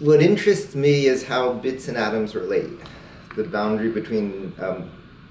what 0.00 0.20
interests 0.20 0.74
me 0.74 1.06
is 1.06 1.24
how 1.24 1.52
bits 1.52 1.88
and 1.88 1.96
atoms 1.96 2.34
relate, 2.34 2.70
the 3.36 3.44
boundary 3.44 3.90
between 3.90 4.52
um, 4.60 4.90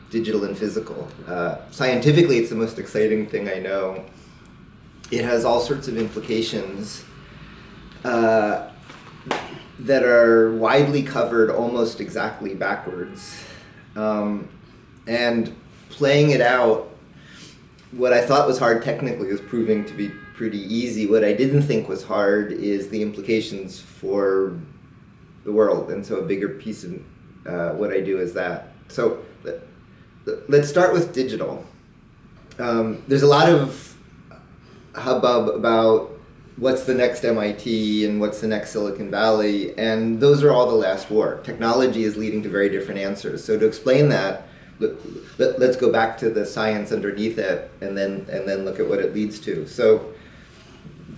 digital 0.09 0.43
and 0.45 0.57
physical. 0.57 1.07
Uh, 1.27 1.57
scientifically, 1.71 2.37
it's 2.37 2.49
the 2.49 2.55
most 2.55 2.79
exciting 2.79 3.27
thing 3.27 3.49
I 3.49 3.59
know. 3.59 4.03
It 5.11 5.23
has 5.23 5.45
all 5.45 5.59
sorts 5.59 5.87
of 5.87 5.97
implications 5.97 7.03
uh, 8.03 8.69
that 9.79 10.03
are 10.03 10.55
widely 10.55 11.03
covered 11.03 11.49
almost 11.51 12.01
exactly 12.01 12.55
backwards. 12.55 13.43
Um, 13.95 14.49
and 15.07 15.55
playing 15.89 16.31
it 16.31 16.41
out, 16.41 16.89
what 17.91 18.13
I 18.13 18.25
thought 18.25 18.47
was 18.47 18.57
hard 18.57 18.83
technically 18.83 19.29
is 19.29 19.39
proving 19.41 19.85
to 19.85 19.93
be 19.93 20.11
pretty 20.35 20.59
easy. 20.59 21.07
What 21.07 21.23
I 21.23 21.33
didn't 21.33 21.63
think 21.63 21.87
was 21.87 22.03
hard 22.03 22.51
is 22.51 22.89
the 22.89 23.01
implications 23.01 23.79
for 23.79 24.59
the 25.43 25.51
world, 25.51 25.91
and 25.91 26.05
so 26.05 26.17
a 26.17 26.21
bigger 26.21 26.49
piece 26.49 26.83
of 26.83 27.01
uh, 27.45 27.69
what 27.71 27.91
I 27.91 28.01
do 28.01 28.19
is 28.19 28.33
that. 28.33 28.69
So 28.87 29.23
let, 29.43 30.61
us 30.61 30.69
start 30.69 30.93
with 30.93 31.13
digital. 31.13 31.65
Um, 32.59 33.03
there's 33.07 33.23
a 33.23 33.27
lot 33.27 33.49
of 33.49 33.97
hubbub 34.95 35.49
about 35.49 36.11
what's 36.57 36.85
the 36.85 36.93
next 36.93 37.23
MIT 37.23 38.05
and 38.05 38.19
what's 38.19 38.41
the 38.41 38.47
next 38.47 38.71
Silicon 38.71 39.11
Valley, 39.11 39.77
and 39.77 40.19
those 40.19 40.43
are 40.43 40.51
all 40.51 40.67
the 40.67 40.75
last 40.75 41.09
war. 41.09 41.39
Technology 41.43 42.03
is 42.03 42.17
leading 42.17 42.43
to 42.43 42.49
very 42.49 42.69
different 42.69 42.99
answers. 42.99 43.43
So 43.43 43.57
to 43.57 43.65
explain 43.65 44.09
that, 44.09 44.47
let, 44.79 45.61
us 45.61 45.75
go 45.75 45.91
back 45.91 46.17
to 46.19 46.29
the 46.29 46.45
science 46.45 46.91
underneath 46.91 47.37
it, 47.37 47.71
and 47.79 47.97
then 47.97 48.25
and 48.29 48.47
then 48.47 48.65
look 48.65 48.79
at 48.79 48.87
what 48.87 48.99
it 48.99 49.13
leads 49.13 49.39
to. 49.41 49.67
So 49.67 50.13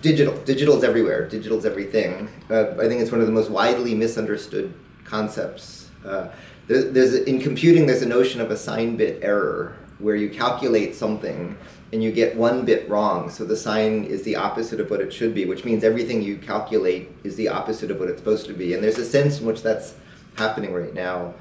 digital. 0.00 0.36
Digital's 0.44 0.84
everywhere. 0.84 1.28
Digital's 1.28 1.64
everything. 1.64 2.28
Uh, 2.50 2.70
I 2.72 2.88
think 2.88 3.00
it's 3.00 3.10
one 3.10 3.20
of 3.20 3.26
the 3.26 3.32
most 3.32 3.50
widely 3.50 3.94
misunderstood 3.94 4.74
concepts. 5.04 5.90
Uh, 6.04 6.28
there, 6.66 6.82
there's 6.82 7.14
in 7.14 7.40
computing, 7.40 7.86
there's 7.86 8.02
a 8.02 8.08
notion 8.08 8.40
of 8.40 8.50
a 8.50 8.56
sign 8.56 8.96
bit 8.96 9.22
error 9.22 9.76
where 9.98 10.14
you 10.14 10.30
calculate 10.30 10.94
something 10.94 11.56
and 11.92 12.02
you 12.02 12.12
get 12.12 12.36
one 12.36 12.64
bit 12.64 12.88
wrong. 12.88 13.30
So 13.30 13.44
the 13.44 13.56
sign 13.56 14.04
is 14.04 14.22
the 14.22 14.36
opposite 14.36 14.78
of 14.78 14.90
what 14.90 15.00
it 15.00 15.12
should 15.12 15.34
be, 15.34 15.46
which 15.46 15.64
means 15.64 15.82
everything 15.82 16.22
you 16.22 16.36
calculate 16.36 17.10
is 17.24 17.36
the 17.36 17.48
opposite 17.48 17.90
of 17.90 17.98
what 17.98 18.08
it's 18.08 18.18
supposed 18.18 18.46
to 18.46 18.52
be. 18.52 18.74
And 18.74 18.84
there's 18.84 18.98
a 18.98 19.04
sense 19.04 19.40
in 19.40 19.46
which 19.46 19.62
that's 19.62 19.94
happening 20.36 20.72
right 20.72 20.94
now 20.94 21.34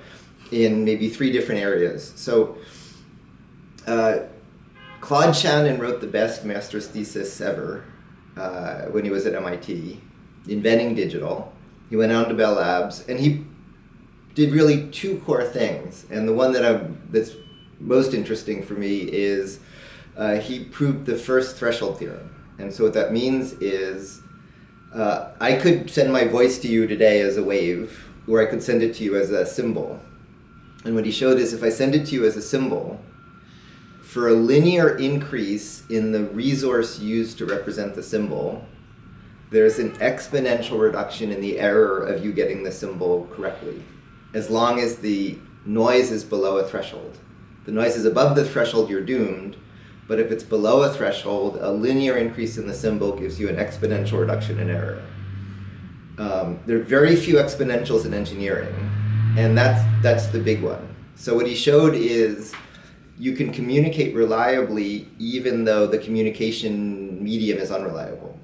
in 0.51 0.85
maybe 0.85 1.09
three 1.09 1.31
different 1.31 1.61
areas. 1.61 2.13
So. 2.15 2.57
Uh, 3.85 4.19
Claude 4.99 5.35
Shannon 5.35 5.79
wrote 5.79 6.01
the 6.01 6.07
best 6.07 6.43
master's 6.43 6.87
thesis 6.87 7.39
ever 7.39 7.85
uh, 8.37 8.85
when 8.85 9.03
he 9.03 9.09
was 9.09 9.25
at 9.25 9.35
MIT, 9.35 10.01
inventing 10.47 10.95
digital. 10.95 11.53
He 11.89 11.95
went 11.95 12.11
on 12.11 12.27
to 12.29 12.33
Bell 12.33 12.53
Labs, 12.53 13.07
and 13.07 13.19
he 13.19 13.45
did 14.35 14.51
really 14.51 14.87
two 14.89 15.19
core 15.19 15.45
things. 15.45 16.05
And 16.11 16.27
the 16.27 16.33
one 16.33 16.51
that 16.53 16.65
I'm, 16.65 17.01
that's 17.09 17.31
most 17.79 18.13
interesting 18.13 18.63
for 18.63 18.73
me 18.73 18.99
is 18.99 19.59
uh, 20.15 20.35
he 20.35 20.63
proved 20.63 21.05
the 21.05 21.15
first 21.15 21.57
threshold 21.57 21.99
theorem. 21.99 22.33
And 22.59 22.73
so 22.73 22.83
what 22.83 22.93
that 22.93 23.13
means 23.13 23.53
is 23.53 24.21
uh, 24.93 25.31
I 25.39 25.53
could 25.53 25.89
send 25.89 26.11
my 26.11 26.25
voice 26.25 26.57
to 26.59 26.67
you 26.67 26.87
today 26.87 27.21
as 27.21 27.37
a 27.37 27.43
wave, 27.43 28.09
or 28.27 28.41
I 28.41 28.45
could 28.45 28.63
send 28.63 28.81
it 28.81 28.95
to 28.95 29.03
you 29.03 29.15
as 29.15 29.31
a 29.31 29.45
symbol. 29.45 29.99
And 30.83 30.95
what 30.95 31.05
he 31.05 31.11
showed 31.11 31.37
is 31.37 31.53
if 31.53 31.63
I 31.63 31.69
send 31.69 31.95
it 31.95 32.07
to 32.07 32.15
you 32.15 32.25
as 32.25 32.35
a 32.35 32.41
symbol, 32.41 32.99
for 34.07 34.29
a 34.29 34.33
linear 34.33 34.95
increase 34.95 35.83
in 35.89 36.13
the 36.13 36.23
resource 36.23 36.97
used 36.97 37.37
to 37.37 37.45
represent 37.45 37.93
the 37.93 38.01
symbol, 38.01 38.65
there's 39.51 39.79
an 39.79 39.91
exponential 39.97 40.79
reduction 40.79 41.29
in 41.29 41.41
the 41.41 41.59
error 41.59 42.05
of 42.05 42.23
you 42.23 42.31
getting 42.31 42.63
the 42.63 42.71
symbol 42.71 43.27
correctly, 43.33 43.83
as 44.33 44.49
long 44.49 44.79
as 44.79 44.95
the 44.95 45.37
noise 45.65 46.09
is 46.09 46.23
below 46.23 46.57
a 46.57 46.63
threshold. 46.63 47.17
the 47.65 47.71
noise 47.73 47.97
is 47.97 48.05
above 48.05 48.37
the 48.37 48.45
threshold, 48.45 48.89
you're 48.89 49.01
doomed, 49.01 49.57
but 50.07 50.21
if 50.21 50.31
it's 50.31 50.43
below 50.43 50.83
a 50.83 50.93
threshold, 50.93 51.57
a 51.59 51.69
linear 51.69 52.15
increase 52.15 52.57
in 52.57 52.65
the 52.65 52.73
symbol 52.73 53.11
gives 53.11 53.37
you 53.37 53.49
an 53.49 53.57
exponential 53.57 54.21
reduction 54.21 54.57
in 54.57 54.69
error. 54.69 55.03
Um, 56.17 56.61
there 56.65 56.77
are 56.77 56.83
very 56.83 57.17
few 57.17 57.35
exponentials 57.35 58.05
in 58.05 58.13
engineering, 58.13 58.73
and 59.37 59.57
that's, 59.57 59.83
that's 60.01 60.27
the 60.27 60.39
big 60.39 60.63
one. 60.63 60.95
So 61.15 61.35
what 61.35 61.45
he 61.45 61.55
showed 61.55 61.93
is 61.93 62.53
you 63.19 63.33
can 63.33 63.51
communicate 63.51 64.15
reliably 64.15 65.07
even 65.17 65.63
though 65.63 65.87
the 65.87 65.97
communication 65.97 67.23
medium 67.23 67.57
is 67.57 67.71
unreliable. 67.71 68.37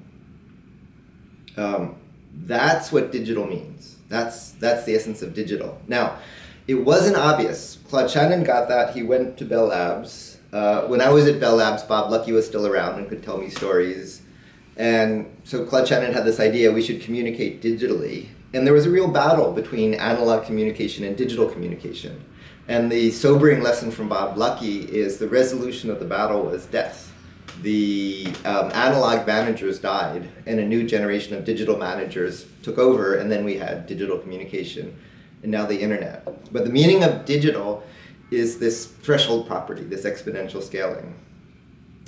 Um, 1.56 1.96
that's 2.32 2.90
what 2.90 3.12
digital 3.12 3.46
means. 3.46 3.96
That's 4.08 4.50
that's 4.52 4.84
the 4.84 4.94
essence 4.94 5.22
of 5.22 5.34
digital. 5.34 5.80
Now, 5.86 6.18
it 6.66 6.74
wasn't 6.74 7.16
obvious. 7.16 7.78
Claude 7.88 8.10
Shannon 8.10 8.42
got 8.42 8.68
that. 8.68 8.94
He 8.94 9.02
went 9.02 9.36
to 9.38 9.44
Bell 9.44 9.66
Labs. 9.66 10.38
Uh, 10.52 10.82
when 10.86 11.00
I 11.00 11.10
was 11.10 11.26
at 11.26 11.40
Bell 11.40 11.56
Labs, 11.56 11.82
Bob 11.82 12.10
Lucky 12.10 12.32
was 12.32 12.46
still 12.46 12.66
around 12.66 12.98
and 12.98 13.08
could 13.08 13.22
tell 13.22 13.38
me 13.38 13.50
stories. 13.50 14.22
And 14.76 15.36
so 15.44 15.64
Claude 15.64 15.86
Shannon 15.86 16.12
had 16.12 16.24
this 16.24 16.40
idea 16.40 16.72
we 16.72 16.82
should 16.82 17.00
communicate 17.00 17.62
digitally. 17.62 18.28
And 18.52 18.66
there 18.66 18.74
was 18.74 18.86
a 18.86 18.90
real 18.90 19.08
battle 19.08 19.52
between 19.52 19.94
analog 19.94 20.44
communication 20.44 21.04
and 21.04 21.16
digital 21.16 21.48
communication. 21.48 22.24
And 22.66 22.90
the 22.90 23.10
sobering 23.10 23.62
lesson 23.62 23.90
from 23.90 24.08
Bob 24.08 24.38
Lucky 24.38 24.80
is 24.82 25.18
the 25.18 25.28
resolution 25.28 25.90
of 25.90 25.98
the 25.98 26.06
battle 26.06 26.42
was 26.42 26.64
death. 26.66 27.12
The 27.60 28.26
um, 28.44 28.70
analog 28.72 29.26
managers 29.26 29.78
died, 29.78 30.28
and 30.46 30.58
a 30.58 30.66
new 30.66 30.86
generation 30.86 31.36
of 31.36 31.44
digital 31.44 31.76
managers 31.76 32.46
took 32.62 32.78
over, 32.78 33.16
and 33.16 33.30
then 33.30 33.44
we 33.44 33.56
had 33.56 33.86
digital 33.86 34.18
communication, 34.18 34.96
and 35.42 35.52
now 35.52 35.66
the 35.66 35.78
internet. 35.78 36.24
But 36.52 36.64
the 36.64 36.70
meaning 36.70 37.04
of 37.04 37.26
digital 37.26 37.84
is 38.30 38.58
this 38.58 38.86
threshold 38.86 39.46
property, 39.46 39.84
this 39.84 40.04
exponential 40.04 40.62
scaling. 40.62 41.14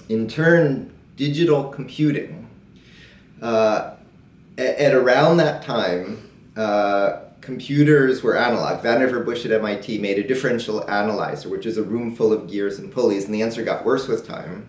In 0.09 0.27
turn, 0.27 0.93
digital 1.17 1.69
computing, 1.69 2.49
uh, 3.43 3.95
at, 4.57 4.77
at, 4.77 4.95
around 4.95 5.37
that 5.37 5.63
time, 5.63 6.31
uh, 6.57 7.21
computers 7.41 8.23
were 8.23 8.37
analog. 8.37 8.83
Vannevar 8.83 9.25
Bush 9.25 9.45
at 9.45 9.53
MIT 9.53 9.99
made 9.99 10.19
a 10.19 10.27
differential 10.27 10.89
analyzer, 10.91 11.49
which 11.49 11.67
is 11.67 11.77
a 11.77 11.83
room 11.83 12.15
full 12.15 12.33
of 12.33 12.51
gears 12.51 12.79
and 12.79 12.93
pulleys, 12.93 13.25
and 13.25 13.35
the 13.35 13.43
answer 13.43 13.63
got 13.63 13.85
worse 13.85 14.09
with 14.09 14.27
time. 14.27 14.69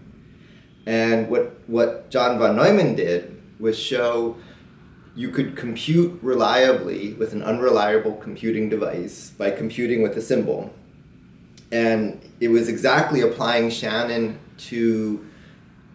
And 0.85 1.29
what, 1.29 1.59
what 1.67 2.09
John 2.09 2.39
von 2.39 2.55
Neumann 2.55 2.95
did 2.95 3.41
was 3.59 3.77
show 3.77 4.37
you 5.15 5.29
could 5.29 5.57
compute 5.57 6.19
reliably 6.21 7.13
with 7.13 7.33
an 7.33 7.41
unreliable 7.41 8.13
computing 8.15 8.69
device 8.69 9.31
by 9.31 9.49
computing 9.49 10.03
with 10.03 10.15
a 10.15 10.21
symbol. 10.21 10.73
And 11.71 12.21
it 12.39 12.49
was 12.49 12.69
exactly 12.69 13.21
applying 13.21 13.71
Shannon 13.71 14.39
to 14.69 15.25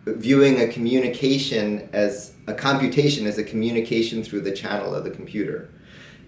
viewing 0.05 0.61
a 0.61 0.67
communication 0.67 1.89
as 1.93 2.33
a 2.49 2.55
computation 2.55 3.27
as 3.27 3.39
a 3.39 3.45
communication 3.45 4.25
through 4.25 4.41
the 4.41 4.51
channel 4.51 4.95
of 4.95 5.05
the 5.05 5.11
computer. 5.11 5.71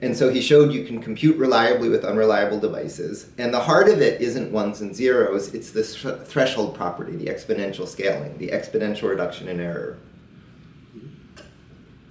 And 0.02 0.16
so 0.16 0.28
he 0.28 0.40
showed 0.40 0.72
you 0.72 0.84
can 0.84 1.00
compute 1.00 1.36
reliably 1.36 1.88
with 1.88 2.04
unreliable 2.04 2.60
devices. 2.60 3.30
And 3.38 3.54
the 3.54 3.60
heart 3.60 3.88
of 3.88 4.00
it 4.02 4.20
isn't 4.20 4.52
ones 4.52 4.80
and 4.80 4.94
zeros, 4.94 5.54
it's 5.54 5.70
this 5.70 6.00
th- 6.00 6.20
threshold 6.24 6.74
property, 6.74 7.16
the 7.16 7.26
exponential 7.26 7.86
scaling, 7.86 8.36
the 8.38 8.48
exponential 8.48 9.08
reduction 9.08 9.48
in 9.48 9.60
error. 9.60 9.98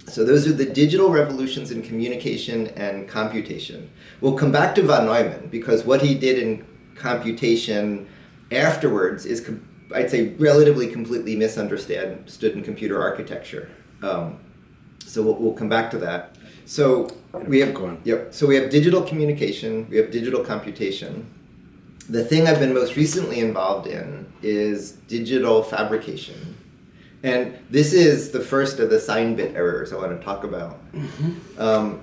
So 0.06 0.24
those 0.24 0.46
are 0.46 0.52
the 0.52 0.66
digital 0.66 1.10
revolutions 1.10 1.70
in 1.70 1.82
communication 1.82 2.68
and 2.68 3.08
computation. 3.08 3.90
We'll 4.20 4.36
come 4.36 4.52
back 4.52 4.74
to 4.76 4.82
von 4.82 5.06
Neumann 5.06 5.48
because 5.48 5.84
what 5.84 6.02
he 6.02 6.14
did 6.14 6.38
in 6.38 6.66
computation 6.94 8.08
afterwards 8.50 9.24
is, 9.26 9.48
I'd 9.94 10.10
say, 10.10 10.28
relatively 10.34 10.88
completely 10.88 11.36
misunderstood 11.36 12.28
in 12.42 12.62
computer 12.62 13.00
architecture. 13.00 13.70
Um, 14.02 14.40
so 15.04 15.22
we'll, 15.22 15.36
we'll 15.36 15.54
come 15.54 15.68
back 15.68 15.90
to 15.92 15.98
that. 15.98 16.36
So 16.66 17.08
we 17.46 17.60
have 17.60 17.74
gone. 17.74 18.00
yep. 18.04 18.32
So 18.32 18.46
we 18.46 18.56
have 18.56 18.70
digital 18.70 19.02
communication. 19.02 19.88
We 19.90 19.96
have 19.96 20.10
digital 20.10 20.44
computation. 20.44 21.30
The 22.08 22.24
thing 22.24 22.46
I've 22.46 22.58
been 22.58 22.74
most 22.74 22.96
recently 22.96 23.40
involved 23.40 23.86
in 23.86 24.30
is 24.42 24.92
digital 25.08 25.62
fabrication, 25.62 26.56
and 27.22 27.56
this 27.70 27.92
is 27.94 28.30
the 28.30 28.40
first 28.40 28.78
of 28.78 28.90
the 28.90 29.00
sign 29.00 29.36
bit 29.36 29.54
errors 29.54 29.92
I 29.92 29.96
want 29.96 30.18
to 30.18 30.22
talk 30.22 30.44
about. 30.44 30.92
Mm-hmm. 30.92 31.60
Um, 31.60 32.00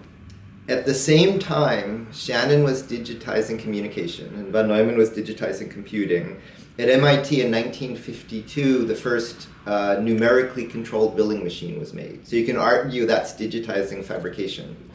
at 0.68 0.86
the 0.86 0.94
same 0.94 1.38
time, 1.38 2.12
Shannon 2.13 2.63
was 2.63 2.81
digitizing 2.81 3.60
communication, 3.60 4.34
and 4.36 4.51
von 4.51 4.68
Neumann 4.68 4.98
was 4.98 5.10
digitizing 5.10 5.69
computing. 5.69 6.39
At 6.80 6.89
MIT 6.89 7.42
in 7.42 7.51
1952, 7.51 8.86
the 8.86 8.95
first 8.95 9.48
uh, 9.66 9.98
numerically 10.01 10.66
controlled 10.66 11.16
milling 11.16 11.44
machine 11.44 11.80
was 11.80 11.94
made. 11.94 12.27
So 12.27 12.36
you 12.36 12.45
can 12.45 12.57
argue 12.57 13.06
that's 13.06 13.34
digitizing 13.34 14.04
fabrication. 14.04 14.91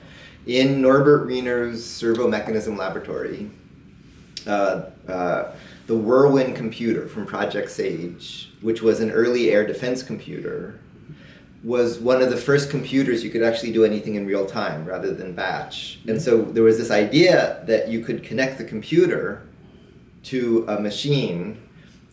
In 0.47 0.81
Norbert 0.81 1.27
Wiener's 1.27 1.85
servo 1.85 2.29
mechanism 2.29 2.77
laboratory, 2.77 3.51
uh, 4.47 4.83
uh, 5.09 5.53
the 5.89 5.97
Whirlwind 5.97 6.55
computer 6.55 7.09
from 7.09 7.27
Project 7.27 7.69
Sage, 7.69 8.53
which 8.61 8.81
was 8.81 9.01
an 9.01 9.11
early 9.11 9.51
air 9.51 9.67
defense 9.67 10.05
computer, 10.05 10.79
was 11.65 11.99
one 11.99 12.23
of 12.23 12.31
the 12.31 12.37
first 12.37 12.71
computers 12.71 13.25
you 13.25 13.31
could 13.31 13.43
actually 13.43 13.73
do 13.73 13.85
anything 13.85 14.15
in 14.15 14.25
real 14.25 14.47
time 14.47 14.85
rather 14.85 15.13
than 15.13 15.35
batch. 15.35 15.99
And 16.07 16.23
so 16.23 16.43
there 16.43 16.63
was 16.63 16.79
this 16.79 16.93
idea 16.93 17.65
that 17.67 17.89
you 17.89 18.05
could 18.05 18.23
connect 18.23 18.59
the 18.59 18.65
computer 18.65 19.43
to 20.25 20.65
a 20.69 20.81
machine 20.81 21.61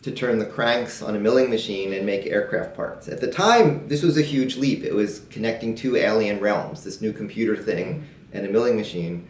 to 0.02 0.10
turn 0.10 0.40
the 0.40 0.44
cranks 0.44 1.02
on 1.02 1.14
a 1.14 1.20
milling 1.20 1.48
machine 1.48 1.92
and 1.92 2.04
make 2.04 2.26
aircraft 2.26 2.74
parts. 2.74 3.08
At 3.08 3.20
the 3.20 3.30
time, 3.30 3.86
this 3.86 4.02
was 4.02 4.18
a 4.18 4.22
huge 4.22 4.56
leap. 4.56 4.82
It 4.82 4.92
was 4.92 5.20
connecting 5.30 5.76
two 5.76 5.96
alien 5.96 6.40
realms, 6.40 6.82
this 6.82 7.00
new 7.00 7.12
computer 7.12 7.56
thing 7.56 8.04
and 8.34 8.44
a 8.46 8.50
milling 8.50 8.76
machine. 8.76 9.28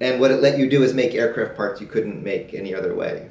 And 0.00 0.20
what 0.20 0.30
it 0.30 0.42
let 0.42 0.58
you 0.58 0.68
do 0.68 0.82
is 0.82 0.92
make 0.92 1.14
aircraft 1.14 1.56
parts 1.56 1.80
you 1.80 1.86
couldn't 1.86 2.22
make 2.22 2.52
any 2.52 2.74
other 2.74 2.94
way. 2.94 3.30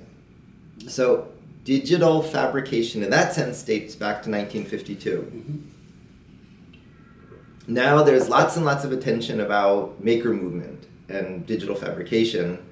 So 0.88 1.27
digital 1.63 2.24
fabrication 2.24 3.04
in 3.04 3.10
that 3.12 3.33
sense 3.33 3.62
dates 3.62 3.95
back 3.95 4.24
to 4.24 4.30
1952. 4.31 5.18
Mm-hmm. 5.18 5.57
Now 7.74 8.01
there's 8.01 8.30
lots 8.30 8.56
and 8.56 8.66
lots 8.66 8.83
of 8.83 8.92
attention 8.92 9.39
about 9.39 10.04
maker 10.04 10.33
movement 10.33 10.88
and 11.07 11.45
digital 11.45 11.75
fabrication, 11.75 12.65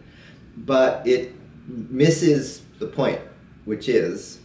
but 0.55 1.05
it 1.05 1.35
misses 1.67 2.61
the 2.79 2.87
point, 2.87 3.21
which 3.65 3.89
is 3.89 4.39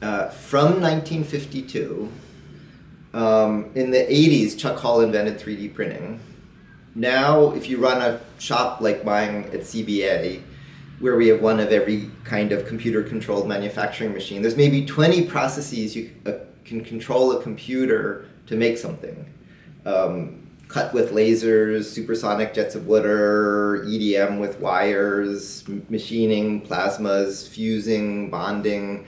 uh, 0.00 0.28
from 0.28 0.80
1952, 0.80 2.10
um, 3.14 3.70
in 3.74 3.90
the 3.90 3.98
80s, 3.98 4.58
Chuck 4.58 4.78
Hull 4.78 5.00
invented 5.00 5.38
3D 5.38 5.72
printing. 5.72 6.20
Now, 6.94 7.50
if 7.52 7.68
you 7.68 7.78
run 7.78 8.00
a 8.00 8.20
shop 8.38 8.80
like 8.80 9.04
mine 9.04 9.44
at 9.52 9.60
CBA, 9.60 10.42
where 11.00 11.16
we 11.16 11.28
have 11.28 11.40
one 11.42 11.60
of 11.60 11.72
every 11.72 12.10
kind 12.24 12.52
of 12.52 12.66
computer 12.66 13.02
controlled 13.02 13.48
manufacturing 13.48 14.12
machine. 14.12 14.42
There's 14.42 14.56
maybe 14.56 14.86
20 14.86 15.26
processes 15.26 15.96
you 15.96 16.10
uh, 16.24 16.32
can 16.64 16.84
control 16.84 17.32
a 17.32 17.42
computer 17.42 18.26
to 18.46 18.56
make 18.56 18.78
something. 18.78 19.26
Um, 19.84 20.46
cut 20.68 20.94
with 20.94 21.12
lasers, 21.12 21.84
supersonic 21.84 22.54
jets 22.54 22.74
of 22.74 22.86
water, 22.86 23.84
EDM 23.86 24.40
with 24.40 24.58
wires, 24.60 25.64
machining, 25.88 26.66
plasmas, 26.66 27.48
fusing, 27.48 28.30
bonding. 28.30 29.06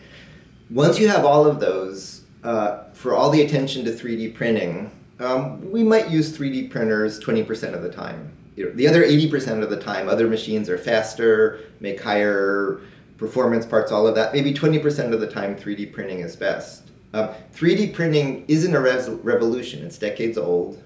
Once 0.70 0.98
you 0.98 1.08
have 1.08 1.24
all 1.24 1.46
of 1.46 1.60
those, 1.60 2.22
uh, 2.44 2.84
for 2.92 3.14
all 3.14 3.30
the 3.30 3.42
attention 3.42 3.84
to 3.84 3.90
3D 3.90 4.34
printing, 4.34 4.90
um, 5.18 5.70
we 5.70 5.82
might 5.82 6.10
use 6.10 6.36
3D 6.36 6.70
printers 6.70 7.18
20% 7.20 7.74
of 7.74 7.82
the 7.82 7.90
time 7.90 8.32
the 8.56 8.88
other 8.88 9.04
80% 9.04 9.62
of 9.62 9.70
the 9.70 9.76
time, 9.76 10.08
other 10.08 10.26
machines 10.26 10.70
are 10.70 10.78
faster, 10.78 11.60
make 11.80 12.02
higher 12.02 12.80
performance 13.18 13.66
parts, 13.66 13.92
all 13.92 14.06
of 14.06 14.14
that. 14.14 14.32
Maybe 14.32 14.54
20% 14.54 15.12
of 15.12 15.20
the 15.20 15.26
time, 15.26 15.56
3D 15.56 15.92
printing 15.92 16.20
is 16.20 16.36
best. 16.36 16.88
Um, 17.12 17.30
3D 17.54 17.92
printing 17.94 18.44
isn't 18.48 18.74
a 18.74 18.80
res- 18.80 19.08
revolution, 19.08 19.84
it's 19.84 19.98
decades 19.98 20.38
old. 20.38 20.82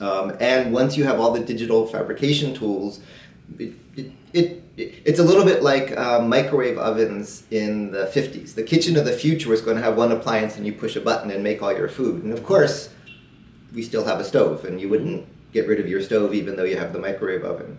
Um, 0.00 0.36
and 0.40 0.72
once 0.72 0.96
you 0.96 1.04
have 1.04 1.20
all 1.20 1.30
the 1.30 1.40
digital 1.40 1.86
fabrication 1.86 2.54
tools, 2.54 3.00
it, 3.58 3.72
it, 3.96 4.12
it, 4.32 4.62
it's 4.76 5.20
a 5.20 5.22
little 5.22 5.44
bit 5.44 5.62
like 5.62 5.96
uh, 5.96 6.20
microwave 6.20 6.76
ovens 6.76 7.44
in 7.50 7.92
the 7.92 8.06
50s. 8.06 8.54
The 8.54 8.62
kitchen 8.62 8.96
of 8.96 9.06
the 9.06 9.12
future 9.12 9.48
was 9.48 9.62
going 9.62 9.76
to 9.76 9.82
have 9.82 9.96
one 9.96 10.12
appliance 10.12 10.56
and 10.56 10.66
you 10.66 10.72
push 10.72 10.96
a 10.96 11.00
button 11.00 11.30
and 11.30 11.42
make 11.42 11.62
all 11.62 11.72
your 11.72 11.88
food. 11.88 12.24
And 12.24 12.32
of 12.32 12.42
course, 12.42 12.90
we 13.74 13.82
still 13.82 14.04
have 14.04 14.20
a 14.20 14.24
stove 14.24 14.64
and 14.64 14.80
you 14.80 14.88
wouldn't 14.88 15.26
get 15.52 15.66
rid 15.66 15.80
of 15.80 15.88
your 15.88 16.00
stove 16.00 16.32
even 16.34 16.56
though 16.56 16.64
you 16.64 16.76
have 16.76 16.92
the 16.92 16.98
microwave 16.98 17.44
oven. 17.44 17.78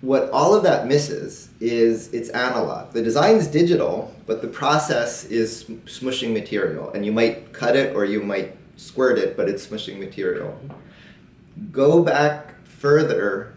What 0.00 0.30
all 0.30 0.54
of 0.54 0.62
that 0.64 0.86
misses 0.86 1.48
is 1.60 2.12
it's 2.12 2.28
analog. 2.30 2.92
The 2.92 3.02
design's 3.02 3.46
digital, 3.46 4.14
but 4.26 4.42
the 4.42 4.48
process 4.48 5.24
is 5.24 5.64
smushing 5.86 6.32
material. 6.32 6.90
And 6.90 7.06
you 7.06 7.12
might 7.12 7.52
cut 7.52 7.74
it 7.74 7.96
or 7.96 8.04
you 8.04 8.22
might 8.22 8.56
squirt 8.76 9.18
it, 9.18 9.36
but 9.36 9.48
it's 9.48 9.66
smushing 9.66 9.98
material. 9.98 10.58
Go 11.72 12.02
back 12.02 12.54
further 12.64 13.54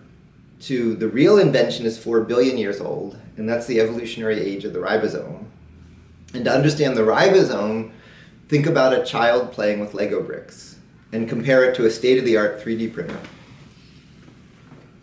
to 0.62 0.96
the 0.96 1.08
real 1.08 1.38
invention 1.38 1.86
is 1.86 1.98
4 1.98 2.22
billion 2.22 2.58
years 2.58 2.80
old, 2.80 3.20
and 3.36 3.48
that's 3.48 3.68
the 3.68 3.80
evolutionary 3.80 4.40
age 4.40 4.64
of 4.64 4.74
the 4.74 4.80
ribosome. 4.80 5.46
And 6.34 6.46
to 6.46 6.52
understand 6.52 6.96
the 6.96 7.02
ribosome, 7.02 7.92
think 8.48 8.66
about 8.66 8.94
a 8.94 9.04
child 9.04 9.52
playing 9.52 9.80
with 9.80 9.94
Lego 9.94 10.24
bricks 10.24 10.77
and 11.12 11.30
compare 11.30 11.64
it 11.64 11.76
to 11.76 11.86
a 11.86 11.90
state 11.90 12.18
of 12.18 12.26
the 12.26 12.38
art 12.38 12.64
3D 12.64 12.94
printer 12.94 13.20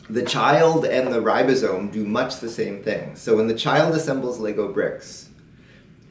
the 0.08 0.22
child 0.22 0.84
and 0.84 1.12
the 1.12 1.20
ribosome 1.20 1.90
do 1.90 2.04
much 2.04 2.40
the 2.40 2.48
same 2.48 2.82
thing. 2.82 3.16
So 3.16 3.36
when 3.36 3.46
the 3.46 3.54
child 3.54 3.94
assembles 3.94 4.38
Lego 4.38 4.72
bricks, 4.72 5.30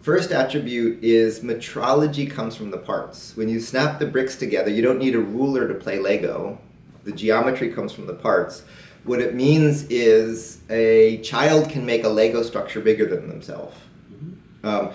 first 0.02 0.32
attribute 0.32 1.04
is 1.04 1.42
metrology 1.42 2.30
comes 2.30 2.56
from 2.56 2.72
the 2.72 2.78
parts. 2.78 3.38
When 3.38 3.50
you 3.50 3.60
snap 3.60 4.00
the 4.00 4.08
bricks 4.08 4.36
together, 4.36 4.72
you 4.72 4.82
don't 4.82 5.00
need 5.00 5.16
a 5.16 5.20
ruler 5.20 5.68
to 5.68 5.76
play 5.76 6.00
Lego. 6.00 6.60
The 7.04 7.12
geometry 7.12 7.72
comes 7.72 7.92
from 7.92 8.08
the 8.08 8.14
parts. 8.14 8.64
What 9.04 9.20
it 9.20 9.36
means 9.36 9.84
is 9.90 10.62
a 10.70 11.18
child 11.18 11.70
can 11.70 11.86
make 11.86 12.04
a 12.04 12.10
Lego 12.10 12.42
structure 12.42 12.80
bigger 12.80 13.06
than 13.06 13.28
themselves. 13.28 13.76
Mm-hmm. 14.12 14.68
Um, 14.68 14.92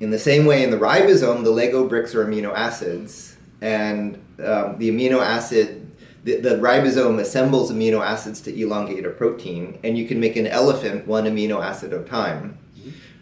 in 0.00 0.10
the 0.10 0.18
same 0.18 0.44
way, 0.44 0.64
in 0.64 0.70
the 0.70 0.76
ribosome, 0.76 1.44
the 1.44 1.50
Lego 1.50 1.88
bricks 1.88 2.14
are 2.14 2.26
amino 2.26 2.52
acids, 2.52 3.33
and 3.60 4.14
um, 4.38 4.78
the 4.78 4.90
amino 4.90 5.20
acid 5.20 5.84
the, 6.24 6.40
the 6.40 6.56
ribosome 6.56 7.20
assembles 7.20 7.70
amino 7.70 8.00
acids 8.00 8.40
to 8.42 8.60
elongate 8.60 9.04
a 9.04 9.10
protein, 9.10 9.78
and 9.84 9.96
you 9.96 10.08
can 10.08 10.18
make 10.18 10.36
an 10.36 10.46
elephant 10.46 11.06
one 11.06 11.24
amino 11.24 11.62
acid 11.62 11.92
at 11.92 12.00
a 12.00 12.04
time 12.04 12.58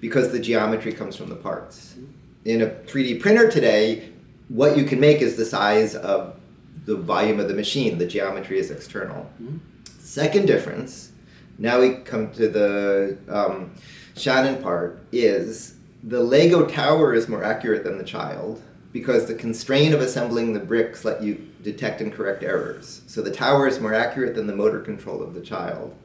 because 0.01 0.31
the 0.31 0.39
geometry 0.39 0.93
comes 0.93 1.17
from 1.17 1.29
the 1.29 1.37
parts. 1.37 1.97
In 2.45 2.63
a 2.63 2.67
3D 2.67 3.21
printer 3.21 3.51
today, 3.51 4.11
what 4.49 4.77
you 4.77 4.85
can 4.85 5.01
make 5.01 5.21
is 5.21 5.37
the 5.37 5.45
size 5.45 5.95
of 5.95 6.37
the 6.85 6.97
volume 6.97 7.39
of 7.41 7.49
the 7.49 7.55
machine, 7.55 7.99
the 7.99 8.07
geometry 8.07 8.59
is 8.59 8.71
external. 8.71 9.31
Mm-hmm. 9.41 9.59
Second 10.01 10.47
difference, 10.47 11.13
now 11.59 11.81
we 11.81 11.95
come 11.97 12.33
to 12.33 12.49
the 12.49 13.19
um, 13.29 13.73
Shannon 14.17 14.63
part, 14.63 15.05
is 15.13 15.77
the 16.03 16.21
Lego 16.21 16.67
tower 16.67 17.15
is 17.15 17.29
more 17.29 17.45
accurate 17.45 17.85
than 17.85 17.99
the 17.99 18.05
child 18.05 18.63
because 18.93 19.27
the 19.27 19.35
constraint 19.35 19.95
of 19.95 20.01
assembling 20.01 20.53
the 20.53 20.61
bricks 20.61 21.05
let 21.05 21.23
you 21.23 21.49
detect 21.63 22.01
and 22.01 22.13
correct 22.13 22.43
errors. 22.43 23.03
So 23.07 23.23
the 23.23 23.31
tower 23.31 23.67
is 23.67 23.81
more 23.81 23.95
accurate 23.95 24.35
than 24.35 24.47
the 24.47 24.57
motor 24.57 24.81
control 24.81 25.23
of 25.23 25.35
the 25.35 25.41
child. 25.41 25.97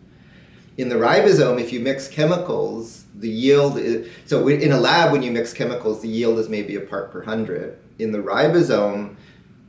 In 0.78 0.90
the 0.90 0.96
ribosome, 0.96 1.60
if 1.60 1.74
you 1.74 1.80
mix 1.80 2.08
chemicals, 2.08 3.06
the 3.16 3.30
yield 3.30 3.78
is 3.78 4.10
so 4.26 4.48
in 4.48 4.72
a 4.72 4.80
lab 4.80 5.12
when 5.12 5.24
you 5.24 5.32
mix 5.32 5.52
chemicals, 5.52 6.02
the 6.02 6.08
yield 6.08 6.38
is 6.38 6.50
maybe 6.50 6.76
a 6.76 6.82
part 6.82 7.12
per 7.12 7.24
hundred. 7.24 7.80
In 7.98 8.12
the 8.12 8.20
ribosome, 8.20 9.16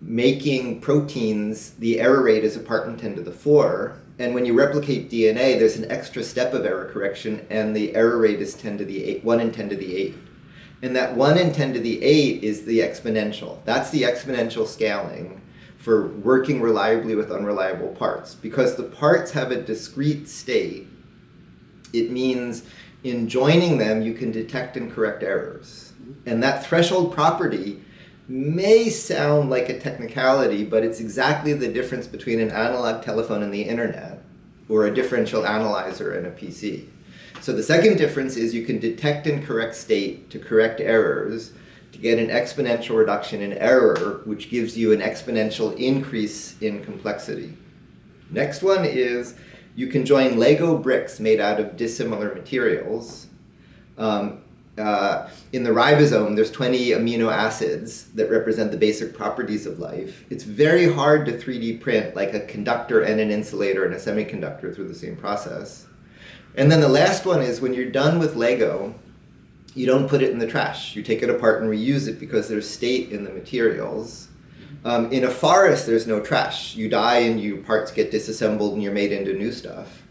making 0.01 0.81
proteins, 0.81 1.71
the 1.73 2.01
error 2.01 2.23
rate 2.23 2.45
is 2.45 2.57
a 2.57 2.61
part 2.61 2.87
in 2.89 2.97
10 2.97 3.17
to 3.17 3.23
the 3.23 3.33
4. 3.33 3.97
And 4.19 4.35
when 4.35 4.45
you 4.45 4.53
replicate 4.53 5.11
DNA, 5.11 5.59
there's 5.59 5.77
an 5.77 5.91
extra 5.91 6.23
step 6.23 6.53
of 6.53 6.67
error 6.67 6.91
correction, 6.93 7.47
and 7.51 7.75
the 7.75 7.95
error 7.95 8.19
rate 8.19 8.41
is 8.41 8.55
10 8.55 8.79
to 8.79 8.85
the 8.85 9.05
8, 9.05 9.25
1 9.25 9.41
in 9.41 9.53
10 9.53 9.69
to 9.71 9.77
the 9.77 9.97
8. 9.97 10.15
And 10.83 10.95
that 10.95 11.17
1 11.17 11.39
in 11.39 11.53
10 11.53 11.75
to 11.75 11.81
the 11.81 12.03
8 12.03 12.45
is 12.45 12.65
the 12.65 12.81
exponential. 12.81 13.59
That's 13.65 13.91
the 13.91 14.03
exponential 14.03 14.67
scaling 14.67 15.41
for 15.77 16.09
working 16.09 16.61
reliably 16.61 17.15
with 17.15 17.33
unreliable 17.33 17.89
parts. 17.89 18.35
Because 18.35 18.77
the 18.77 18.85
parts 18.85 19.33
have 19.33 19.51
a 19.51 19.61
discrete 19.61 20.29
state, 20.29 20.87
it 21.93 22.11
means 22.11 22.63
in 23.03 23.29
joining 23.29 23.79
them, 23.79 24.03
you 24.03 24.13
can 24.13 24.31
detect 24.31 24.77
and 24.77 24.93
correct 24.93 25.23
errors. 25.23 25.93
And 26.27 26.43
that 26.43 26.65
threshold 26.65 27.13
property 27.13 27.83
may 28.29 28.91
sound 28.91 29.51
like 29.51 29.69
a 29.69 29.79
technicality, 29.79 30.65
but 30.65 30.85
it's 30.85 31.01
exactly 31.01 31.55
the 31.55 31.69
difference 31.69 32.07
between 32.07 32.41
an 32.41 32.51
analog 32.51 33.03
telephone 33.03 33.43
and 33.43 33.55
the 33.55 33.63
internet, 33.63 34.23
or 34.69 34.85
a 34.85 34.95
differential 34.95 35.47
analyzer 35.47 36.13
and 36.13 36.27
a 36.27 36.31
PC. 36.31 36.89
So 37.41 37.53
the 37.53 37.63
second 37.63 37.97
difference 37.97 38.37
is 38.37 38.55
you 38.55 38.65
can 38.65 38.79
detect 38.79 39.27
and 39.27 39.45
correct 39.45 39.75
state 39.75 40.31
to 40.31 40.39
correct 40.39 40.81
errors 40.81 41.53
to 41.93 41.99
get 41.99 42.19
an 42.19 42.29
exponential 42.29 42.97
reduction 42.97 43.41
in 43.41 43.53
error, 43.55 44.21
which 44.25 44.51
gives 44.51 44.77
you 44.77 44.93
an 44.93 45.01
exponential 45.01 45.77
increase 45.77 46.61
in 46.61 46.85
complexity. 46.85 47.57
Next 48.31 48.63
one 48.63 48.85
is 48.85 49.35
you 49.75 49.87
can 49.87 50.05
join 50.05 50.39
Lego 50.39 50.77
bricks 50.77 51.21
made 51.21 51.41
out 51.41 51.59
of 51.61 51.77
dissimilar 51.77 52.35
materials. 52.35 53.27
Um, 53.97 54.43
uh, 54.77 55.29
in 55.53 55.65
the 55.65 55.71
ribosome, 55.71 56.37
there's 56.37 56.53
20 56.53 56.91
amino 56.91 57.33
acids 57.33 58.05
that 58.13 58.31
represent 58.31 58.71
the 58.71 58.77
basic 58.77 59.13
properties 59.13 59.67
of 59.67 59.81
life. 59.81 60.25
It's 60.31 60.45
very 60.45 60.93
hard 60.93 61.27
to 61.27 61.33
3D 61.33 61.81
print 61.81 62.15
like 62.15 62.33
a 62.33 62.41
conductor 62.41 63.03
and 63.03 63.21
an 63.21 63.31
insulator 63.31 63.85
and 63.85 63.95
a 63.95 63.99
semiconductor 63.99 64.73
through 64.75 64.87
the 64.87 64.95
same 64.95 65.17
process. 65.17 65.88
And 66.55 66.71
then 66.71 66.81
the 66.81 66.89
last 66.89 67.25
one 67.25 67.43
is 67.43 67.61
when 67.61 67.75
you're 67.75 67.91
done 67.91 68.19
with 68.19 68.37
Lego, 68.37 68.95
you 69.75 69.87
don't 69.87 70.09
put 70.09 70.23
it 70.23 70.31
in 70.31 70.39
the 70.39 70.47
trash. 70.47 70.97
You 70.97 71.03
take 71.03 71.23
it 71.23 71.31
apart 71.31 71.63
and 71.63 71.71
reuse 71.71 72.09
it 72.09 72.19
because 72.19 72.49
there's 72.49 72.69
state 72.69 73.11
in 73.11 73.25
the 73.25 73.31
materials. 73.31 74.29
Um, 74.85 75.13
in 75.13 75.25
a 75.25 75.31
forest, 75.31 75.87
there's 75.87 76.07
no 76.07 76.21
trash. 76.21 76.75
You 76.75 76.89
die 76.89 77.19
and 77.19 77.41
your 77.41 77.59
parts 77.59 77.91
get 77.91 78.11
disassembled 78.11 78.75
and 78.75 78.83
you're 78.83 78.93
made 78.93 79.13
into 79.13 79.33
new 79.33 79.53
stuff. 79.53 80.03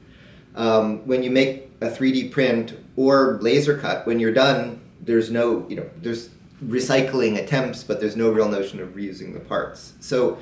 Um, 0.55 1.05
when 1.05 1.23
you 1.23 1.31
make 1.31 1.71
a 1.81 1.87
3D 1.87 2.31
print 2.31 2.77
or 2.95 3.37
laser 3.41 3.77
cut, 3.77 4.07
when 4.07 4.19
you're 4.19 4.33
done, 4.33 4.81
there's 5.01 5.29
no, 5.29 5.67
you 5.69 5.75
know, 5.75 5.89
there's 6.01 6.29
recycling 6.63 7.37
attempts, 7.37 7.83
but 7.83 7.99
there's 7.99 8.15
no 8.15 8.31
real 8.31 8.49
notion 8.49 8.79
of 8.79 8.89
reusing 8.89 9.33
the 9.33 9.39
parts. 9.39 9.93
So 9.99 10.39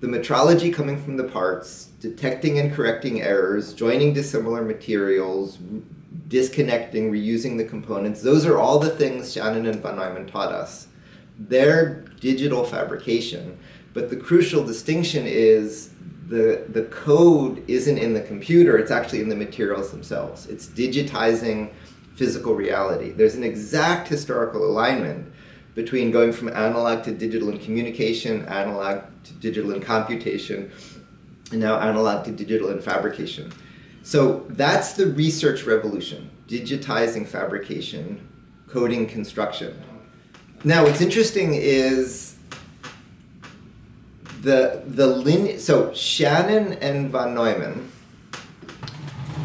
the 0.00 0.06
metrology 0.06 0.72
coming 0.72 1.02
from 1.02 1.16
the 1.16 1.24
parts, 1.24 1.90
detecting 2.04 2.58
and 2.58 2.70
correcting 2.70 3.22
errors, 3.22 3.72
joining 3.72 4.12
dissimilar 4.12 4.60
materials, 4.60 5.56
disconnecting, 6.28 7.10
reusing 7.10 7.56
the 7.56 7.64
components, 7.64 8.20
those 8.20 8.44
are 8.44 8.58
all 8.58 8.78
the 8.78 8.90
things 8.90 9.32
Shannon 9.32 9.64
and 9.64 9.80
von 9.80 9.96
Neumann 9.96 10.26
taught 10.26 10.52
us. 10.52 10.88
They're 11.38 12.04
digital 12.20 12.62
fabrication, 12.62 13.58
but 13.94 14.10
the 14.10 14.16
crucial 14.16 14.62
distinction 14.62 15.24
is 15.26 15.94
the, 16.28 16.66
the 16.68 16.82
code 16.84 17.64
isn't 17.68 17.96
in 17.96 18.12
the 18.12 18.20
computer, 18.20 18.76
it's 18.76 18.90
actually 18.90 19.22
in 19.22 19.30
the 19.30 19.36
materials 19.36 19.90
themselves. 19.90 20.46
It's 20.46 20.66
digitizing 20.66 21.72
physical 22.16 22.54
reality. 22.54 23.12
There's 23.12 23.34
an 23.34 23.44
exact 23.44 24.08
historical 24.08 24.62
alignment 24.62 25.32
between 25.74 26.10
going 26.10 26.34
from 26.34 26.48
analog 26.50 27.02
to 27.04 27.12
digital 27.12 27.48
in 27.48 27.58
communication, 27.60 28.44
analog 28.44 29.04
to 29.24 29.32
digital 29.34 29.72
in 29.72 29.80
computation, 29.80 30.70
and 31.50 31.60
now 31.60 31.78
analog 31.78 32.24
to 32.24 32.32
digital 32.32 32.70
in 32.70 32.80
fabrication. 32.80 33.52
So 34.02 34.44
that's 34.50 34.92
the 34.92 35.06
research 35.06 35.64
revolution 35.64 36.30
digitizing 36.48 37.26
fabrication, 37.26 38.20
coding 38.68 39.06
construction. 39.06 39.80
Now, 40.62 40.84
what's 40.84 41.00
interesting 41.00 41.54
is 41.54 42.36
the 44.42 44.82
the 44.86 45.06
lin- 45.06 45.58
so 45.58 45.92
Shannon 45.94 46.74
and 46.74 47.10
von 47.10 47.34
Neumann 47.34 47.90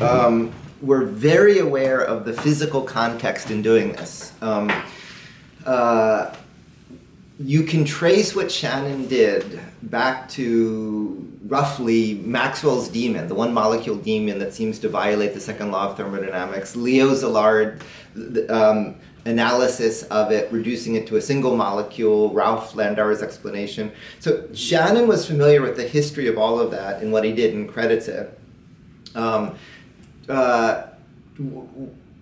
um, 0.02 0.52
were 0.82 1.06
very 1.06 1.60
aware 1.60 2.02
of 2.02 2.26
the 2.26 2.34
physical 2.34 2.82
context 2.82 3.50
in 3.50 3.62
doing 3.62 3.94
this. 3.94 4.34
Um, 4.42 4.72
uh, 5.66 6.34
you 7.40 7.64
can 7.64 7.86
trace 7.86 8.36
what 8.36 8.52
Shannon 8.52 9.08
did 9.08 9.60
back 9.84 10.28
to 10.30 11.26
roughly 11.48 12.16
Maxwell's 12.16 12.90
demon, 12.90 13.28
the 13.30 13.34
one 13.34 13.54
molecule 13.54 13.96
demon 13.96 14.40
that 14.40 14.54
seems 14.54 14.78
to 14.80 14.90
violate 14.90 15.34
the 15.34 15.40
second 15.40 15.72
law 15.72 15.90
of 15.90 15.98
thermodynamics. 15.98 16.76
Leo 16.76 17.12
Szilard 17.12 17.82
um, 18.50 18.96
analysis 19.26 20.04
of 20.04 20.32
it, 20.32 20.52
reducing 20.52 20.96
it 20.96 21.08
to 21.08 21.16
a 21.16 21.22
single 21.22 21.56
molecule, 21.56 22.34
Rolf 22.34 22.74
Landauer's 22.74 23.22
explanation. 23.22 23.92
So 24.20 24.48
Shannon 24.54 25.08
was 25.08 25.26
familiar 25.26 25.62
with 25.62 25.78
the 25.78 25.88
history 25.88 26.28
of 26.28 26.38
all 26.38 26.60
of 26.60 26.72
that 26.72 27.02
and 27.02 27.12
what 27.12 27.24
he 27.24 27.32
did 27.32 27.54
and 27.54 27.70
credits 27.70 28.10
it. 28.10 28.38
Um, 29.16 29.56
uh, 30.28 30.88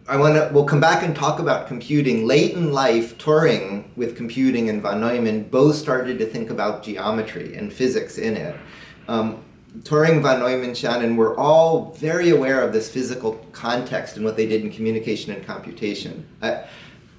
I 0.10 0.16
want 0.16 0.36
to. 0.36 0.50
We'll 0.54 0.66
come 0.66 0.80
back 0.80 1.04
and 1.04 1.14
talk 1.14 1.40
about 1.40 1.68
computing. 1.68 2.26
Late 2.26 2.54
in 2.54 2.72
life, 2.72 3.18
Turing 3.18 3.86
with 3.98 4.16
computing 4.16 4.70
and 4.70 4.82
von 4.82 5.02
Neumann 5.02 5.44
both 5.44 5.76
started 5.76 6.18
to 6.20 6.26
think 6.26 6.50
about 6.50 6.82
geometry 6.84 7.56
and 7.56 7.74
physics 7.74 8.18
in 8.18 8.38
it. 8.38 8.58
Um, 9.10 9.44
Turing, 9.80 10.22
von 10.22 10.40
Neumann, 10.40 10.74
Shannon 10.74 11.18
were 11.18 11.38
all 11.38 11.92
very 11.96 12.30
aware 12.30 12.62
of 12.62 12.72
this 12.72 12.90
physical 12.90 13.34
context 13.52 14.16
and 14.16 14.24
what 14.24 14.38
they 14.38 14.46
did 14.46 14.62
in 14.62 14.72
communication 14.72 15.34
and 15.34 15.46
computation. 15.46 16.26
Uh, 16.42 16.64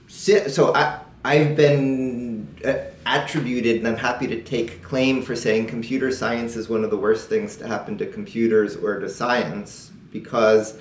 so 0.09 0.75
I, 0.75 1.01
I've 1.25 1.57
been 1.57 2.49
uh, 2.65 2.75
attributed, 3.05 3.77
and 3.77 3.87
I'm 3.87 3.99
happy 3.99 4.27
to 4.29 4.43
take 4.43 4.83
claim 4.83 5.21
for 5.23 5.37
saying 5.37 5.67
computer 5.67 6.11
science 6.11 6.57
is 6.57 6.71
one 6.71 6.85
of 6.85 6.91
the 6.91 6.97
worst 6.97 7.29
things 7.29 7.57
to 7.57 7.69
happen 7.69 7.99
to 7.99 8.07
computers 8.07 8.77
or 8.77 8.99
to 8.99 9.11
science 9.11 9.93
because 10.11 10.79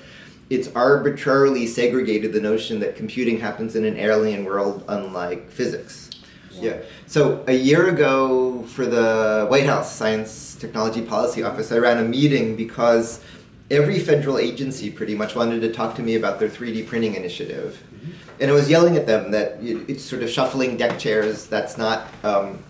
it's 0.50 0.70
arbitrarily 0.76 1.68
segregated 1.68 2.34
the 2.34 2.40
notion 2.40 2.80
that 2.80 2.96
computing 2.96 3.40
happens 3.40 3.76
in 3.76 3.86
an 3.86 3.98
alien 3.98 4.46
world 4.46 4.84
unlike 4.88 5.50
physics. 5.50 6.10
Yeah. 6.52 6.62
yeah. 6.62 6.82
So 7.08 7.44
a 7.48 7.54
year 7.54 7.90
ago 7.90 8.64
for 8.64 8.86
the 8.86 9.46
White 9.50 9.66
House 9.66 9.94
Science 9.94 10.56
Technology 10.56 11.02
Policy 11.02 11.44
Office, 11.44 11.72
I 11.72 11.78
ran 11.78 11.98
a 11.98 12.08
meeting 12.08 12.56
because 12.56 13.22
every 13.70 14.00
federal 14.00 14.38
agency 14.38 14.90
pretty 14.90 15.16
much 15.16 15.36
wanted 15.36 15.62
to 15.62 15.72
talk 15.72 15.96
to 15.96 16.02
me 16.02 16.16
about 16.16 16.40
their 16.40 16.50
3D 16.50 16.88
printing 16.88 17.16
initiative. 17.16 17.84
Mm-hmm. 17.94 18.12
And 18.40 18.52
I 18.52 18.54
was 18.54 18.70
yelling 18.70 18.96
at 18.96 19.06
them 19.06 19.32
that 19.32 19.58
it's 19.62 20.04
sort 20.04 20.24
of 20.24 20.30
shuffling 20.30 20.78
deck 20.78 20.98
chairs. 20.98 21.48
That's 21.48 21.78
not 21.78 22.08
um, 22.24 22.64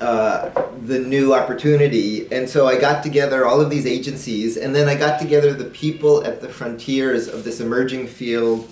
uh, 0.00 0.50
the 0.82 0.98
new 0.98 1.34
opportunity. 1.34 2.30
And 2.32 2.48
so 2.48 2.66
I 2.66 2.80
got 2.80 3.02
together 3.02 3.46
all 3.46 3.60
of 3.60 3.70
these 3.70 3.86
agencies, 3.86 4.56
and 4.56 4.74
then 4.74 4.88
I 4.88 4.94
got 4.94 5.20
together 5.20 5.52
the 5.52 5.66
people 5.66 6.24
at 6.24 6.40
the 6.40 6.48
frontiers 6.48 7.28
of 7.28 7.44
this 7.44 7.60
emerging 7.60 8.08
field 8.08 8.68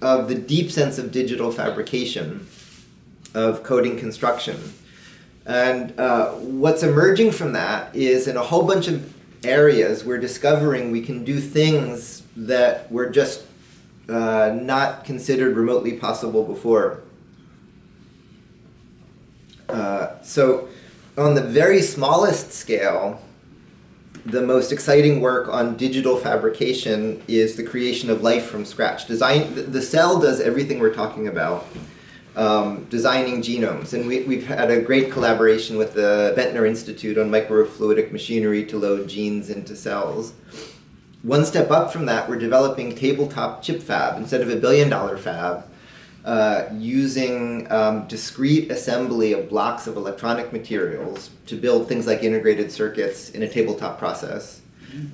of 0.00 0.28
the 0.28 0.34
deep 0.34 0.70
sense 0.70 0.98
of 0.98 1.12
digital 1.12 1.50
fabrication, 1.50 2.46
of 3.34 3.62
coding 3.62 3.98
construction. 3.98 4.74
And 5.46 5.98
uh, 5.98 6.32
what's 6.32 6.82
emerging 6.82 7.32
from 7.32 7.52
that 7.52 7.94
is 7.94 8.26
in 8.26 8.36
a 8.36 8.42
whole 8.42 8.66
bunch 8.66 8.88
of 8.88 9.14
areas, 9.44 10.04
we're 10.04 10.18
discovering 10.18 10.90
we 10.90 11.02
can 11.02 11.24
do 11.24 11.40
things 11.40 12.22
that 12.36 12.90
were 12.90 13.10
just 13.10 13.44
uh, 14.08 14.56
not 14.60 15.04
considered 15.04 15.56
remotely 15.56 15.92
possible 15.92 16.44
before. 16.44 17.02
Uh, 19.74 20.22
so, 20.22 20.68
on 21.18 21.34
the 21.34 21.42
very 21.42 21.82
smallest 21.82 22.52
scale, 22.52 23.20
the 24.24 24.40
most 24.40 24.70
exciting 24.70 25.20
work 25.20 25.48
on 25.48 25.76
digital 25.76 26.16
fabrication 26.16 27.20
is 27.26 27.56
the 27.56 27.62
creation 27.64 28.08
of 28.08 28.22
life 28.22 28.46
from 28.46 28.64
scratch. 28.64 29.06
Design 29.06 29.72
the 29.72 29.82
cell 29.82 30.20
does 30.20 30.40
everything 30.40 30.78
we're 30.78 30.94
talking 30.94 31.26
about, 31.26 31.66
um, 32.36 32.84
designing 32.84 33.42
genomes, 33.42 33.94
and 33.94 34.06
we, 34.06 34.22
we've 34.22 34.46
had 34.46 34.70
a 34.70 34.80
great 34.80 35.10
collaboration 35.10 35.76
with 35.76 35.94
the 35.94 36.32
Venter 36.36 36.64
Institute 36.64 37.18
on 37.18 37.28
microfluidic 37.28 38.12
machinery 38.12 38.64
to 38.66 38.78
load 38.78 39.08
genes 39.08 39.50
into 39.50 39.74
cells. 39.74 40.34
One 41.22 41.44
step 41.44 41.72
up 41.72 41.92
from 41.92 42.06
that, 42.06 42.28
we're 42.28 42.38
developing 42.38 42.94
tabletop 42.94 43.64
chip 43.64 43.82
fab 43.82 44.18
instead 44.18 44.40
of 44.40 44.50
a 44.50 44.56
billion 44.56 44.88
dollar 44.88 45.18
fab 45.18 45.64
uh, 46.24 46.64
using 46.72 47.70
um, 47.70 48.06
discrete 48.06 48.70
assembly 48.70 49.32
of 49.32 49.48
blocks 49.48 49.86
of 49.86 49.96
electronic 49.96 50.52
materials 50.52 51.30
to 51.46 51.56
build 51.56 51.86
things 51.86 52.06
like 52.06 52.22
integrated 52.22 52.72
circuits 52.72 53.30
in 53.30 53.42
a 53.42 53.48
tabletop 53.48 53.98
process. 53.98 54.62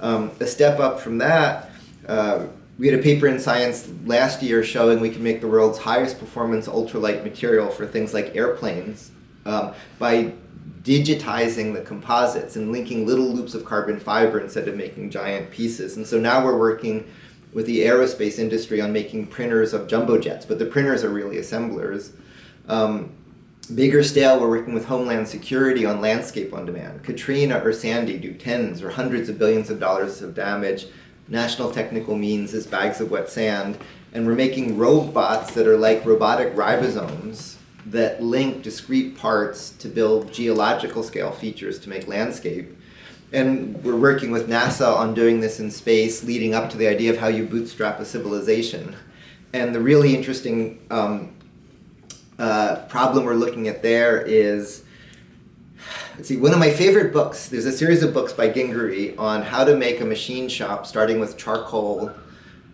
Um, 0.01 0.31
a 0.41 0.47
step 0.47 0.79
up 0.79 1.01
from 1.01 1.19
that, 1.19 1.71
uh, 2.07 2.47
we 2.79 2.89
had 2.89 2.99
a 2.99 3.03
paper 3.03 3.27
in 3.27 3.39
Science 3.39 3.91
last 4.07 4.43
year 4.43 4.63
showing 4.65 5.01
we 5.01 5.11
can 5.11 5.23
make 5.23 5.41
the 5.41 5.49
world's 5.49 5.79
highest 5.79 6.19
performance 6.19 6.67
ultralight 6.67 7.25
material 7.25 7.69
for 7.69 7.87
things 7.87 8.15
like 8.15 8.35
airplanes 8.35 9.11
um, 9.45 9.75
by 9.99 10.33
digitizing 10.83 11.75
the 11.75 11.83
composites 11.83 12.57
and 12.57 12.73
linking 12.73 13.07
little 13.07 13.27
loops 13.27 13.55
of 13.55 13.65
carbon 13.65 14.01
fiber 14.01 14.41
instead 14.41 14.67
of 14.67 14.77
making 14.77 15.11
giant 15.11 15.51
pieces. 15.51 15.97
And 15.97 16.07
so 16.07 16.19
now 16.19 16.43
we're 16.43 16.59
working 16.59 17.07
with 17.53 17.67
the 17.67 17.81
aerospace 17.81 18.39
industry 18.39 18.81
on 18.81 18.93
making 18.93 19.27
printers 19.27 19.73
of 19.73 19.89
jumbo 19.89 20.19
jets, 20.19 20.47
but 20.47 20.59
the 20.59 20.67
printers 20.67 21.03
are 21.03 21.11
really 21.11 21.39
assemblers. 21.39 22.13
Um, 22.69 23.13
bigger 23.75 24.03
scale, 24.03 24.41
we're 24.41 24.49
working 24.49 24.75
with 24.75 24.87
Homeland 24.87 25.29
Security 25.29 25.85
on 25.85 26.01
landscape 26.01 26.53
on 26.55 26.67
demand. 26.67 27.03
Katrina 27.03 27.61
or 27.65 27.73
Sandy 27.73 28.19
do 28.19 28.33
tens 28.35 28.83
or 28.83 28.91
hundreds 28.91 29.29
of 29.29 29.39
billions 29.39 29.71
of 29.71 29.81
dollars 29.81 30.23
of 30.23 30.35
damage. 30.35 30.87
National 31.29 31.71
Technical 31.71 32.17
Means 32.17 32.55
is 32.55 32.67
bags 32.67 33.01
of 33.01 33.11
wet 33.11 33.29
sand. 33.29 33.79
And 34.13 34.27
we're 34.27 34.35
making 34.35 34.77
robots 34.77 35.55
that 35.55 35.69
are 35.69 35.77
like 35.77 36.05
robotic 36.05 36.55
ribosomes 36.55 37.57
that 37.87 38.23
link 38.23 38.63
discrete 38.63 39.17
parts 39.17 39.71
to 39.71 39.89
build 39.89 40.33
geological 40.33 41.03
scale 41.03 41.31
features 41.31 41.79
to 41.81 41.89
make 41.89 42.09
landscape 42.09 42.77
and 43.33 43.83
we're 43.85 43.97
working 43.97 44.31
with 44.31 44.49
NASA 44.49 44.95
on 44.95 45.15
doing 45.15 45.41
this 45.41 45.61
in 45.61 45.71
space, 45.71 46.25
leading 46.25 46.55
up 46.55 46.71
to 46.71 46.77
the 46.77 46.89
idea 46.89 47.11
of 47.11 47.19
how 47.19 47.29
you 47.29 47.45
bootstrap 47.45 48.01
a 48.01 48.05
civilization. 48.05 48.97
And 49.53 49.75
the 49.75 49.81
really 49.81 50.15
interesting 50.15 50.81
um, 50.91 51.35
uh, 52.39 52.85
problem 52.89 53.25
we're 53.25 53.35
looking 53.35 53.69
at 53.69 53.83
there 53.83 54.21
is 54.23 54.85
let's 56.17 56.29
see, 56.29 56.37
one 56.37 56.53
of 56.53 56.59
my 56.59 56.71
favorite 56.71 57.13
books, 57.13 57.49
there's 57.49 57.67
a 57.67 57.73
series 57.73 58.03
of 58.03 58.13
books 58.13 58.33
by 58.33 58.49
Gingery 58.49 59.17
on 59.17 59.43
how 59.43 59.65
to 59.65 59.77
make 59.77 60.01
a 60.01 60.05
machine 60.05 60.49
shop 60.49 60.87
starting 60.87 61.21
with 61.21 61.37
charcoal 61.37 62.13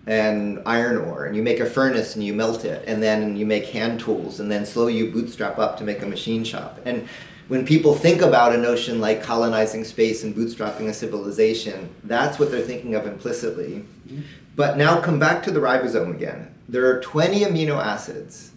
and 0.06 0.60
iron 0.66 0.96
ore. 0.96 1.26
And 1.26 1.36
you 1.36 1.42
make 1.42 1.60
a 1.60 1.66
furnace 1.66 2.14
and 2.14 2.24
you 2.24 2.34
melt 2.34 2.64
it, 2.64 2.84
and 2.86 3.02
then 3.02 3.36
you 3.36 3.46
make 3.46 3.66
hand 3.66 4.00
tools, 4.00 4.40
and 4.40 4.50
then 4.50 4.64
slowly 4.64 4.96
you 4.96 5.10
bootstrap 5.10 5.58
up 5.58 5.76
to 5.78 5.84
make 5.84 6.02
a 6.02 6.06
machine 6.06 6.44
shop. 6.44 6.80
And 6.84 7.08
when 7.48 7.64
people 7.64 7.94
think 7.94 8.22
about 8.22 8.54
a 8.54 8.58
notion 8.58 9.00
like 9.00 9.22
colonizing 9.22 9.84
space 9.84 10.24
and 10.24 10.34
bootstrapping 10.34 10.88
a 10.88 10.94
civilization, 10.94 11.94
that's 12.04 12.38
what 12.38 12.50
they're 12.50 12.60
thinking 12.60 12.94
of 12.94 13.06
implicitly. 13.06 13.84
Mm-hmm. 14.08 14.22
But 14.56 14.76
now 14.76 15.00
come 15.00 15.18
back 15.18 15.42
to 15.44 15.50
the 15.50 15.60
ribosome 15.60 16.14
again. 16.14 16.52
There 16.68 16.86
are 16.86 17.00
20 17.00 17.40
amino 17.40 17.80
acids. 17.82 18.52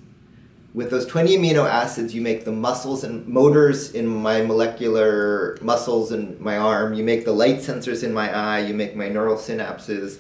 With 0.74 0.90
those 0.92 1.06
20 1.06 1.38
amino 1.38 1.68
acids, 1.68 2.16
you 2.16 2.22
make 2.22 2.46
the 2.46 2.52
muscles 2.52 3.04
and 3.04 3.28
motors 3.28 3.92
in 3.92 4.08
my 4.08 4.42
molecular 4.42 5.58
muscles 5.62 6.12
in 6.12 6.42
my 6.42 6.58
arm. 6.58 6.94
You 6.94 7.04
make 7.04 7.26
the 7.26 7.32
light 7.32 7.58
sensors 7.58 8.04
in 8.04 8.14
my 8.14 8.36
eye. 8.36 8.60
You 8.60 8.74
make 8.74 8.96
my 8.96 9.10
neural 9.10 9.36
synapses. 9.36 10.20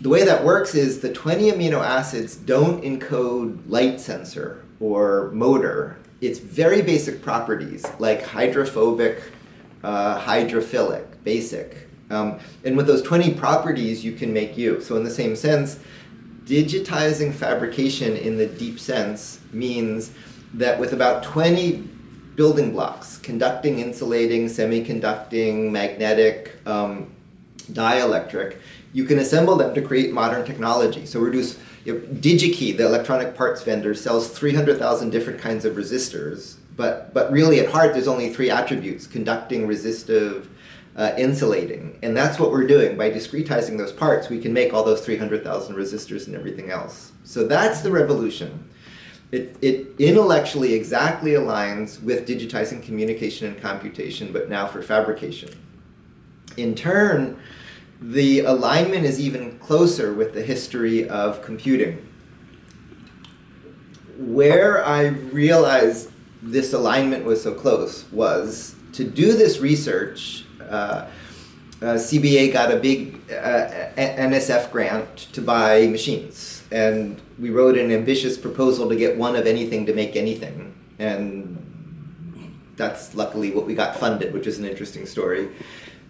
the 0.00 0.08
way 0.08 0.24
that 0.24 0.44
works 0.44 0.74
is 0.74 1.00
the 1.00 1.12
20 1.12 1.52
amino 1.52 1.84
acids 1.84 2.36
don't 2.36 2.82
encode 2.82 3.62
light 3.68 4.00
sensor 4.00 4.64
or 4.80 5.30
motor. 5.32 5.98
It's 6.22 6.38
very 6.38 6.82
basic 6.82 7.20
properties 7.20 7.84
like 7.98 8.22
hydrophobic, 8.22 9.20
uh, 9.82 10.20
hydrophilic, 10.20 11.04
basic. 11.24 11.88
Um, 12.10 12.38
and 12.64 12.76
with 12.76 12.86
those 12.86 13.02
20 13.02 13.34
properties, 13.34 14.04
you 14.04 14.12
can 14.12 14.32
make 14.32 14.56
you. 14.56 14.80
So, 14.80 14.96
in 14.96 15.02
the 15.02 15.10
same 15.10 15.34
sense, 15.34 15.80
digitizing 16.44 17.34
fabrication 17.34 18.16
in 18.16 18.38
the 18.38 18.46
deep 18.46 18.78
sense 18.78 19.40
means 19.52 20.12
that 20.54 20.78
with 20.78 20.92
about 20.92 21.24
20 21.24 21.88
building 22.36 22.70
blocks 22.70 23.18
conducting, 23.18 23.80
insulating, 23.80 24.46
semiconducting, 24.46 25.70
magnetic, 25.70 26.56
um, 26.66 27.12
dielectric 27.72 28.56
you 28.92 29.04
can 29.04 29.18
assemble 29.18 29.56
them 29.56 29.74
to 29.74 29.82
create 29.82 30.12
modern 30.12 30.44
technology. 30.44 31.06
So 31.06 31.20
reduce 31.20 31.58
you 31.84 31.94
know, 31.94 32.00
DigiKey, 32.00 32.76
the 32.76 32.86
electronic 32.86 33.34
parts 33.34 33.62
vendor, 33.62 33.94
sells 33.94 34.28
300,000 34.28 35.10
different 35.10 35.40
kinds 35.40 35.64
of 35.64 35.74
resistors, 35.74 36.56
but, 36.76 37.12
but 37.12 37.30
really 37.32 37.60
at 37.60 37.70
heart 37.70 37.92
there's 37.92 38.08
only 38.08 38.32
three 38.32 38.50
attributes, 38.50 39.06
conducting, 39.06 39.66
resistive, 39.66 40.48
uh, 40.96 41.12
insulating. 41.16 41.98
And 42.02 42.16
that's 42.16 42.38
what 42.38 42.50
we're 42.50 42.66
doing. 42.66 42.96
By 42.96 43.10
discretizing 43.10 43.78
those 43.78 43.92
parts, 43.92 44.28
we 44.28 44.38
can 44.38 44.52
make 44.52 44.72
all 44.72 44.84
those 44.84 45.04
300,000 45.04 45.74
resistors 45.74 46.26
and 46.26 46.36
everything 46.36 46.70
else. 46.70 47.12
So 47.24 47.46
that's 47.46 47.80
the 47.80 47.90
revolution. 47.90 48.68
It, 49.32 49.56
it 49.62 49.86
intellectually 49.98 50.74
exactly 50.74 51.32
aligns 51.32 52.02
with 52.02 52.28
digitizing 52.28 52.82
communication 52.82 53.46
and 53.46 53.60
computation, 53.60 54.30
but 54.30 54.50
now 54.50 54.66
for 54.66 54.82
fabrication. 54.82 55.50
In 56.58 56.74
turn, 56.74 57.40
the 58.02 58.40
alignment 58.40 59.04
is 59.04 59.20
even 59.20 59.58
closer 59.60 60.12
with 60.12 60.34
the 60.34 60.42
history 60.42 61.08
of 61.08 61.40
computing. 61.42 62.04
Where 64.18 64.84
I 64.84 65.06
realized 65.06 66.10
this 66.42 66.72
alignment 66.72 67.24
was 67.24 67.42
so 67.42 67.54
close 67.54 68.10
was 68.10 68.74
to 68.94 69.04
do 69.04 69.32
this 69.34 69.60
research. 69.60 70.44
Uh, 70.60 71.06
uh, 71.80 71.94
CBA 71.94 72.52
got 72.52 72.72
a 72.72 72.76
big 72.76 73.20
uh, 73.30 73.90
NSF 73.96 74.70
grant 74.72 75.16
to 75.32 75.40
buy 75.40 75.86
machines, 75.86 76.64
and 76.70 77.20
we 77.38 77.50
wrote 77.50 77.78
an 77.78 77.90
ambitious 77.90 78.36
proposal 78.36 78.88
to 78.88 78.96
get 78.96 79.16
one 79.16 79.36
of 79.36 79.46
anything 79.46 79.86
to 79.86 79.94
make 79.94 80.14
anything, 80.16 80.74
and 80.98 81.58
that's 82.76 83.14
luckily 83.14 83.50
what 83.50 83.66
we 83.66 83.74
got 83.74 83.96
funded, 83.96 84.32
which 84.32 84.46
is 84.46 84.58
an 84.58 84.64
interesting 84.64 85.06
story. 85.06 85.48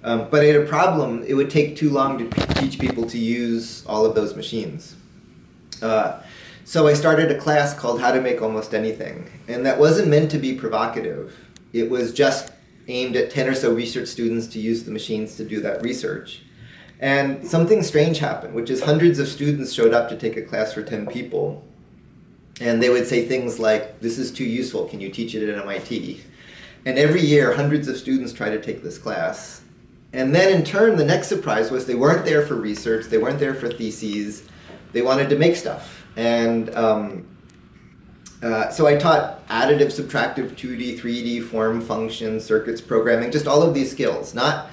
Um, 0.04 0.28
but 0.30 0.42
I 0.42 0.46
had 0.46 0.56
a 0.56 0.66
problem. 0.66 1.22
It 1.26 1.34
would 1.34 1.50
take 1.50 1.76
too 1.76 1.90
long 1.90 2.18
to 2.18 2.46
teach 2.54 2.78
people 2.78 3.06
to 3.06 3.18
use 3.18 3.84
all 3.86 4.04
of 4.04 4.14
those 4.14 4.34
machines. 4.34 4.96
Uh, 5.80 6.20
so 6.64 6.86
I 6.86 6.94
started 6.94 7.30
a 7.30 7.38
class 7.38 7.74
called 7.74 8.00
How 8.00 8.12
to 8.12 8.20
Make 8.20 8.42
Almost 8.42 8.74
Anything. 8.74 9.30
And 9.48 9.64
that 9.66 9.78
wasn't 9.78 10.08
meant 10.08 10.30
to 10.32 10.38
be 10.38 10.54
provocative. 10.54 11.36
It 11.72 11.90
was 11.90 12.12
just 12.12 12.52
aimed 12.88 13.14
at 13.16 13.30
10 13.30 13.48
or 13.48 13.54
so 13.54 13.72
research 13.72 14.08
students 14.08 14.46
to 14.48 14.60
use 14.60 14.82
the 14.84 14.90
machines 14.90 15.36
to 15.36 15.44
do 15.44 15.60
that 15.60 15.82
research. 15.82 16.42
And 16.98 17.46
something 17.46 17.82
strange 17.82 18.18
happened, 18.18 18.54
which 18.54 18.70
is 18.70 18.82
hundreds 18.82 19.18
of 19.18 19.28
students 19.28 19.72
showed 19.72 19.92
up 19.92 20.08
to 20.08 20.16
take 20.16 20.36
a 20.36 20.42
class 20.42 20.72
for 20.72 20.82
10 20.82 21.06
people. 21.06 21.64
And 22.60 22.82
they 22.82 22.90
would 22.90 23.06
say 23.06 23.26
things 23.26 23.58
like, 23.58 24.00
This 24.00 24.18
is 24.18 24.30
too 24.30 24.44
useful, 24.44 24.86
can 24.86 25.00
you 25.00 25.10
teach 25.10 25.34
it 25.34 25.48
at 25.48 25.62
MIT? 25.62 26.20
And 26.84 26.98
every 26.98 27.20
year, 27.20 27.54
hundreds 27.54 27.88
of 27.88 27.96
students 27.96 28.32
try 28.32 28.50
to 28.50 28.60
take 28.60 28.82
this 28.82 28.98
class 28.98 29.61
and 30.12 30.34
then 30.34 30.54
in 30.54 30.64
turn, 30.64 30.96
the 30.96 31.04
next 31.04 31.28
surprise 31.28 31.70
was 31.70 31.86
they 31.86 31.94
weren't 31.94 32.24
there 32.24 32.44
for 32.46 32.54
research, 32.54 33.06
they 33.06 33.18
weren't 33.18 33.38
there 33.38 33.54
for 33.54 33.68
theses, 33.68 34.46
they 34.92 35.02
wanted 35.02 35.30
to 35.30 35.36
make 35.36 35.56
stuff. 35.56 36.04
And 36.16 36.74
um, 36.76 37.26
uh, 38.42 38.70
so 38.70 38.86
I 38.86 38.96
taught 38.96 39.46
additive, 39.48 39.86
subtractive, 39.86 40.50
2D, 40.50 40.98
3D, 40.98 41.44
form, 41.44 41.80
function, 41.80 42.40
circuits, 42.40 42.80
programming, 42.80 43.30
just 43.30 43.46
all 43.46 43.62
of 43.62 43.72
these 43.72 43.90
skills, 43.90 44.34
not 44.34 44.70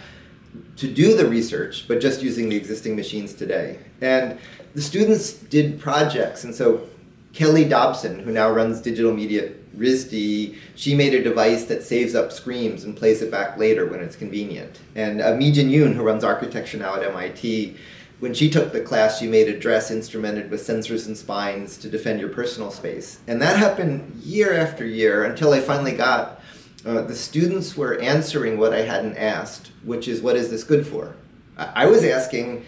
to 0.78 0.92
do 0.92 1.16
the 1.16 1.28
research, 1.28 1.88
but 1.88 2.02
just 2.02 2.22
using 2.22 2.50
the 2.50 2.56
existing 2.56 2.96
machines 2.96 3.34
today. 3.34 3.80
And 4.02 4.40
the 4.74 4.82
students 4.82 5.34
did 5.34 5.80
projects, 5.80 6.44
and 6.44 6.54
so 6.54 6.88
Kelly 7.34 7.64
Dobson, 7.66 8.20
who 8.20 8.32
now 8.32 8.50
runs 8.50 8.82
digital 8.82 9.14
media 9.14 9.54
RISD, 9.78 10.56
she 10.76 10.96
made 10.96 11.14
a 11.14 11.24
device 11.24 11.66
that 11.66 11.84
saves 11.84 12.16
up 12.16 12.32
screams 12.32 12.84
and 12.84 12.98
plays 12.98 13.22
it 13.22 13.32
back 13.32 13.58
later 13.58 13.86
when 13.86 14.00
it's 14.00 14.16
convenient. 14.16 14.80
And 14.96 15.22
uh, 15.22 15.34
Meejin 15.34 15.70
Yoon, 15.70 15.94
who 15.94 16.04
runs 16.04 16.24
architecture 16.24 16.78
now 16.78 16.96
at 16.96 17.04
MIT, 17.04 17.78
when 18.20 18.34
she 18.34 18.50
took 18.50 18.74
the 18.74 18.82
class, 18.82 19.20
she 19.20 19.28
made 19.28 19.48
a 19.48 19.58
dress 19.58 19.92
instrumented 19.92 20.50
with 20.50 20.62
sensors 20.62 21.08
and 21.08 21.18
spines 21.18 21.78
to 21.78 21.90
defend 21.90 22.20
your 22.20 22.30
personal 22.30 22.72
space. 22.72 23.20
And 23.28 23.42
that 23.42 23.58
happened 23.58 24.16
year 24.16 24.54
after 24.54 24.86
year 24.86 25.24
until 25.24 25.54
I 25.54 25.62
finally 25.62 25.96
got 25.96 26.42
uh, 26.86 27.02
the 27.02 27.16
students 27.16 27.76
were 27.76 27.98
answering 28.00 28.58
what 28.58 28.74
I 28.74 28.82
hadn't 28.82 29.18
asked, 29.18 29.72
which 29.84 30.08
is, 30.08 30.22
what 30.22 30.36
is 30.36 30.50
this 30.50 30.64
good 30.64 30.86
for? 30.86 31.16
I, 31.58 31.84
I 31.84 31.86
was 31.86 32.04
asking, 32.04 32.66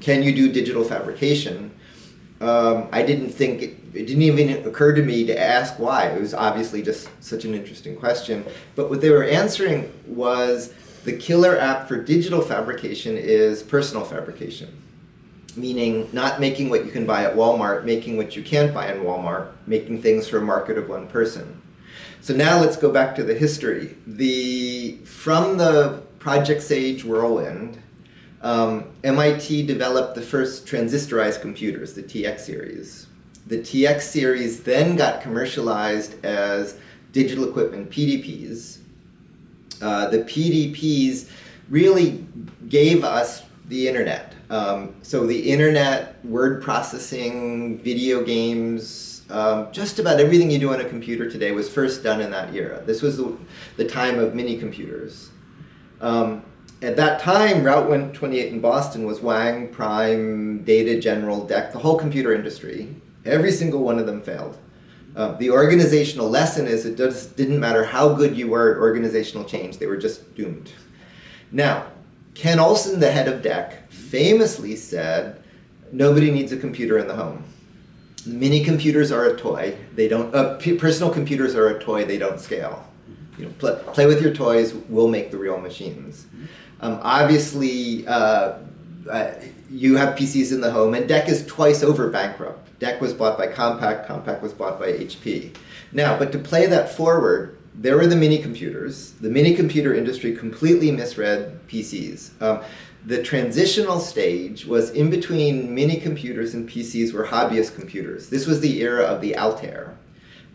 can 0.00 0.22
you 0.22 0.34
do 0.34 0.50
digital 0.52 0.84
fabrication? 0.84 1.72
Um, 2.40 2.88
I 2.92 3.02
didn't 3.02 3.30
think 3.30 3.62
it, 3.62 3.77
it, 3.94 4.06
didn't 4.06 4.22
even 4.22 4.66
occur 4.66 4.94
to 4.94 5.02
me 5.02 5.24
to 5.26 5.38
ask 5.38 5.78
why. 5.78 6.06
It 6.06 6.20
was 6.20 6.34
obviously 6.34 6.82
just 6.82 7.08
such 7.22 7.44
an 7.44 7.54
interesting 7.54 7.96
question. 7.96 8.44
But 8.74 8.90
what 8.90 9.00
they 9.00 9.10
were 9.10 9.24
answering 9.24 9.92
was 10.06 10.72
the 11.04 11.16
killer 11.16 11.58
app 11.58 11.88
for 11.88 12.02
digital 12.02 12.40
fabrication 12.40 13.16
is 13.16 13.62
personal 13.62 14.04
fabrication, 14.04 14.82
meaning 15.56 16.08
not 16.12 16.40
making 16.40 16.70
what 16.70 16.84
you 16.84 16.90
can 16.90 17.06
buy 17.06 17.24
at 17.24 17.34
Walmart, 17.34 17.84
making 17.84 18.16
what 18.16 18.36
you 18.36 18.42
can't 18.42 18.74
buy 18.74 18.92
in 18.92 19.02
Walmart, 19.02 19.52
making 19.66 20.02
things 20.02 20.28
for 20.28 20.38
a 20.38 20.42
market 20.42 20.78
of 20.78 20.88
one 20.88 21.06
person. 21.08 21.60
So 22.20 22.34
now 22.34 22.60
let's 22.60 22.76
go 22.76 22.90
back 22.90 23.14
to 23.16 23.24
the 23.24 23.34
history. 23.34 23.96
The 24.06 24.98
from 25.04 25.56
the 25.56 26.02
Project 26.18 26.62
Sage 26.62 27.04
whirlwind 27.04 27.80
um, 28.42 28.84
MIT 29.02 29.66
developed 29.66 30.14
the 30.14 30.22
first 30.22 30.66
transistorized 30.66 31.40
computers, 31.40 31.94
the 31.94 32.02
TX 32.02 32.40
series. 32.40 33.07
The 33.48 33.60
TX 33.60 34.02
series 34.02 34.62
then 34.62 34.94
got 34.94 35.22
commercialized 35.22 36.22
as 36.22 36.76
digital 37.12 37.48
equipment 37.48 37.88
PDPs. 37.88 38.80
Uh, 39.80 40.08
the 40.08 40.18
PDPs 40.18 41.30
really 41.70 42.26
gave 42.68 43.04
us 43.04 43.44
the 43.68 43.88
internet. 43.88 44.34
Um, 44.50 44.94
so 45.00 45.26
the 45.26 45.50
internet, 45.50 46.22
word 46.26 46.62
processing, 46.62 47.78
video 47.78 48.22
games, 48.22 49.22
um, 49.30 49.72
just 49.72 49.98
about 49.98 50.20
everything 50.20 50.50
you 50.50 50.58
do 50.58 50.74
on 50.74 50.82
a 50.82 50.88
computer 50.88 51.30
today 51.30 51.52
was 51.52 51.70
first 51.70 52.02
done 52.02 52.20
in 52.20 52.30
that 52.30 52.54
era. 52.54 52.82
This 52.84 53.00
was 53.00 53.16
the, 53.16 53.34
the 53.78 53.84
time 53.86 54.18
of 54.18 54.34
mini 54.34 54.58
computers. 54.58 55.30
Um, 56.02 56.42
at 56.82 56.96
that 56.96 57.20
time, 57.20 57.64
Route 57.64 57.88
128 57.88 58.52
in 58.52 58.60
Boston 58.60 59.06
was 59.06 59.20
Wang, 59.20 59.68
Prime, 59.68 60.64
Data 60.64 61.00
General, 61.00 61.46
DEC, 61.46 61.72
the 61.72 61.78
whole 61.78 61.98
computer 61.98 62.34
industry. 62.34 62.94
Every 63.28 63.52
single 63.52 63.82
one 63.82 63.98
of 63.98 64.06
them 64.06 64.22
failed. 64.22 64.58
Uh, 65.16 65.32
the 65.32 65.50
organizational 65.50 66.28
lesson 66.28 66.66
is 66.66 66.86
it 66.86 66.96
didn't 67.36 67.58
matter 67.58 67.84
how 67.84 68.14
good 68.14 68.36
you 68.36 68.48
were 68.48 68.72
at 68.72 68.78
organizational 68.78 69.44
change, 69.44 69.78
they 69.78 69.86
were 69.86 69.96
just 69.96 70.34
doomed. 70.34 70.72
Now, 71.50 71.86
Ken 72.34 72.60
Olsen, 72.60 73.00
the 73.00 73.10
head 73.10 73.26
of 73.26 73.42
DEC, 73.42 73.88
famously 73.88 74.76
said, 74.76 75.42
nobody 75.90 76.30
needs 76.30 76.52
a 76.52 76.56
computer 76.56 76.98
in 76.98 77.08
the 77.08 77.16
home. 77.16 77.42
Mini 78.26 78.62
computers 78.62 79.10
are 79.10 79.24
a 79.24 79.36
toy. 79.36 79.76
They 79.94 80.06
don't. 80.06 80.34
Uh, 80.34 80.58
personal 80.78 81.10
computers 81.10 81.54
are 81.54 81.68
a 81.68 81.82
toy. 81.82 82.04
They 82.04 82.18
don't 82.18 82.38
scale. 82.38 82.86
You 83.38 83.46
know, 83.46 83.52
play, 83.58 83.80
play 83.92 84.06
with 84.06 84.20
your 84.20 84.34
toys. 84.34 84.74
We'll 84.74 85.08
make 85.08 85.30
the 85.30 85.38
real 85.38 85.58
machines. 85.58 86.26
Um, 86.80 87.00
obviously, 87.02 88.06
uh, 88.06 88.58
you 89.70 89.96
have 89.96 90.16
PCs 90.16 90.52
in 90.52 90.60
the 90.60 90.70
home, 90.70 90.94
and 90.94 91.08
DEC 91.08 91.28
is 91.28 91.46
twice 91.46 91.82
over 91.82 92.08
bankrupt. 92.08 92.78
DEC 92.80 93.00
was 93.00 93.12
bought 93.12 93.36
by 93.36 93.46
Compaq, 93.46 94.06
Compaq 94.06 94.40
was 94.40 94.52
bought 94.52 94.78
by 94.78 94.92
HP. 94.92 95.54
Now, 95.92 96.18
but 96.18 96.32
to 96.32 96.38
play 96.38 96.66
that 96.66 96.92
forward, 96.92 97.58
there 97.74 97.96
were 97.96 98.06
the 98.06 98.16
mini 98.16 98.38
computers. 98.38 99.12
The 99.12 99.30
mini 99.30 99.54
computer 99.54 99.94
industry 99.94 100.34
completely 100.34 100.90
misread 100.90 101.60
PCs. 101.68 102.40
Um, 102.42 102.62
the 103.04 103.22
transitional 103.22 104.00
stage 104.00 104.66
was 104.66 104.90
in 104.90 105.10
between 105.10 105.74
mini 105.74 105.98
computers 105.98 106.54
and 106.54 106.68
PCs 106.68 107.12
were 107.12 107.26
hobbyist 107.26 107.74
computers. 107.76 108.28
This 108.28 108.46
was 108.46 108.60
the 108.60 108.80
era 108.82 109.04
of 109.04 109.20
the 109.20 109.36
Altair. 109.36 109.96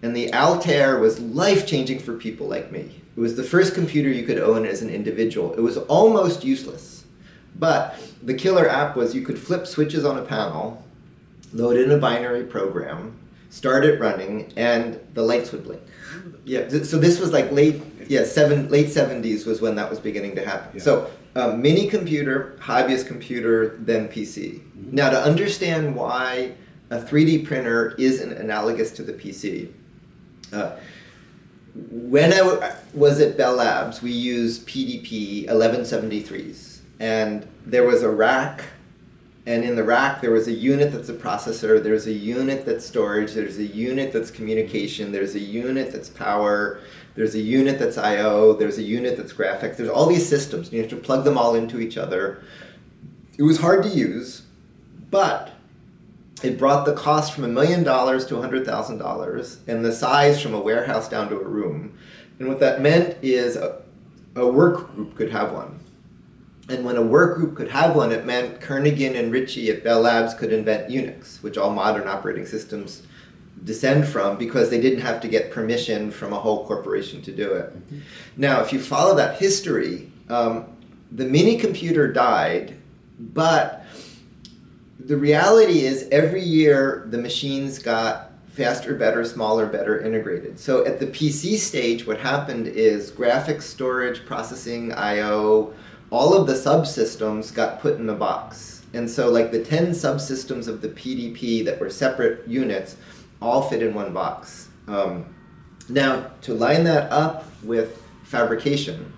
And 0.02 0.15
the 0.15 0.34
Altair 0.34 0.99
was 0.99 1.19
life 1.19 1.65
changing 1.65 1.99
for 1.99 2.13
people 2.13 2.47
like 2.47 2.71
me. 2.71 3.02
It 3.15 3.19
was 3.19 3.38
the 3.38 3.43
first 3.43 3.73
computer 3.73 4.10
you 4.10 4.26
could 4.26 4.39
own 4.39 4.65
as 4.65 4.82
an 4.82 4.89
individual. 4.89 5.54
It 5.54 5.62
was 5.62 5.78
almost 5.78 6.43
useless. 6.43 7.03
But 7.58 8.00
the 8.22 8.34
killer 8.34 8.68
app 8.68 8.96
was 8.96 9.13
you 9.16 9.22
could 9.22 9.38
flip 9.38 9.68
switches 9.68 10.06
on 10.06 10.18
a 10.18 10.24
panel, 10.24 10.84
load 11.54 11.78
in 11.78 11.92
a 11.92 11.98
binary 11.98 12.44
program, 12.44 13.18
start 13.50 13.86
it 13.86 14.00
running, 14.00 14.52
and 14.58 15.00
the 15.13 15.22
lights 15.22 15.52
would 15.52 15.63
blink. 15.63 15.82
Yeah, 16.46 16.68
so 16.70 16.98
this 16.98 17.20
was 17.20 17.32
like 17.32 17.52
late, 17.52 17.82
yeah, 18.08 18.24
seven, 18.24 18.70
late 18.70 18.88
70s 18.88 19.46
was 19.46 19.62
when 19.62 19.76
that 19.76 19.89
was 19.89 20.00
beginning 20.00 20.36
to 20.36 20.46
happen. 20.46 20.78
Yeah. 20.78 20.84
So 20.84 21.12
mini 21.56 21.88
computer, 21.88 22.58
hobbyist 22.60 23.08
computer, 23.08 23.78
then 23.80 24.08
PC. 24.08 24.60
Mm-hmm. 24.60 24.96
Now, 24.96 25.10
to 25.10 25.20
understand 25.20 25.96
why 25.96 26.54
a 26.89 27.00
3D 27.00 27.46
printer 27.46 27.96
isn't 27.98 28.34
analogous 28.34 28.92
to 28.92 29.04
the 29.04 29.13
PC, 29.13 29.72
uh, 30.52 30.76
when 31.74 32.32
I 32.34 32.38
w- 32.38 32.62
was 32.94 33.20
at 33.20 33.36
Bell 33.36 33.56
Labs, 33.56 34.02
we 34.02 34.12
used 34.12 34.68
PDP 34.68 35.48
1173s, 35.48 36.72
and 36.99 37.47
there 37.65 37.86
was 37.86 38.03
a 38.03 38.10
rack, 38.10 38.63
and 39.45 39.63
in 39.63 39.75
the 39.75 39.84
rack 39.84 40.21
there 40.21 40.32
was 40.32 40.47
a 40.47 40.53
unit 40.53 40.91
that's 40.91 41.10
a 41.10 41.13
processor, 41.13 41.82
there's 41.82 42.08
a 42.08 42.13
unit 42.13 42.65
that's 42.65 42.86
storage, 42.86 43.34
there's 43.34 43.58
a 43.58 43.65
unit 43.65 44.13
that's 44.13 44.32
communication, 44.32 45.12
there's 45.12 45.36
a 45.36 45.39
unit 45.39 45.91
that's 45.91 46.10
power, 46.10 46.79
there's 47.15 47.36
a 47.36 47.39
unit 47.39 47.77
that's 47.77 47.97
I/O, 47.97 48.53
there's 48.53 48.77
a 48.77 48.84
unit 48.84 49.17
that's 49.17 49.34
graphics. 49.34 49.77
There's 49.77 49.89
all 49.89 50.08
these 50.08 50.27
systems. 50.27 50.71
You 50.71 50.79
have 50.82 50.89
to 50.89 50.95
plug 50.95 51.23
them 51.25 51.38
all 51.38 51.56
into 51.56 51.79
each 51.79 51.97
other. 51.97 52.43
It 53.38 53.43
was 53.43 53.60
hard 53.60 53.84
to 53.84 53.89
use, 53.89 54.43
but 55.12 55.51
it 56.41 56.58
brought 56.58 56.86
the 56.86 56.93
cost 56.93 57.34
from 57.34 57.43
a 57.43 57.47
million 57.47 57.84
dollars 57.84 58.25
to 58.27 58.38
a 58.38 58.41
hundred 58.41 58.65
thousand 58.65 58.97
dollars, 58.97 59.60
and 59.67 59.86
the 59.86 59.91
size 59.91 60.41
from 60.41 60.53
a 60.53 60.60
warehouse 60.60 61.08
down 61.08 61.29
to 61.29 61.39
a 61.39 61.43
room. 61.43 61.97
And 62.39 62.47
what 62.47 62.60
that 62.62 62.82
meant 62.82 63.17
is 63.21 63.56
a, 63.56 63.82
a 64.36 64.47
work 64.47 64.95
group 64.95 65.15
could 65.15 65.32
have 65.32 65.51
one. 65.51 65.79
And 66.69 66.86
when 66.86 66.95
a 66.95 67.02
work 67.02 67.38
group 67.38 67.56
could 67.56 67.69
have 67.69 67.95
one, 67.95 68.12
it 68.12 68.26
meant 68.26 68.62
Kernighan 68.62 69.17
and 69.19 69.32
Ritchie 69.32 69.69
at 69.69 69.84
Bell 69.84 70.02
Labs 70.02 70.34
could 70.34 70.54
invent 70.54 70.89
Unix, 70.89 71.43
which 71.43 71.58
all 71.58 71.71
modern 71.71 72.08
operating 72.08 72.45
systems 72.45 73.04
descend 73.63 74.08
from 74.08 74.38
because 74.38 74.69
they 74.69 74.80
didn't 74.80 75.02
have 75.02 75.21
to 75.21 75.28
get 75.28 75.52
permission 75.52 76.12
from 76.12 76.34
a 76.34 76.39
whole 76.39 76.65
corporation 76.65 77.21
to 77.21 77.32
do 77.32 77.52
it. 77.54 77.76
Mm-hmm. 77.76 77.99
Now, 78.38 78.62
if 78.62 78.71
you 78.71 78.80
follow 78.80 79.15
that 79.15 79.39
history, 79.39 80.12
um, 80.30 80.65
the 81.12 81.26
mini 81.26 81.58
computer 81.58 82.12
died, 82.12 82.76
but 83.19 83.86
the 84.99 85.17
reality 85.17 85.82
is 85.82 86.08
every 86.12 86.41
year 86.41 87.08
the 87.10 87.17
machines 87.17 87.80
got 87.80 88.32
faster, 88.47 88.95
better, 88.95 89.26
smaller, 89.26 89.65
better 89.65 89.99
integrated. 89.99 90.60
So 90.60 90.86
at 90.86 90.99
the 90.99 91.08
PC 91.08 91.58
stage, 91.58 92.06
what 92.06 92.19
happened 92.19 92.67
is 92.67 93.12
graphics, 93.12 93.63
storage, 93.63 94.26
processing, 94.26 94.93
I/O, 94.93 95.73
all 96.13 96.36
of 96.36 96.45
the 96.45 96.54
subsystems 96.54 97.52
got 97.52 97.82
put 97.82 97.97
in 97.99 98.08
a 98.08 98.13
box. 98.13 98.86
And 98.93 99.10
so, 99.10 99.32
like 99.32 99.52
the 99.52 99.63
10 99.63 99.89
subsystems 99.89 100.67
of 100.67 100.80
the 100.80 100.89
PDP 100.89 101.65
that 101.65 101.80
were 101.80 101.89
separate 101.89 102.47
units 102.47 102.97
all 103.41 103.63
fit 103.63 103.82
in 103.82 103.95
one 103.95 104.13
box. 104.13 104.69
Um, 104.88 105.34
now, 105.89 106.30
to 106.41 106.54
line 106.54 106.84
that 106.84 107.12
up 107.12 107.45
with 107.63 108.04
fabrication, 108.26 109.12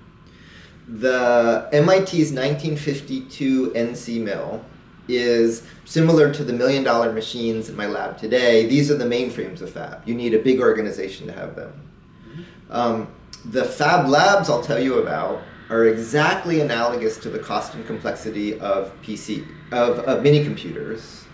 the 0.88 1.68
MIT's 1.74 2.32
1952 2.32 3.72
NC 3.72 4.22
mill 4.22 4.64
is 5.10 5.64
similar 5.84 6.34
to 6.34 6.46
the 6.46 6.54
million 6.54 6.86
dollar 6.86 7.12
machines 7.12 7.68
in 7.68 7.76
my 7.76 7.88
lab 7.88 8.18
today. 8.18 8.68
These 8.68 8.90
are 8.90 8.98
the 8.98 9.04
mainframes 9.04 9.60
of 9.60 9.70
fab. 9.70 10.02
You 10.08 10.16
need 10.16 10.34
a 10.34 10.40
big 10.40 10.62
organization 10.62 11.28
to 11.28 11.34
have 11.34 11.58
them. 11.58 11.74
Um, 12.70 13.08
the 13.44 13.66
fab 13.66 14.08
labs 14.08 14.50
I'll 14.50 14.64
tell 14.64 14.80
you 14.80 15.00
about 15.00 15.42
are 15.70 15.86
exactly 15.86 16.62
analogous 16.62 17.18
to 17.18 17.30
the 17.30 17.40
cost 17.40 17.74
and 17.74 17.86
complexity 17.86 18.60
of 18.60 18.94
PC, 19.02 19.48
of, 19.72 20.00
of 20.00 20.24
mini 20.24 20.44
computers 20.44 21.26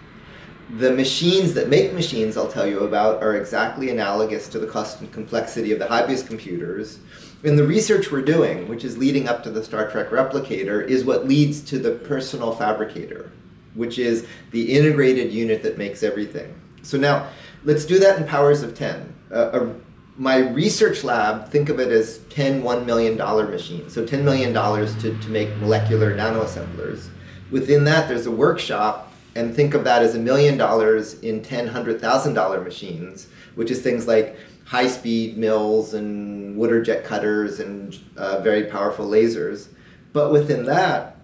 the 0.78 0.92
machines 0.92 1.54
that 1.54 1.70
make 1.70 1.94
machines 1.94 2.38
I'll 2.38 2.48
tell 2.48 2.68
you 2.68 2.82
about 2.82 3.22
are 3.22 3.36
exactly 3.36 3.90
analogous 3.90 4.48
to 4.50 4.60
the 4.60 4.68
cost 4.68 5.02
and 5.02 5.12
complexity 5.12 5.72
of 5.74 5.80
the 5.80 5.86
hobbyist 5.86 6.28
computers. 6.28 7.00
And 7.44 7.58
the 7.58 7.66
research 7.66 8.12
we're 8.12 8.22
doing, 8.22 8.68
which 8.68 8.86
is 8.86 8.98
leading 8.98 9.28
up 9.28 9.44
to 9.44 9.52
the 9.52 9.64
Star 9.64 9.90
Trek 9.90 10.10
replicator, 10.10 10.86
is 10.86 11.04
what 11.04 11.28
leads 11.28 11.62
to 11.62 11.80
the 11.80 11.92
personal 11.92 12.54
fabricator, 12.54 13.32
which 13.74 14.00
is 14.00 14.26
the 14.52 14.74
integrated 14.74 15.34
unit 15.34 15.64
that 15.64 15.78
makes 15.78 16.04
everything. 16.04 16.54
So 16.84 16.98
now, 16.98 17.30
let's 17.66 17.86
do 17.86 18.00
that 18.00 18.20
in 18.20 18.28
powers 18.28 18.62
of 18.64 18.76
10. 18.76 19.14
Uh, 19.32 19.70
my 20.18 20.38
research 20.38 21.04
lab, 21.04 21.50
think 21.50 21.70
of 21.70 21.80
it 21.80 21.92
as 21.92 22.20
10 22.30 22.64
$1 22.64 22.86
million 22.86 23.18
machines. 23.18 23.94
So 23.94 24.06
$10 24.06 24.24
million 24.24 24.54
to, 24.54 25.18
to 25.18 25.30
make 25.30 25.56
molecular 25.58 26.16
nanoassemblers. 26.16 27.10
Within 27.50 27.84
that, 27.86 28.08
there's 28.08 28.26
a 28.26 28.32
workshop 28.32 29.12
and 29.36 29.56
think 29.56 29.74
of 29.74 29.84
that 29.86 30.02
as 30.02 30.16
a 30.16 30.20
million 30.20 30.58
dollars 30.58 31.20
in 31.22 31.42
ten 31.42 31.68
hundred 31.68 32.02
thousand 32.02 32.34
dollar 32.34 32.62
machines, 32.62 33.28
which 33.56 33.72
is 33.72 33.82
things 33.82 34.08
like 34.08 34.38
high 34.66 34.88
speed 34.88 35.38
mills 35.38 35.94
and 35.94 36.56
water 36.58 36.82
jet 36.82 37.04
cutters 37.06 37.60
and 37.60 37.98
uh, 38.18 38.42
very 38.42 38.66
powerful 38.66 39.08
lasers. 39.08 39.70
But 40.14 40.32
within 40.32 40.66
that, 40.66 41.18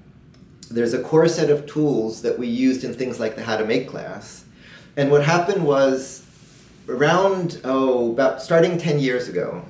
there's 0.69 0.93
a 0.93 1.01
core 1.01 1.27
set 1.27 1.49
of 1.49 1.65
tools 1.65 2.21
that 2.21 2.37
we 2.39 2.47
used 2.47 2.83
in 2.83 2.93
things 2.93 3.19
like 3.19 3.35
the 3.35 3.43
How 3.43 3.57
to 3.57 3.65
Make 3.65 3.87
class. 3.87 4.45
And 4.95 5.11
what 5.11 5.23
happened 5.23 5.65
was 5.65 6.25
around, 6.89 7.61
oh, 7.63 8.11
about 8.11 8.41
starting 8.41 8.77
10 8.77 8.99
years 8.99 9.27
ago, 9.27 9.63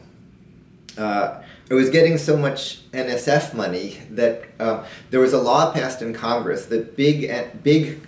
uh, 0.97 1.41
I 1.69 1.73
was 1.73 1.89
getting 1.89 2.17
so 2.17 2.37
much 2.37 2.89
NSF 2.91 3.53
money 3.53 3.97
that 4.11 4.45
uh, 4.59 4.85
there 5.09 5.19
was 5.19 5.33
a 5.33 5.37
law 5.41 5.73
passed 5.73 6.01
in 6.01 6.13
Congress 6.13 6.65
that 6.67 6.95
big, 6.95 7.61
big 7.61 8.01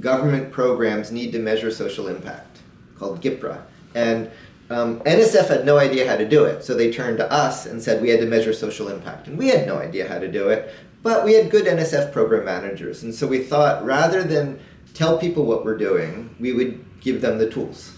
government 0.00 0.52
programs 0.52 1.12
need 1.12 1.32
to 1.32 1.38
measure 1.38 1.70
social 1.70 2.08
impact, 2.08 2.60
called 2.98 3.20
GIPRA. 3.20 3.62
And 3.94 4.30
um, 4.70 5.00
NSF 5.00 5.48
had 5.48 5.66
no 5.66 5.78
idea 5.78 6.08
how 6.08 6.16
to 6.16 6.28
do 6.28 6.44
it, 6.44 6.64
so 6.64 6.74
they 6.74 6.92
turned 6.92 7.18
to 7.18 7.30
us 7.30 7.66
and 7.66 7.82
said 7.82 8.00
we 8.00 8.10
had 8.10 8.20
to 8.20 8.26
measure 8.26 8.52
social 8.52 8.88
impact. 8.88 9.26
And 9.26 9.36
we 9.36 9.48
had 9.48 9.66
no 9.66 9.78
idea 9.78 10.08
how 10.08 10.18
to 10.18 10.30
do 10.30 10.48
it, 10.48 10.74
but 11.02 11.24
we 11.24 11.34
had 11.34 11.50
good 11.50 11.66
NSF 11.66 12.12
program 12.12 12.44
managers. 12.44 13.02
And 13.02 13.14
so 13.14 13.26
we 13.26 13.42
thought 13.42 13.84
rather 13.84 14.22
than 14.22 14.60
tell 14.94 15.18
people 15.18 15.44
what 15.44 15.64
we're 15.64 15.78
doing, 15.78 16.34
we 16.40 16.52
would 16.52 16.84
give 17.00 17.20
them 17.20 17.38
the 17.38 17.48
tools. 17.48 17.92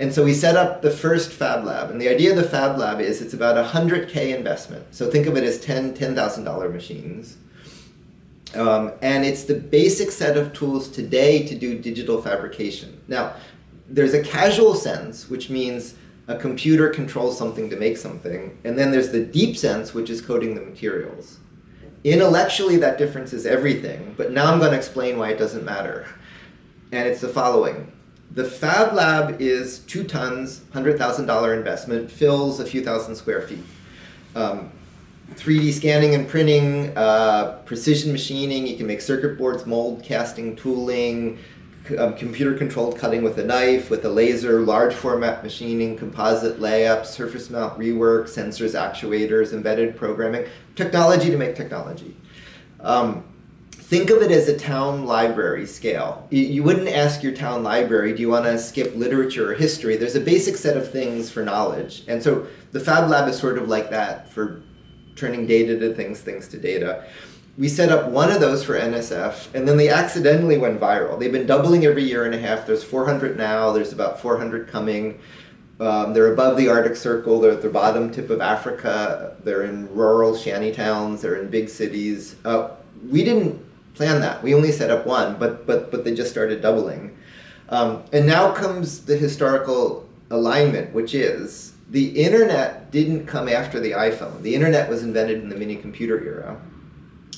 And 0.00 0.14
so 0.14 0.24
we 0.24 0.32
set 0.32 0.56
up 0.56 0.80
the 0.80 0.90
first 0.90 1.30
Fab 1.30 1.66
Lab. 1.66 1.90
And 1.90 2.00
the 2.00 2.08
idea 2.08 2.30
of 2.30 2.36
the 2.36 2.42
Fab 2.42 2.78
Lab 2.78 3.00
is 3.00 3.20
it's 3.20 3.34
about 3.34 3.58
a 3.58 3.68
100K 3.68 4.34
investment. 4.34 4.94
So 4.94 5.10
think 5.10 5.26
of 5.26 5.36
it 5.36 5.44
as 5.44 5.60
10 5.60 5.94
$10,000 5.94 6.72
machines. 6.72 7.36
Um, 8.54 8.92
and 9.02 9.26
it's 9.26 9.44
the 9.44 9.54
basic 9.54 10.10
set 10.10 10.38
of 10.38 10.54
tools 10.54 10.88
today 10.88 11.46
to 11.46 11.54
do 11.54 11.78
digital 11.78 12.20
fabrication. 12.22 12.98
Now, 13.08 13.34
there's 13.88 14.14
a 14.14 14.22
casual 14.22 14.74
sense, 14.74 15.28
which 15.28 15.50
means 15.50 15.94
a 16.28 16.36
computer 16.36 16.88
controls 16.88 17.36
something 17.36 17.68
to 17.68 17.76
make 17.76 17.96
something, 17.96 18.58
and 18.64 18.78
then 18.78 18.90
there's 18.92 19.10
the 19.10 19.24
deep 19.24 19.56
sense, 19.56 19.92
which 19.92 20.08
is 20.08 20.20
coding 20.20 20.54
the 20.54 20.60
materials. 20.60 21.38
Intellectually, 22.04 22.76
that 22.78 22.98
difference 22.98 23.32
is 23.32 23.46
everything, 23.46 24.14
but 24.16 24.32
now 24.32 24.50
I'm 24.50 24.58
going 24.58 24.70
to 24.70 24.76
explain 24.76 25.18
why 25.18 25.30
it 25.30 25.38
doesn't 25.38 25.64
matter. 25.64 26.06
And 26.92 27.06
it's 27.06 27.20
the 27.20 27.28
following 27.28 27.92
the 28.32 28.44
Fab 28.44 28.94
Lab 28.94 29.40
is 29.40 29.80
two 29.80 30.04
tons, 30.04 30.60
$100,000 30.72 31.56
investment, 31.56 32.10
fills 32.10 32.60
a 32.60 32.64
few 32.64 32.82
thousand 32.82 33.16
square 33.16 33.42
feet. 33.42 33.64
Um, 34.36 34.70
3D 35.34 35.72
scanning 35.72 36.14
and 36.14 36.28
printing, 36.28 36.96
uh, 36.96 37.60
precision 37.64 38.12
machining. 38.12 38.66
You 38.66 38.76
can 38.76 38.86
make 38.86 39.00
circuit 39.00 39.38
boards, 39.38 39.66
mold 39.66 40.02
casting, 40.02 40.56
tooling, 40.56 41.38
um, 41.98 42.14
computer 42.14 42.56
controlled 42.56 42.98
cutting 42.98 43.22
with 43.22 43.38
a 43.38 43.44
knife, 43.44 43.90
with 43.90 44.04
a 44.04 44.08
laser, 44.08 44.60
large 44.60 44.94
format 44.94 45.42
machining, 45.42 45.96
composite 45.96 46.60
layup, 46.60 47.06
surface 47.06 47.50
mount 47.50 47.78
rework, 47.78 48.24
sensors, 48.24 48.74
actuators, 48.78 49.52
embedded 49.52 49.96
programming, 49.96 50.46
technology 50.76 51.30
to 51.30 51.36
make 51.36 51.56
technology. 51.56 52.16
Um, 52.80 53.24
think 53.90 54.08
of 54.10 54.22
it 54.22 54.30
as 54.30 54.46
a 54.46 54.56
town 54.56 55.04
library 55.04 55.66
scale. 55.66 56.24
You, 56.30 56.62
wouldn't 56.62 56.86
ask 56.86 57.24
your 57.24 57.34
town 57.34 57.64
library, 57.64 58.14
do 58.14 58.22
you 58.22 58.28
want 58.28 58.44
to 58.44 58.56
skip 58.56 58.94
literature 58.94 59.50
or 59.50 59.54
history? 59.54 59.96
There's 59.96 60.14
a 60.14 60.20
basic 60.20 60.56
set 60.56 60.76
of 60.76 60.92
things 60.92 61.28
for 61.28 61.42
knowledge. 61.42 62.04
And 62.06 62.22
so 62.22 62.46
the 62.70 62.78
Fab 62.78 63.10
Lab 63.10 63.28
is 63.28 63.36
sort 63.36 63.58
of 63.58 63.68
like 63.68 63.90
that 63.90 64.30
for 64.30 64.62
turning 65.16 65.44
data 65.44 65.76
to 65.80 65.92
things, 65.92 66.20
things 66.20 66.46
to 66.48 66.56
data. 66.56 67.04
We 67.58 67.68
set 67.68 67.90
up 67.90 68.08
one 68.08 68.30
of 68.30 68.40
those 68.40 68.62
for 68.62 68.78
NSF, 68.78 69.52
and 69.54 69.66
then 69.66 69.76
they 69.76 69.88
accidentally 69.88 70.56
went 70.56 70.80
viral. 70.80 71.18
They've 71.18 71.32
been 71.32 71.48
doubling 71.48 71.84
every 71.84 72.04
year 72.04 72.24
and 72.24 72.34
a 72.34 72.38
half. 72.38 72.68
There's 72.68 72.84
400 72.84 73.36
now, 73.36 73.72
there's 73.72 73.92
about 73.92 74.20
400 74.20 74.68
coming. 74.68 75.18
Um, 75.80 76.14
they're 76.14 76.32
above 76.32 76.56
the 76.56 76.68
Arctic 76.68 76.94
Circle, 76.94 77.40
they're 77.40 77.50
at 77.50 77.62
the 77.62 77.70
bottom 77.70 78.12
tip 78.12 78.30
of 78.30 78.40
Africa, 78.40 79.36
they're 79.42 79.64
in 79.64 79.92
rural 79.92 80.36
shanty 80.36 80.70
towns, 80.70 81.22
they're 81.22 81.42
in 81.42 81.50
big 81.50 81.68
cities. 81.68 82.36
Uh, 82.44 82.76
we 83.10 83.24
didn't 83.24 83.69
plan 84.00 84.22
that. 84.22 84.42
We 84.42 84.54
only 84.54 84.72
set 84.72 84.90
up 84.90 85.04
one, 85.04 85.38
but, 85.38 85.66
but, 85.66 85.90
but 85.90 86.04
they 86.04 86.14
just 86.14 86.30
started 86.30 86.62
doubling. 86.62 87.18
Um, 87.68 88.02
and 88.14 88.26
now 88.26 88.50
comes 88.50 89.04
the 89.04 89.14
historical 89.14 90.08
alignment, 90.30 90.94
which 90.94 91.14
is 91.14 91.74
the 91.90 92.08
internet 92.24 92.90
didn't 92.90 93.26
come 93.26 93.46
after 93.46 93.78
the 93.78 93.90
iPhone. 93.90 94.40
The 94.40 94.54
internet 94.54 94.88
was 94.88 95.02
invented 95.02 95.42
in 95.42 95.50
the 95.50 95.54
mini 95.54 95.76
computer 95.76 96.18
era. 96.24 96.58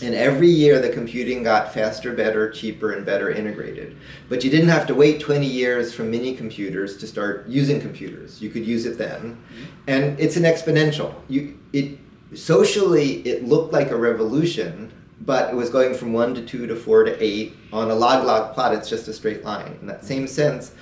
And 0.00 0.14
every 0.14 0.46
year 0.46 0.80
the 0.80 0.90
computing 0.90 1.42
got 1.42 1.74
faster, 1.74 2.12
better, 2.12 2.48
cheaper, 2.48 2.92
and 2.92 3.04
better 3.04 3.28
integrated. 3.28 3.96
But 4.28 4.44
you 4.44 4.50
didn't 4.50 4.68
have 4.68 4.86
to 4.86 4.94
wait 4.94 5.18
20 5.18 5.44
years 5.44 5.92
from 5.92 6.12
mini 6.12 6.36
computers 6.36 6.96
to 6.98 7.08
start 7.08 7.48
using 7.48 7.80
computers. 7.80 8.40
You 8.40 8.50
could 8.50 8.64
use 8.64 8.86
it 8.86 8.98
then. 8.98 9.42
And 9.88 10.18
it's 10.20 10.36
an 10.36 10.44
exponential. 10.44 11.12
You, 11.28 11.58
it, 11.72 11.98
socially 12.34 13.14
it 13.26 13.42
looked 13.44 13.72
like 13.72 13.90
a 13.90 13.96
revolution, 13.96 14.92
but 15.24 15.50
it 15.50 15.56
was 15.56 15.70
going 15.70 15.94
from 15.94 16.12
one 16.12 16.34
to 16.34 16.44
two 16.44 16.66
to 16.66 16.74
four 16.74 17.04
to 17.04 17.22
eight. 17.22 17.54
On 17.72 17.90
a 17.90 17.94
log 17.94 18.24
log 18.24 18.54
plot, 18.54 18.74
it's 18.74 18.88
just 18.88 19.08
a 19.08 19.12
straight 19.12 19.44
line. 19.44 19.78
In 19.80 19.86
that 19.86 20.04
same 20.04 20.26
sense, 20.26 20.74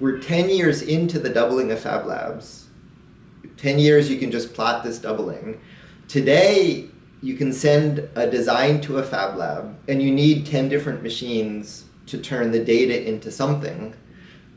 we're 0.00 0.18
10 0.18 0.50
years 0.50 0.82
into 0.82 1.18
the 1.18 1.28
doubling 1.28 1.72
of 1.72 1.80
Fab 1.80 2.06
Labs. 2.06 2.68
10 3.56 3.80
years, 3.80 4.08
you 4.08 4.18
can 4.18 4.30
just 4.30 4.54
plot 4.54 4.84
this 4.84 4.98
doubling. 4.98 5.60
Today, 6.06 6.88
you 7.20 7.34
can 7.34 7.52
send 7.52 8.08
a 8.14 8.30
design 8.30 8.80
to 8.82 8.98
a 8.98 9.02
Fab 9.02 9.36
Lab, 9.36 9.76
and 9.88 10.00
you 10.00 10.12
need 10.12 10.46
10 10.46 10.68
different 10.68 11.02
machines 11.02 11.86
to 12.06 12.18
turn 12.18 12.52
the 12.52 12.62
data 12.62 13.08
into 13.08 13.32
something. 13.32 13.94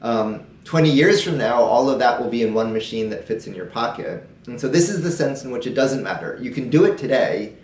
Um, 0.03 0.45
20 0.65 0.91
years 0.91 1.23
from 1.23 1.39
now, 1.39 1.61
all 1.63 1.89
of 1.89 1.97
that 1.97 2.21
will 2.21 2.29
be 2.29 2.43
in 2.43 2.53
one 2.53 2.71
machine 2.71 3.09
that 3.09 3.27
fits 3.27 3.47
in 3.47 3.55
your 3.55 3.65
pocket. 3.65 4.29
And 4.45 4.61
so, 4.61 4.67
this 4.67 4.89
is 4.89 5.01
the 5.01 5.11
sense 5.11 5.43
in 5.43 5.49
which 5.49 5.65
it 5.65 5.73
doesn't 5.73 6.03
matter. 6.03 6.37
You 6.39 6.51
can 6.51 6.69
do 6.69 6.85
it 6.85 6.99
today. 6.99 7.55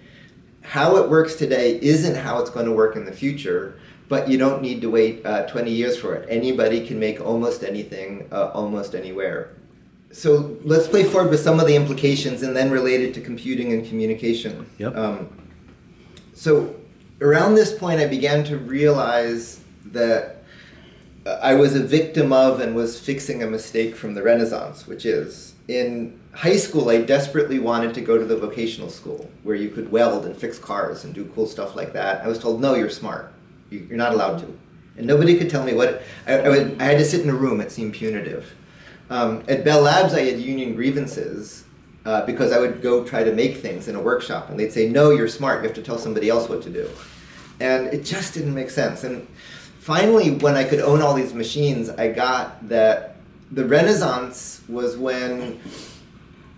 How 0.68 0.98
it 0.98 1.10
works 1.10 1.36
today 1.36 1.80
isn't 1.82 2.16
how 2.16 2.40
it's 2.42 2.50
going 2.50 2.66
to 2.66 2.74
work 2.74 2.98
in 2.98 3.06
the 3.06 3.12
future, 3.14 3.80
but 4.10 4.28
you 4.28 4.38
don't 4.38 4.62
need 4.62 4.82
to 4.82 4.90
wait 4.90 5.26
uh, 5.26 5.48
20 5.48 5.72
years 5.72 5.98
for 5.98 6.14
it. 6.14 6.28
Anybody 6.30 6.86
can 6.86 7.00
make 7.00 7.22
almost 7.22 7.64
anything, 7.64 8.28
uh, 8.34 8.52
almost 8.54 8.94
anywhere. 8.94 9.54
So, 10.12 10.58
let's 10.64 10.88
play 10.88 11.06
forward 11.06 11.32
with 11.32 11.40
some 11.40 11.62
of 11.62 11.68
the 11.68 11.76
implications 11.76 12.44
and 12.44 12.54
then 12.56 12.70
related 12.70 13.14
to 13.14 13.22
computing 13.22 13.72
and 13.72 13.88
communication. 13.88 14.70
Yep. 14.78 14.96
Um, 14.98 15.30
so, 16.34 16.76
around 17.22 17.56
this 17.56 17.78
point, 17.78 18.02
I 18.02 18.08
began 18.08 18.44
to 18.46 18.58
realize 18.58 19.62
that 19.86 20.44
I 21.42 21.54
was 21.54 21.76
a 21.76 21.84
victim 21.84 22.34
of 22.34 22.60
and 22.60 22.76
was 22.76 23.00
fixing 23.00 23.42
a 23.42 23.48
mistake 23.48 23.96
from 23.96 24.16
the 24.16 24.22
Renaissance, 24.22 24.86
which 24.86 25.06
is 25.06 25.56
in 25.70 26.20
high 26.38 26.56
school, 26.56 26.90
I 26.90 27.02
desperately 27.02 27.58
wanted 27.58 27.96
to 27.96 28.02
go 28.02 28.16
to 28.16 28.24
the 28.24 28.38
vocational 28.38 28.90
school 28.90 29.28
where 29.42 29.56
you 29.56 29.70
could 29.70 29.92
weld 29.92 30.28
and 30.28 30.38
fix 30.38 30.60
cars 30.60 31.04
and 31.04 31.12
do 31.12 31.26
cool 31.34 31.48
stuff 31.48 31.76
like 31.76 31.94
that. 31.94 32.24
I 32.24 32.28
was 32.28 32.38
told, 32.38 32.62
no, 32.62 32.76
you're 32.76 32.92
smart. 32.92 33.34
You're 33.72 33.98
not 33.98 34.14
allowed 34.14 34.38
to. 34.40 34.60
And 34.98 35.08
nobody 35.08 35.36
could 35.36 35.50
tell 35.50 35.64
me 35.64 35.74
what. 35.74 36.04
I, 36.28 36.34
I, 36.34 36.50
would, 36.50 36.80
I 36.80 36.86
had 36.86 37.00
to 37.00 37.06
sit 37.06 37.22
in 37.22 37.30
a 37.32 37.34
room, 37.34 37.60
it 37.60 37.72
seemed 37.72 37.96
punitive. 37.96 38.54
Um, 39.10 39.44
at 39.48 39.66
Bell 39.66 39.82
Labs, 39.82 40.14
I 40.14 40.22
had 40.26 40.40
union 40.40 40.76
grievances 40.76 41.64
uh, 42.06 42.24
because 42.28 42.52
I 42.52 42.60
would 42.60 42.84
go 42.84 43.04
try 43.04 43.24
to 43.24 43.34
make 43.34 43.58
things 43.58 43.88
in 43.88 43.96
a 43.96 44.00
workshop, 44.00 44.52
and 44.52 44.60
they'd 44.60 44.72
say, 44.72 44.88
no, 44.88 45.10
you're 45.10 45.28
smart. 45.28 45.64
You 45.64 45.70
have 45.70 45.76
to 45.78 45.82
tell 45.82 45.98
somebody 45.98 46.30
else 46.30 46.48
what 46.48 46.62
to 46.64 46.70
do. 46.70 46.88
And 47.60 47.88
it 47.88 48.06
just 48.06 48.36
didn't 48.36 48.54
make 48.54 48.70
sense. 48.70 49.04
And 49.04 49.28
finally, 49.80 50.36
when 50.36 50.56
I 50.56 50.66
could 50.66 50.82
own 50.82 51.02
all 51.02 51.16
these 51.16 51.34
machines, 51.34 51.90
I 51.90 52.12
got 52.12 52.70
that 52.70 53.16
the 53.52 53.66
Renaissance 53.66 54.62
was 54.68 54.98
when 54.98 55.60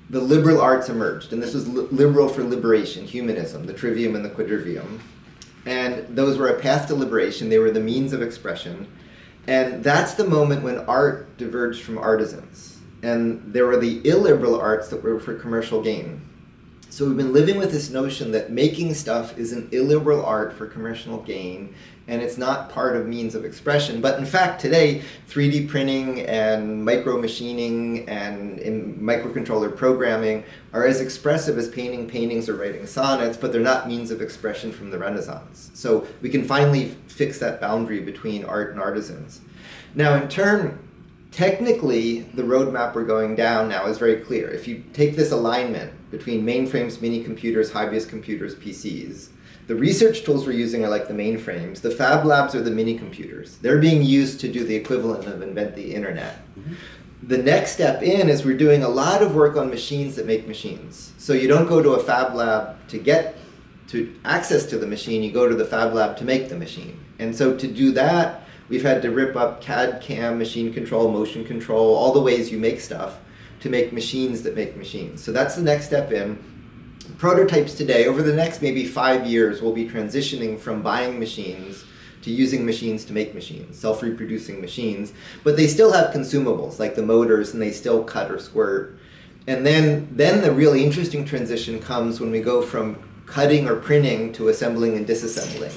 the 0.10 0.19
liberal 0.19 0.60
arts 0.60 0.89
emerged, 0.89 1.34
and 1.34 1.41
this 1.41 1.54
was 1.54 1.67
li- 1.67 1.88
liberal 1.91 2.28
for 2.28 2.43
liberation, 2.43 3.06
humanism, 3.06 3.65
the 3.65 3.74
trivium 3.74 4.15
and 4.15 4.26
the 4.26 4.30
quadrivium. 4.30 5.00
And 5.65 6.15
those 6.15 6.38
were 6.38 6.48
a 6.48 6.60
path 6.60 6.88
to 6.88 6.95
liberation, 6.95 7.50
they 7.50 7.60
were 7.60 7.72
the 7.72 7.80
means 7.80 8.13
of 8.13 8.22
expression. 8.22 8.88
And 9.45 9.84
that's 9.84 10.13
the 10.13 10.28
moment 10.28 10.63
when 10.63 10.80
art 10.80 11.38
diverged 11.38 11.84
from 11.84 11.98
artisans. 11.98 12.78
And 13.02 13.54
there 13.54 13.65
were 13.65 13.78
the 13.78 14.02
illiberal 14.08 14.60
arts 14.60 14.89
that 14.89 15.02
were 15.02 15.19
for 15.19 15.36
commercial 15.36 15.82
gain. 15.82 16.22
So 16.89 17.08
we've 17.08 17.17
been 17.17 17.34
living 17.34 17.58
with 17.58 17.72
this 17.72 17.89
notion 17.89 18.32
that 18.32 18.52
making 18.52 18.93
stuff 18.95 19.38
is 19.38 19.54
an 19.54 19.69
illiberal 19.72 20.26
art 20.26 20.54
for 20.54 20.65
commercial 20.67 21.19
gain, 21.19 21.74
and 22.10 22.24
it's 22.24 22.38
not 22.38 22.69
part 22.69 22.95
of 22.98 23.08
means 23.08 23.36
of 23.36 23.45
expression. 23.45 24.02
But 24.02 24.17
in 24.17 24.26
fact, 24.26 24.60
today, 24.60 25.04
3D 25.30 25.69
printing 25.69 26.22
and 26.22 26.84
micro 26.84 27.22
machining 27.22 28.10
and 28.10 28.60
microcontroller 29.00 29.76
programming 29.76 30.43
are 30.74 30.86
as 30.86 31.02
expressive 31.02 31.58
as 31.60 31.69
painting 31.69 32.10
paintings 32.10 32.50
or 32.50 32.56
writing 32.56 32.88
sonnets, 32.88 33.38
but 33.38 33.52
they're 33.52 33.62
not 33.62 33.88
means 33.88 34.10
of 34.10 34.22
expression 34.22 34.72
from 34.72 34.89
the 34.89 34.98
Renaissance. 34.98 35.69
So 35.76 36.08
we 36.22 36.30
can 36.30 36.43
finally 36.43 36.95
fix 37.08 37.38
that 37.39 37.62
boundary 37.62 38.00
between 38.00 38.43
art 38.43 38.72
and 38.72 38.80
artisans. 38.80 39.41
Now, 39.93 40.15
in 40.15 40.28
turn, 40.30 40.80
technically, 41.32 42.22
the 42.22 42.43
roadmap 42.43 42.95
we're 42.95 43.06
going 43.06 43.36
down 43.36 43.69
now 43.69 43.86
is 43.86 44.00
very 44.00 44.17
clear. 44.17 44.50
If 44.50 44.67
you 44.67 44.84
take 44.93 45.15
this 45.15 45.32
alignment 45.32 45.93
between 46.10 46.43
mainframes, 46.43 47.02
mini 47.02 47.24
computers, 47.24 47.72
high 47.72 47.88
computers, 48.00 48.56
PCs, 48.56 49.30
the 49.70 49.76
research 49.76 50.24
tools 50.24 50.48
we're 50.48 50.54
using 50.54 50.84
are 50.84 50.90
like 50.90 51.08
the 51.08 51.14
mainframes. 51.14 51.82
The 51.82 51.92
fab 51.92 52.26
labs 52.26 52.56
are 52.56 52.62
the 52.64 52.72
mini 52.72 52.98
computers. 52.98 53.60
They're 53.60 53.78
being 53.78 54.02
used 54.02 54.40
to 54.40 54.52
do 54.52 54.64
the 54.64 54.74
equivalent 54.74 55.28
of 55.28 55.44
invent 55.44 55.76
the 55.76 55.94
internet. 55.94 56.40
Mm-hmm. 56.58 56.74
The 57.22 57.38
next 57.38 57.74
step 57.74 58.02
in 58.02 58.30
is 58.30 58.44
we're 58.44 58.58
doing 58.58 58.82
a 58.82 58.90
lot 58.90 59.22
of 59.22 59.36
work 59.36 59.56
on 59.58 59.70
machines 59.70 60.16
that 60.16 60.26
make 60.26 60.48
machines. 60.48 61.14
So 61.20 61.34
you 61.34 61.48
don't 61.48 61.68
go 61.68 61.84
to 61.84 61.92
a 61.92 62.00
fab 62.04 62.34
lab 62.34 62.88
to 62.88 62.98
get 62.98 63.38
to 63.90 64.12
access 64.26 64.66
to 64.66 64.80
the 64.80 64.88
machine, 64.88 65.22
you 65.22 65.32
go 65.32 65.48
to 65.48 65.54
the 65.54 65.66
fab 65.66 65.94
lab 65.94 66.18
to 66.18 66.26
make 66.26 66.50
the 66.50 66.58
machine. 66.58 67.00
And 67.20 67.36
so 67.36 67.56
to 67.56 67.68
do 67.68 67.92
that, 67.92 68.48
we've 68.70 68.82
had 68.82 69.04
to 69.04 69.12
rip 69.12 69.36
up 69.36 69.62
CAD, 69.62 70.02
CAM, 70.02 70.40
machine 70.40 70.74
control, 70.74 71.12
motion 71.12 71.46
control, 71.46 71.94
all 71.94 72.12
the 72.12 72.22
ways 72.22 72.52
you 72.52 72.58
make 72.58 72.80
stuff 72.80 73.20
to 73.60 73.70
make 73.70 73.94
machines 73.94 74.42
that 74.42 74.56
make 74.56 74.76
machines. 74.76 75.24
So 75.24 75.32
that's 75.32 75.56
the 75.56 75.62
next 75.62 75.86
step 75.86 76.12
in 76.12 76.44
prototypes 77.20 77.76
today, 77.76 78.08
over 78.08 78.24
the 78.24 78.34
next 78.34 78.62
maybe 78.62 78.86
five 78.86 79.28
years, 79.28 79.62
we'll 79.62 79.74
be 79.74 79.88
transitioning 79.88 80.58
from 80.58 80.82
buying 80.82 81.20
machines 81.20 81.84
to 82.22 82.32
using 82.32 82.66
machines 82.66 83.06
to 83.06 83.14
make 83.14 83.36
machines, 83.36 83.78
self 83.78 84.02
reproducing 84.02 84.60
machines. 84.60 85.14
But 85.44 85.58
they 85.58 85.68
still 85.68 85.92
have 85.92 86.14
consumables 86.14 86.80
like 86.80 86.96
the 86.96 87.04
motors 87.04 87.54
and 87.54 87.62
they 87.62 87.72
still 87.72 88.04
cut 88.04 88.32
or 88.32 88.40
squirt. 88.40 88.98
And 89.48 89.66
then, 89.66 90.08
then 90.12 90.42
the 90.42 90.52
really 90.52 90.84
interesting 90.84 91.26
transition 91.26 91.80
comes 91.80 92.20
when 92.20 92.32
we 92.32 92.40
go 92.40 92.62
from 92.62 92.98
cutting 93.26 93.68
or 93.68 93.76
printing 93.76 94.34
to 94.34 94.48
assembling 94.50 94.96
and 94.96 95.06
disassembling 95.06 95.74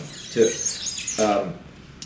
to 1.19 1.23
um, 1.23 1.55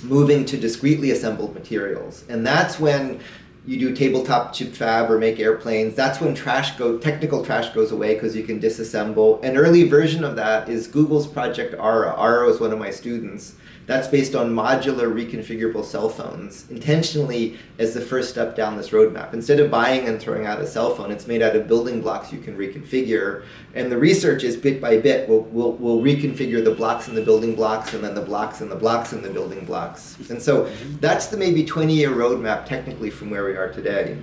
moving 0.03 0.45
to 0.47 0.57
discretely 0.57 1.11
assembled 1.11 1.55
materials. 1.55 2.25
And 2.29 2.47
that's 2.47 2.81
when 2.81 3.21
you 3.67 3.79
do 3.79 3.95
tabletop 3.95 4.53
chip 4.53 4.73
fab 4.73 5.11
or 5.11 5.19
make 5.19 5.41
airplanes, 5.41 5.95
that's 5.95 6.21
when 6.21 6.35
trash 6.35 6.77
go 6.77 6.99
technical 6.99 7.45
trash 7.45 7.75
goes 7.75 7.91
away 7.91 8.15
because 8.15 8.37
you 8.37 8.45
can 8.45 8.61
disassemble. 8.61 9.43
An 9.43 9.57
early 9.57 9.89
version 9.89 10.23
of 10.23 10.37
that 10.37 10.69
is 10.69 10.87
Google's 10.87 11.27
Project 11.27 11.75
Ara. 11.75 12.15
Ara 12.17 12.49
is 12.49 12.61
one 12.61 12.73
of 12.73 12.79
my 12.79 12.91
students. 12.91 13.55
That's 13.87 14.09
based 14.09 14.35
on 14.35 14.53
modular 14.53 15.13
reconfigurable 15.13 15.85
cell 15.85 16.09
phones, 16.09 16.69
intentionally 16.71 17.57
as 17.79 17.95
the 17.95 18.01
first 18.01 18.31
step 18.31 18.57
down 18.57 18.77
this 18.77 18.91
roadmap. 18.91 19.33
Instead 19.33 19.61
of 19.61 19.71
buying 19.71 20.09
and 20.09 20.21
throwing 20.21 20.45
out 20.45 20.61
a 20.61 20.67
cell 20.67 20.93
phone, 20.97 21.13
it's 21.13 21.29
made 21.29 21.41
out 21.41 21.55
of 21.55 21.69
building 21.69 22.01
blocks 22.01 22.33
you 22.33 22.41
can 22.41 22.57
reconfigure. 22.57 23.45
And 23.75 23.91
the 23.91 23.97
research 23.97 24.43
is 24.43 24.57
bit 24.57 24.81
by 24.81 24.99
bit. 24.99 25.29
We'll, 25.29 25.43
we'll, 25.43 25.73
we'll 25.75 26.03
reconfigure 26.03 26.65
the 26.65 26.75
blocks 26.75 27.07
and 27.07 27.17
the 27.17 27.23
building 27.23 27.55
blocks 27.55 27.95
and 27.95 28.03
then 28.03 28.17
the 28.17 28.23
blocks 28.23 28.61
and 28.61 28.69
the 28.69 28.77
blocks 28.77 29.13
and 29.13 29.25
the 29.25 29.31
building 29.31 29.65
blocks. 29.65 30.19
And 30.31 30.43
so 30.43 30.65
that's 31.01 31.27
the 31.27 31.37
maybe 31.37 31.65
20 31.65 31.95
year 31.95 32.11
roadmap 32.11 32.67
technically 32.67 33.11
from 33.11 33.31
where 33.31 33.45
we 33.45 33.57
are 33.57 33.73
today. 33.73 34.19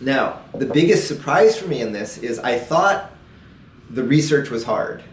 Now, 0.00 0.40
the 0.52 0.66
biggest 0.66 1.06
surprise 1.06 1.56
for 1.56 1.68
me 1.68 1.80
in 1.80 1.92
this 1.92 2.18
is 2.18 2.40
I 2.40 2.58
thought 2.58 3.12
the 3.88 4.02
research 4.02 4.50
was 4.50 4.64
hard 4.64 5.04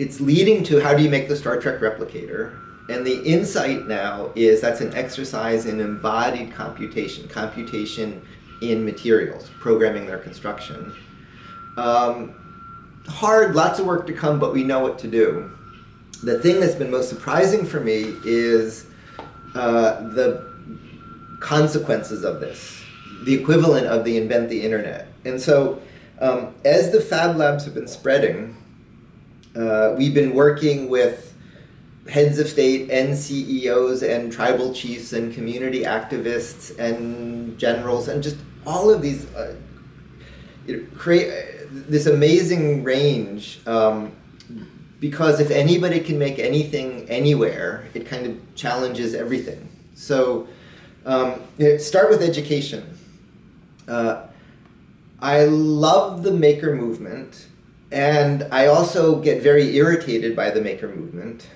it's 0.00 0.18
leading 0.18 0.64
to 0.64 0.80
how 0.80 0.94
do 0.94 1.02
you 1.02 1.10
make 1.10 1.28
the 1.28 1.36
Star 1.36 1.60
Trek 1.60 1.78
replicator? 1.80 2.58
And 2.88 3.06
the 3.06 3.22
insight 3.22 3.86
now 3.86 4.32
is 4.34 4.62
that's 4.62 4.80
an 4.80 4.94
exercise 4.94 5.66
in 5.66 5.78
embodied 5.78 6.52
computation, 6.54 7.28
computation 7.28 8.26
in 8.62 8.82
materials, 8.82 9.50
programming 9.60 10.06
their 10.06 10.16
construction. 10.18 10.94
Um, 11.76 12.34
hard, 13.08 13.54
lots 13.54 13.78
of 13.78 13.84
work 13.84 14.06
to 14.06 14.14
come, 14.14 14.40
but 14.40 14.54
we 14.54 14.64
know 14.64 14.80
what 14.80 14.98
to 15.00 15.06
do. 15.06 15.52
The 16.22 16.38
thing 16.38 16.60
that's 16.60 16.74
been 16.74 16.90
most 16.90 17.10
surprising 17.10 17.66
for 17.66 17.80
me 17.80 18.14
is 18.24 18.86
uh, 19.54 20.00
the 20.14 20.50
consequences 21.40 22.24
of 22.24 22.40
this, 22.40 22.82
the 23.24 23.34
equivalent 23.34 23.86
of 23.86 24.06
the 24.06 24.16
invent 24.16 24.48
the 24.48 24.62
internet. 24.62 25.08
And 25.26 25.38
so, 25.38 25.82
um, 26.20 26.54
as 26.64 26.90
the 26.90 27.02
fab 27.02 27.36
labs 27.36 27.66
have 27.66 27.74
been 27.74 27.88
spreading, 27.88 28.56
uh, 29.56 29.94
we've 29.96 30.14
been 30.14 30.34
working 30.34 30.88
with 30.88 31.34
heads 32.08 32.38
of 32.38 32.48
state 32.48 32.90
and 32.90 33.16
CEOs 33.16 34.02
and 34.02 34.32
tribal 34.32 34.72
chiefs 34.72 35.12
and 35.12 35.32
community 35.32 35.82
activists 35.82 36.76
and 36.78 37.58
generals 37.58 38.08
and 38.08 38.22
just 38.22 38.36
all 38.66 38.90
of 38.90 39.02
these 39.02 39.26
uh, 39.34 39.54
create 40.96 41.30
uh, 41.30 41.66
this 41.70 42.06
amazing 42.06 42.82
range 42.82 43.60
um, 43.66 44.12
because 44.98 45.40
if 45.40 45.50
anybody 45.50 46.00
can 46.00 46.18
make 46.18 46.38
anything 46.38 47.08
anywhere, 47.08 47.86
it 47.94 48.06
kind 48.06 48.26
of 48.26 48.54
challenges 48.54 49.14
everything. 49.14 49.66
So 49.94 50.46
um, 51.06 51.40
start 51.78 52.10
with 52.10 52.22
education. 52.22 52.98
Uh, 53.88 54.26
I 55.20 55.44
love 55.44 56.22
the 56.22 56.32
maker 56.32 56.74
movement 56.76 57.46
and 57.90 58.46
I 58.52 58.66
also 58.66 59.20
get 59.20 59.42
very 59.42 59.76
irritated 59.76 60.36
by 60.36 60.50
the 60.50 60.60
maker 60.60 60.88
movement 60.88 61.48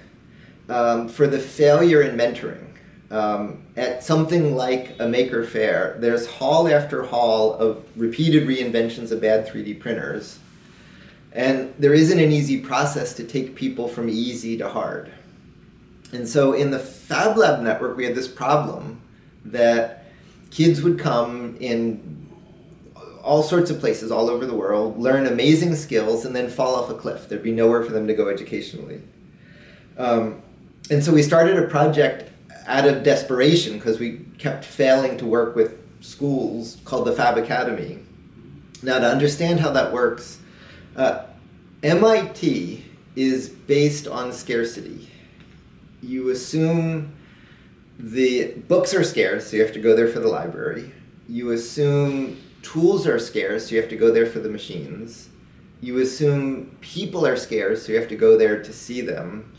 um, 0.68 1.08
for 1.08 1.26
the 1.26 1.38
failure 1.38 2.02
in 2.02 2.16
mentoring. 2.16 2.68
Um, 3.10 3.62
at 3.76 4.02
something 4.02 4.56
like 4.56 4.96
a 4.98 5.06
Maker 5.06 5.44
Faire, 5.44 5.96
there's 6.00 6.26
hall 6.26 6.66
after 6.66 7.04
hall 7.04 7.52
of 7.54 7.84
repeated 7.96 8.48
reinventions 8.48 9.12
of 9.12 9.20
bad 9.20 9.46
3D 9.46 9.78
printers. 9.78 10.38
And 11.32 11.74
there 11.78 11.94
isn't 11.94 12.18
an 12.18 12.32
easy 12.32 12.60
process 12.60 13.12
to 13.14 13.24
take 13.24 13.54
people 13.54 13.86
from 13.86 14.08
easy 14.08 14.56
to 14.56 14.68
hard. 14.68 15.12
And 16.12 16.28
so 16.28 16.54
in 16.54 16.70
the 16.70 16.78
Fab 16.78 17.36
Lab 17.36 17.62
network, 17.62 17.96
we 17.96 18.04
had 18.04 18.14
this 18.14 18.28
problem 18.28 19.00
that 19.44 20.06
kids 20.50 20.82
would 20.82 20.98
come 20.98 21.56
in 21.60 22.13
all 23.24 23.42
sorts 23.42 23.70
of 23.70 23.80
places 23.80 24.12
all 24.12 24.28
over 24.28 24.44
the 24.44 24.54
world, 24.54 24.98
learn 24.98 25.26
amazing 25.26 25.74
skills, 25.74 26.26
and 26.26 26.36
then 26.36 26.48
fall 26.48 26.76
off 26.76 26.90
a 26.90 26.94
cliff. 26.94 27.28
There'd 27.28 27.42
be 27.42 27.52
nowhere 27.52 27.82
for 27.82 27.92
them 27.92 28.06
to 28.06 28.14
go 28.14 28.28
educationally. 28.28 29.00
Um, 29.96 30.42
and 30.90 31.02
so 31.02 31.12
we 31.12 31.22
started 31.22 31.56
a 31.56 31.66
project 31.66 32.30
out 32.66 32.86
of 32.86 33.02
desperation 33.02 33.74
because 33.74 33.98
we 33.98 34.26
kept 34.38 34.64
failing 34.64 35.16
to 35.18 35.26
work 35.26 35.56
with 35.56 35.78
schools 36.02 36.76
called 36.84 37.06
the 37.06 37.12
Fab 37.12 37.38
Academy. 37.38 37.98
Now, 38.82 38.98
to 38.98 39.06
understand 39.06 39.60
how 39.60 39.70
that 39.70 39.90
works, 39.92 40.38
uh, 40.94 41.24
MIT 41.82 42.84
is 43.16 43.48
based 43.48 44.06
on 44.06 44.32
scarcity. 44.32 45.08
You 46.02 46.28
assume 46.28 47.14
the 47.98 48.52
books 48.68 48.92
are 48.92 49.02
scarce, 49.02 49.48
so 49.48 49.56
you 49.56 49.62
have 49.62 49.72
to 49.72 49.80
go 49.80 49.96
there 49.96 50.08
for 50.08 50.20
the 50.20 50.28
library. 50.28 50.92
You 51.26 51.52
assume 51.52 52.38
tools 52.64 53.06
are 53.06 53.18
scarce, 53.18 53.68
so 53.68 53.74
you 53.74 53.80
have 53.80 53.90
to 53.90 53.96
go 53.96 54.10
there 54.10 54.26
for 54.26 54.40
the 54.40 54.48
machines. 54.48 55.28
You 55.80 55.98
assume 56.00 56.76
people 56.80 57.26
are 57.26 57.36
scarce, 57.36 57.86
so 57.86 57.92
you 57.92 58.00
have 58.00 58.08
to 58.08 58.16
go 58.16 58.36
there 58.36 58.62
to 58.62 58.72
see 58.72 59.00
them. 59.02 59.52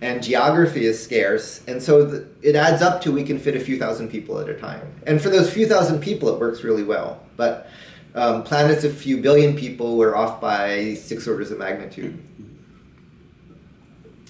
And 0.00 0.22
geography 0.22 0.86
is 0.86 1.02
scarce, 1.02 1.62
and 1.68 1.82
so 1.82 2.04
the, 2.04 2.26
it 2.40 2.56
adds 2.56 2.82
up 2.82 3.02
to 3.02 3.12
we 3.12 3.22
can 3.22 3.38
fit 3.38 3.54
a 3.54 3.60
few 3.60 3.78
thousand 3.78 4.08
people 4.08 4.38
at 4.40 4.48
a 4.48 4.54
time. 4.54 4.94
And 5.06 5.20
for 5.20 5.28
those 5.28 5.52
few 5.52 5.66
thousand 5.66 6.00
people, 6.00 6.28
it 6.28 6.40
works 6.40 6.64
really 6.64 6.82
well. 6.82 7.20
But 7.36 7.68
um, 8.14 8.42
planets 8.42 8.84
of 8.84 8.96
few 8.96 9.18
billion 9.20 9.56
people, 9.56 9.96
we're 9.96 10.16
off 10.16 10.40
by 10.40 10.94
six 10.94 11.28
orders 11.28 11.50
of 11.50 11.58
magnitude. 11.58 12.20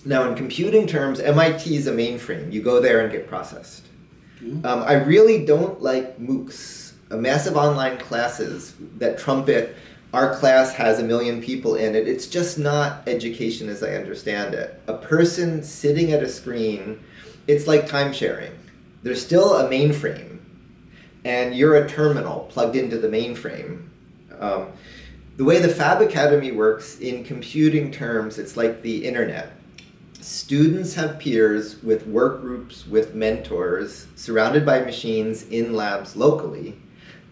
Now, 0.05 0.29
in 0.29 0.35
computing 0.35 0.87
terms, 0.87 1.21
MIT 1.21 1.75
is 1.75 1.87
a 1.87 1.93
mainframe. 1.93 2.53
You 2.53 2.61
go 2.61 2.81
there 2.81 3.01
and 3.01 3.13
get 3.13 3.27
processed. 3.29 3.87
Um, 4.65 4.83
I 4.83 4.95
really 4.95 5.47
don't 5.47 5.81
like 5.81 6.19
MOOCs, 6.19 6.82
massive 7.17 7.57
online 7.57 7.99
classes 7.99 8.75
that 8.99 9.19
trumpet 9.19 9.77
our 10.13 10.35
class 10.35 10.75
has 10.75 10.99
a 10.99 11.05
million 11.05 11.41
people 11.41 11.75
in 11.75 11.95
it. 11.95 12.07
It's 12.07 12.27
just 12.27 12.59
not 12.59 13.07
education 13.09 13.69
as 13.69 13.83
I 13.83 13.95
understand 13.95 14.55
it. 14.55 14.81
A 14.87 14.95
person 14.95 15.63
sitting 15.63 16.13
at 16.13 16.23
a 16.23 16.29
screen, 16.29 17.03
it's 17.47 17.67
like 17.67 17.87
time 17.89 18.13
sharing. 18.13 18.53
There's 19.03 19.25
still 19.25 19.57
a 19.57 19.69
mainframe, 19.71 20.39
and 21.25 21.55
you're 21.55 21.77
a 21.77 21.89
terminal 21.89 22.41
plugged 22.51 22.77
into 22.77 22.99
the 22.99 23.09
mainframe. 23.09 23.89
Um, 24.39 24.69
the 25.39 25.45
way 25.45 25.61
the 25.61 25.69
Fab 25.69 26.03
Academy 26.03 26.53
works 26.53 26.99
in 26.99 27.25
computing 27.25 27.91
terms, 27.91 28.39
it's 28.39 28.57
like 28.57 28.83
the 28.83 29.07
internet. 29.07 29.53
Students 30.21 30.95
have 30.95 31.19
peers 31.19 31.83
with 31.83 32.07
work 32.07 32.43
groups, 32.43 32.87
with 32.87 33.15
mentors, 33.15 34.07
surrounded 34.15 34.67
by 34.67 34.81
machines 34.81 35.45
in 35.45 35.75
labs 35.75 36.17
locally 36.17 36.77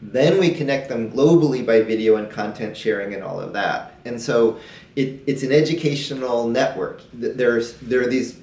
then 0.03 0.39
we 0.39 0.51
connect 0.51 0.89
them 0.89 1.11
globally 1.11 1.65
by 1.65 1.83
video 1.83 2.17
and 2.17 2.31
content 2.31 2.77
sharing 2.77 3.13
and 3.15 3.23
all 3.23 3.39
of 3.39 3.53
that. 3.53 3.95
And 4.05 4.21
so 4.21 4.59
it, 4.97 5.23
it's 5.27 5.43
an 5.43 5.53
educational 5.53 6.49
network. 6.49 7.03
There's, 7.13 7.75
there 7.79 8.01
are 8.01 8.07
these 8.07 8.39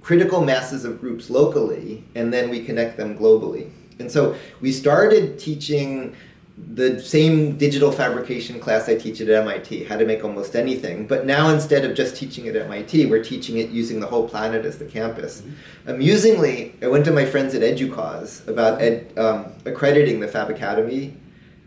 critical 0.00 0.44
masses 0.44 0.84
of 0.84 1.00
groups 1.00 1.30
locally, 1.30 2.04
and 2.14 2.32
then 2.32 2.50
we 2.50 2.64
connect 2.64 2.96
them 2.96 3.18
globally. 3.18 3.70
And 3.98 4.10
so 4.10 4.36
we 4.60 4.70
started 4.70 5.38
teaching 5.38 6.14
the 6.56 7.00
same 7.00 7.56
digital 7.56 7.90
fabrication 7.90 8.60
class 8.60 8.88
I 8.88 8.94
teach 8.94 9.20
at 9.20 9.28
MIT, 9.28 9.84
how 9.84 9.96
to 9.96 10.06
make 10.06 10.22
almost 10.22 10.54
anything. 10.54 11.06
But 11.06 11.26
now 11.26 11.50
instead 11.50 11.84
of 11.84 11.96
just 11.96 12.16
teaching 12.16 12.46
it 12.46 12.54
at 12.54 12.66
MIT, 12.66 13.06
we're 13.06 13.24
teaching 13.24 13.58
it 13.58 13.70
using 13.70 13.98
the 13.98 14.06
whole 14.06 14.28
planet 14.28 14.64
as 14.64 14.78
the 14.78 14.84
campus. 14.84 15.40
Mm-hmm. 15.40 15.90
Amusingly, 15.90 16.74
I 16.80 16.86
went 16.86 17.04
to 17.06 17.10
my 17.10 17.24
friends 17.24 17.54
at 17.54 17.62
EDUCAUSE 17.62 18.46
about 18.46 18.80
ed, 18.80 19.12
um, 19.18 19.52
accrediting 19.64 20.20
the 20.20 20.28
Fab 20.28 20.48
Academy, 20.48 21.16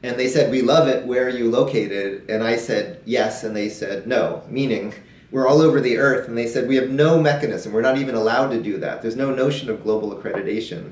and 0.04 0.17
they 0.17 0.30
said, 0.30 0.52
we 0.52 0.62
love 0.62 0.88
it, 0.88 1.06
where 1.06 1.26
are 1.26 1.30
you 1.30 1.50
located? 1.50 2.30
And 2.30 2.43
I 2.43 2.56
said, 2.56 3.02
yes, 3.04 3.43
and 3.43 3.56
they 3.56 3.67
said, 3.67 4.08
no, 4.08 4.43
meaning 4.47 4.93
we're 5.32 5.47
all 5.47 5.62
over 5.62 5.82
the 5.82 5.97
earth, 5.97 6.30
and 6.30 6.38
they 6.38 6.47
said, 6.47 6.67
we 6.67 6.78
have 6.78 6.89
no 6.89 7.19
mechanism, 7.19 7.73
we're 7.73 7.82
not 7.82 7.97
even 7.97 8.15
allowed 8.15 8.52
to 8.52 8.62
do 8.62 8.78
that. 8.78 9.02
There's 9.02 9.17
no 9.17 9.34
notion 9.34 9.69
of 9.69 9.84
global 9.84 10.15
accreditation. 10.15 10.91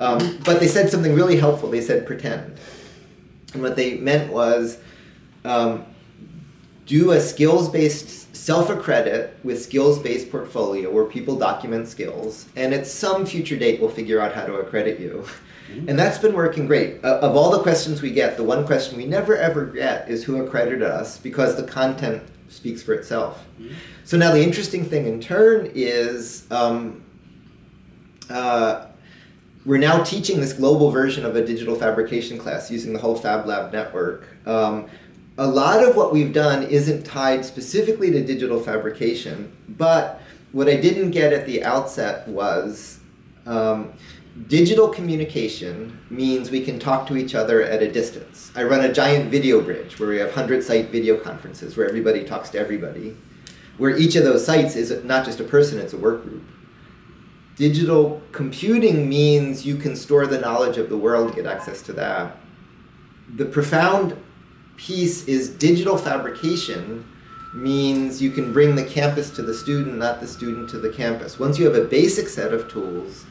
Um, 0.00 0.40
but 0.44 0.58
they 0.58 0.66
said 0.66 0.90
something 0.90 1.14
really 1.14 1.36
helpful. 1.36 1.70
They 1.70 1.82
said, 1.82 2.06
pretend. 2.06 2.58
And 3.52 3.62
what 3.62 3.76
they 3.76 3.98
meant 3.98 4.32
was 4.32 4.78
um, 5.44 5.86
do 6.86 7.12
a 7.12 7.20
skills 7.20 7.68
based 7.68 8.34
self 8.34 8.70
accredit 8.70 9.36
with 9.44 9.62
skills 9.62 9.98
based 9.98 10.30
portfolio 10.30 10.90
where 10.90 11.04
people 11.04 11.36
document 11.36 11.88
skills, 11.88 12.46
and 12.56 12.72
at 12.72 12.86
some 12.86 13.26
future 13.26 13.56
date, 13.56 13.80
we'll 13.80 13.90
figure 13.90 14.20
out 14.20 14.34
how 14.34 14.44
to 14.44 14.54
accredit 14.54 14.98
you. 14.98 15.24
Mm-hmm. 15.70 15.88
And 15.88 15.98
that's 15.98 16.18
been 16.18 16.34
working 16.34 16.66
great. 16.66 17.04
Uh, 17.04 17.18
of 17.18 17.36
all 17.36 17.50
the 17.50 17.62
questions 17.62 18.02
we 18.02 18.10
get, 18.10 18.36
the 18.36 18.44
one 18.44 18.66
question 18.66 18.96
we 18.96 19.06
never 19.06 19.36
ever 19.36 19.66
get 19.66 20.08
is 20.08 20.24
who 20.24 20.44
accredited 20.44 20.82
us 20.82 21.18
because 21.18 21.56
the 21.56 21.62
content 21.62 22.22
speaks 22.48 22.82
for 22.82 22.92
itself. 22.94 23.44
Mm-hmm. 23.60 23.74
So 24.04 24.16
now 24.16 24.32
the 24.32 24.42
interesting 24.42 24.84
thing 24.84 25.06
in 25.06 25.20
turn 25.20 25.70
is 25.74 26.50
um, 26.50 27.04
uh, 28.28 28.86
we're 29.64 29.78
now 29.78 30.02
teaching 30.02 30.40
this 30.40 30.52
global 30.52 30.90
version 30.90 31.24
of 31.24 31.36
a 31.36 31.44
digital 31.44 31.74
fabrication 31.74 32.38
class 32.38 32.70
using 32.70 32.92
the 32.92 32.98
whole 32.98 33.14
Fab 33.14 33.46
Lab 33.46 33.72
network. 33.72 34.26
Um, 34.46 34.88
a 35.36 35.46
lot 35.46 35.84
of 35.84 35.96
what 35.96 36.12
we've 36.12 36.32
done 36.32 36.62
isn't 36.64 37.04
tied 37.04 37.44
specifically 37.44 38.10
to 38.10 38.24
digital 38.24 38.60
fabrication, 38.60 39.54
but 39.68 40.20
what 40.52 40.68
I 40.68 40.76
didn't 40.76 41.10
get 41.10 41.32
at 41.32 41.46
the 41.46 41.62
outset 41.62 42.26
was 42.26 43.00
um, 43.46 43.92
digital 44.48 44.88
communication 44.88 45.98
means 46.08 46.50
we 46.50 46.64
can 46.64 46.78
talk 46.78 47.06
to 47.08 47.16
each 47.16 47.34
other 47.34 47.62
at 47.62 47.82
a 47.82 47.90
distance. 47.90 48.50
I 48.56 48.64
run 48.64 48.80
a 48.80 48.92
giant 48.92 49.30
video 49.30 49.60
bridge 49.60 49.98
where 49.98 50.08
we 50.08 50.16
have 50.18 50.28
100 50.28 50.64
site 50.64 50.88
video 50.88 51.16
conferences 51.16 51.76
where 51.76 51.86
everybody 51.86 52.24
talks 52.24 52.48
to 52.50 52.58
everybody, 52.58 53.16
where 53.76 53.96
each 53.96 54.16
of 54.16 54.24
those 54.24 54.44
sites 54.44 54.74
is 54.74 55.04
not 55.04 55.24
just 55.24 55.38
a 55.38 55.44
person, 55.44 55.78
it's 55.78 55.92
a 55.92 55.98
work 55.98 56.22
group 56.22 56.44
digital 57.60 58.22
computing 58.32 59.06
means 59.06 59.66
you 59.66 59.76
can 59.76 59.94
store 59.94 60.26
the 60.26 60.40
knowledge 60.40 60.78
of 60.78 60.88
the 60.88 60.96
world, 60.96 61.34
get 61.34 61.44
access 61.44 61.82
to 61.82 61.92
that. 61.92 62.38
The 63.36 63.44
profound 63.44 64.16
piece 64.78 65.28
is 65.28 65.50
digital 65.50 65.98
fabrication 65.98 67.04
means 67.52 68.22
you 68.22 68.30
can 68.30 68.50
bring 68.50 68.76
the 68.76 68.84
campus 68.84 69.28
to 69.32 69.42
the 69.42 69.52
student, 69.52 69.98
not 69.98 70.20
the 70.20 70.26
student 70.26 70.70
to 70.70 70.78
the 70.78 70.88
campus. 70.88 71.38
Once 71.38 71.58
you 71.58 71.66
have 71.66 71.74
a 71.74 71.84
basic 71.84 72.28
set 72.28 72.54
of 72.54 72.66
tools, 72.66 73.26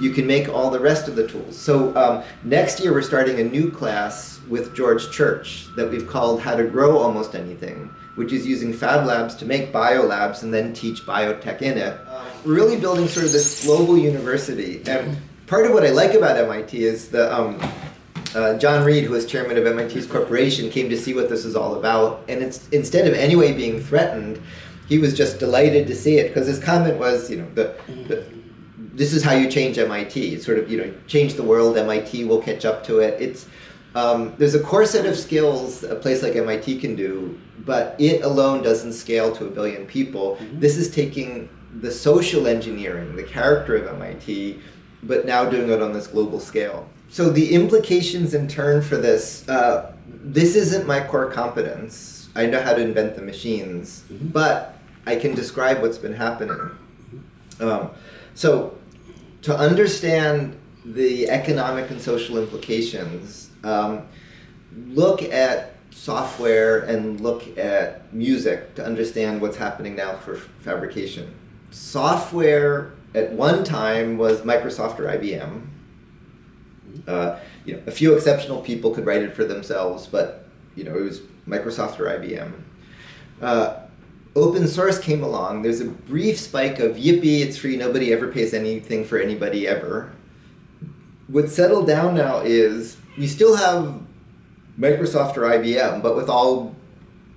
you 0.00 0.10
can 0.10 0.24
make 0.24 0.48
all 0.48 0.70
the 0.70 0.78
rest 0.78 1.08
of 1.08 1.16
the 1.16 1.26
tools. 1.26 1.58
So 1.58 1.96
um, 1.96 2.22
next 2.44 2.78
year 2.78 2.92
we're 2.92 3.02
starting 3.02 3.40
a 3.40 3.44
new 3.44 3.72
class 3.72 4.40
with 4.48 4.72
George 4.72 5.10
Church 5.10 5.66
that 5.74 5.90
we've 5.90 6.06
called 6.06 6.40
How 6.40 6.54
to 6.54 6.62
Grow 6.62 6.96
Almost 6.96 7.34
Anything, 7.34 7.92
which 8.14 8.32
is 8.32 8.46
using 8.46 8.72
Fab 8.72 9.04
Labs 9.04 9.34
to 9.36 9.44
make 9.44 9.72
biolabs 9.72 10.44
and 10.44 10.54
then 10.54 10.72
teach 10.72 11.04
biotech 11.04 11.60
in 11.60 11.76
it 11.76 11.98
really 12.44 12.78
building 12.78 13.08
sort 13.08 13.26
of 13.26 13.32
this 13.32 13.64
global 13.64 13.96
university. 13.96 14.82
And 14.86 15.16
part 15.46 15.66
of 15.66 15.72
what 15.72 15.84
I 15.84 15.90
like 15.90 16.14
about 16.14 16.36
MIT 16.36 16.84
is 16.84 17.08
the 17.08 17.34
um, 17.34 17.60
uh, 18.34 18.58
John 18.58 18.84
Reed, 18.84 19.04
who 19.04 19.12
was 19.12 19.26
chairman 19.26 19.56
of 19.56 19.64
MIT's 19.74 20.06
corporation, 20.06 20.70
came 20.70 20.88
to 20.90 20.96
see 20.96 21.14
what 21.14 21.28
this 21.28 21.44
is 21.44 21.56
all 21.56 21.76
about. 21.76 22.24
And 22.28 22.42
it's, 22.42 22.68
instead 22.70 23.06
of 23.06 23.14
anyway 23.14 23.52
being 23.52 23.80
threatened, 23.80 24.40
he 24.88 24.98
was 24.98 25.16
just 25.16 25.38
delighted 25.38 25.86
to 25.86 25.94
see 25.94 26.18
it 26.18 26.28
because 26.28 26.46
his 26.46 26.58
comment 26.58 26.98
was, 26.98 27.30
you 27.30 27.38
know, 27.38 27.48
the, 27.54 27.74
the, 28.08 28.26
this 28.76 29.12
is 29.12 29.22
how 29.22 29.32
you 29.32 29.50
change 29.50 29.78
MIT. 29.78 30.34
It's 30.34 30.44
sort 30.44 30.58
of, 30.58 30.70
you 30.70 30.78
know, 30.78 30.92
change 31.06 31.34
the 31.34 31.42
world. 31.42 31.76
MIT 31.78 32.24
will 32.24 32.40
catch 32.42 32.64
up 32.64 32.84
to 32.84 32.98
it. 32.98 33.20
It's 33.20 33.46
um, 33.94 34.34
there's 34.38 34.56
a 34.56 34.60
core 34.60 34.86
set 34.86 35.06
of 35.06 35.16
skills 35.16 35.84
a 35.84 35.94
place 35.94 36.22
like 36.22 36.34
MIT 36.34 36.80
can 36.80 36.96
do, 36.96 37.38
but 37.58 37.94
it 37.98 38.22
alone 38.22 38.62
doesn't 38.62 38.92
scale 38.92 39.34
to 39.36 39.46
a 39.46 39.50
billion 39.50 39.86
people. 39.86 40.36
Mm-hmm. 40.36 40.60
This 40.60 40.76
is 40.76 40.92
taking 40.92 41.48
the 41.80 41.90
social 41.90 42.46
engineering, 42.46 43.16
the 43.16 43.22
character 43.22 43.76
of 43.76 43.86
MIT, 43.94 44.60
but 45.02 45.26
now 45.26 45.48
doing 45.48 45.70
it 45.70 45.82
on 45.82 45.92
this 45.92 46.06
global 46.06 46.40
scale. 46.40 46.88
So 47.08 47.30
the 47.30 47.52
implications 47.52 48.34
in 48.34 48.48
turn 48.48 48.82
for 48.82 48.96
this, 48.96 49.48
uh, 49.48 49.94
this 50.06 50.56
isn't 50.56 50.86
my 50.86 51.00
core 51.00 51.30
competence. 51.30 52.28
I 52.34 52.46
know 52.46 52.60
how 52.60 52.74
to 52.74 52.80
invent 52.80 53.16
the 53.16 53.22
machines, 53.22 54.04
mm-hmm. 54.10 54.28
but 54.28 54.78
I 55.06 55.16
can 55.16 55.34
describe 55.34 55.82
what's 55.82 55.98
been 55.98 56.14
happening. 56.14 56.58
Um, 57.60 57.90
so 58.34 58.76
to 59.42 59.56
understand 59.56 60.58
the 60.84 61.28
economic 61.28 61.90
and 61.90 62.00
social 62.00 62.38
implications, 62.38 63.50
um, 63.62 64.06
look 64.88 65.22
at 65.22 65.74
software 65.90 66.80
and 66.80 67.20
look 67.20 67.56
at 67.56 68.12
music 68.12 68.74
to 68.74 68.84
understand 68.84 69.40
what's 69.40 69.56
happening 69.56 69.94
now 69.94 70.16
for 70.16 70.34
fabrication 70.34 71.32
software 71.74 72.92
at 73.14 73.32
one 73.32 73.64
time 73.64 74.16
was 74.16 74.40
Microsoft 74.42 74.98
or 75.00 75.06
IBM. 75.06 75.66
Uh, 77.06 77.38
you 77.64 77.74
know, 77.74 77.82
a 77.86 77.90
few 77.90 78.14
exceptional 78.14 78.60
people 78.60 78.92
could 78.92 79.04
write 79.04 79.22
it 79.22 79.34
for 79.34 79.44
themselves, 79.44 80.06
but 80.06 80.46
you 80.76 80.84
know, 80.84 80.96
it 80.96 81.02
was 81.02 81.20
Microsoft 81.46 81.98
or 81.98 82.06
IBM. 82.06 82.52
uh, 83.42 83.80
open 84.36 84.66
source 84.66 84.98
came 84.98 85.22
along. 85.22 85.62
There's 85.62 85.80
a 85.80 85.84
brief 85.86 86.38
spike 86.38 86.78
of 86.78 86.96
yippee, 86.96 87.40
it's 87.40 87.56
free, 87.56 87.76
nobody 87.76 88.12
ever 88.12 88.28
pays 88.28 88.54
anything 88.54 89.04
for 89.04 89.18
anybody 89.18 89.66
ever. 89.66 90.12
What's 91.28 91.54
settled 91.54 91.86
down 91.86 92.14
now 92.14 92.40
is 92.40 92.96
you 93.16 93.26
still 93.28 93.56
have 93.56 94.00
Microsoft 94.78 95.36
or 95.36 95.42
IBM, 95.42 96.02
but 96.02 96.16
with 96.16 96.28
all 96.28 96.74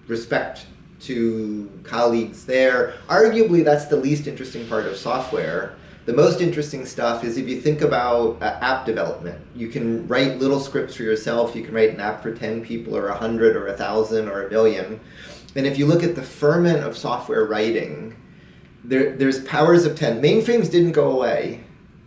respect 0.08 0.66
to 1.02 1.70
colleagues 1.88 2.46
there, 2.46 2.94
arguably 3.08 3.64
that's 3.64 3.86
the 3.86 3.96
least 3.96 4.28
interesting 4.28 4.68
part 4.68 4.86
of 4.86 4.98
software. 4.98 5.76
The 6.06 6.14
most 6.14 6.40
interesting 6.40 6.86
stuff 6.86 7.24
is 7.26 7.38
if 7.38 7.50
you 7.50 7.60
think 7.60 7.82
about 7.82 8.42
uh, 8.42 8.58
app 8.62 8.86
development. 8.86 9.42
You 9.54 9.68
can 9.68 10.08
write 10.08 10.40
little 10.40 10.62
scripts 10.62 10.96
for 10.96 11.04
yourself. 11.04 11.54
You 11.54 11.64
can 11.64 11.74
write 11.74 11.90
an 11.90 12.00
app 12.00 12.24
for 12.24 12.34
10 12.34 12.64
people 12.64 12.96
or 12.96 13.08
100 13.10 13.58
or 13.58 13.68
1,000 13.68 14.30
or 14.30 14.48
a 14.48 14.50
million. 14.50 15.02
And 15.56 15.68
if 15.68 15.78
you 15.78 15.86
look 15.86 16.04
at 16.04 16.16
the 16.16 16.22
ferment 16.22 16.84
of 16.84 16.98
software 16.98 17.44
writing, 17.44 18.16
there, 18.86 19.18
there's 19.18 19.44
powers 19.44 19.86
of 19.86 19.98
10. 19.98 20.22
Mainframes 20.22 20.72
didn't 20.72 20.94
go 20.94 21.12
away, 21.12 21.66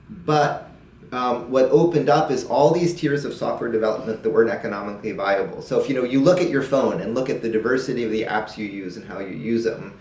but 0.09 0.70
um, 1.13 1.51
what 1.51 1.65
opened 1.67 2.09
up 2.09 2.31
is 2.31 2.45
all 2.45 2.73
these 2.73 2.95
tiers 2.95 3.25
of 3.25 3.35
software 3.35 3.71
development 3.71 4.23
that 4.23 4.31
weren't 4.31 4.51
economically 4.51 5.13
viable. 5.13 5.61
So 5.61 5.81
if 5.81 5.89
you 5.89 5.95
know 5.95 6.05
you 6.05 6.21
look 6.21 6.41
at 6.41 6.51
your 6.51 6.63
phone 6.63 7.01
and 7.01 7.15
look 7.15 7.29
at 7.29 7.43
the 7.43 7.49
diversity 7.49 8.05
of 8.05 8.13
the 8.13 8.23
apps 8.23 8.57
you 8.57 8.67
use 8.67 8.97
and 8.97 9.07
how 9.07 9.19
you 9.19 9.35
use 9.35 9.65
them, 9.65 9.99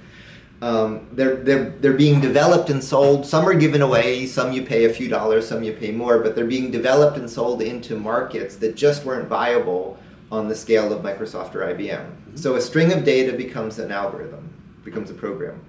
um, 0.62 1.08
they're, 1.14 1.38
they're, 1.38 1.70
they're 1.70 1.94
being 1.94 2.20
developed 2.20 2.70
and 2.70 2.84
sold. 2.84 3.26
Some 3.26 3.48
are 3.48 3.54
given 3.54 3.82
away, 3.82 4.28
some 4.28 4.52
you 4.52 4.62
pay 4.62 4.86
a 4.86 4.94
few 4.94 5.08
dollars, 5.08 5.48
some 5.48 5.64
you 5.64 5.74
pay 5.74 5.92
more, 5.92 6.20
but 6.20 6.36
they're 6.36 6.46
being 6.46 6.70
developed 6.70 7.18
and 7.18 7.30
sold 7.30 7.62
into 7.62 7.96
markets 7.96 8.58
that 8.58 8.76
just 8.76 9.06
weren't 9.06 9.28
viable 9.28 9.98
on 10.32 10.48
the 10.48 10.56
scale 10.56 10.94
of 10.94 11.02
Microsoft 11.02 11.56
or 11.56 11.62
IBM. 11.62 12.06
Mm-hmm. 12.06 12.36
So 12.36 12.56
a 12.56 12.62
string 12.62 12.92
of 12.92 13.04
data 13.04 13.36
becomes 13.36 13.80
an 13.80 13.92
algorithm, 13.92 14.54
becomes 14.84 15.10
a 15.10 15.14
program. 15.14 15.62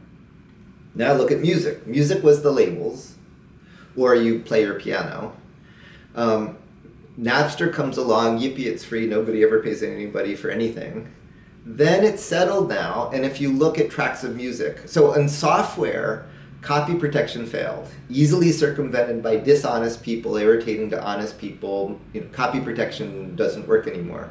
Now 0.94 1.12
look 1.14 1.30
at 1.30 1.38
music. 1.38 1.86
Music 1.86 2.22
was 2.22 2.42
the 2.42 2.50
labels 2.50 3.14
or 3.96 4.14
you 4.14 4.40
play 4.40 4.62
your 4.62 4.74
piano. 4.74 5.36
Um, 6.14 6.56
Napster 7.18 7.72
comes 7.72 7.98
along, 7.98 8.38
yippee, 8.40 8.66
it's 8.66 8.84
free, 8.84 9.06
nobody 9.06 9.42
ever 9.42 9.60
pays 9.60 9.82
anybody 9.82 10.34
for 10.34 10.50
anything. 10.50 11.12
Then 11.66 12.04
it's 12.04 12.22
settled 12.22 12.68
now, 12.68 13.10
and 13.12 13.24
if 13.24 13.40
you 13.40 13.52
look 13.52 13.78
at 13.78 13.90
tracks 13.90 14.24
of 14.24 14.34
music, 14.34 14.82
so 14.86 15.12
in 15.12 15.28
software, 15.28 16.26
copy 16.62 16.94
protection 16.94 17.46
failed, 17.46 17.88
easily 18.08 18.52
circumvented 18.52 19.22
by 19.22 19.36
dishonest 19.36 20.02
people, 20.02 20.36
irritating 20.36 20.90
to 20.90 21.02
honest 21.02 21.38
people. 21.38 22.00
You 22.12 22.22
know, 22.22 22.28
copy 22.28 22.60
protection 22.60 23.36
doesn't 23.36 23.68
work 23.68 23.86
anymore. 23.86 24.30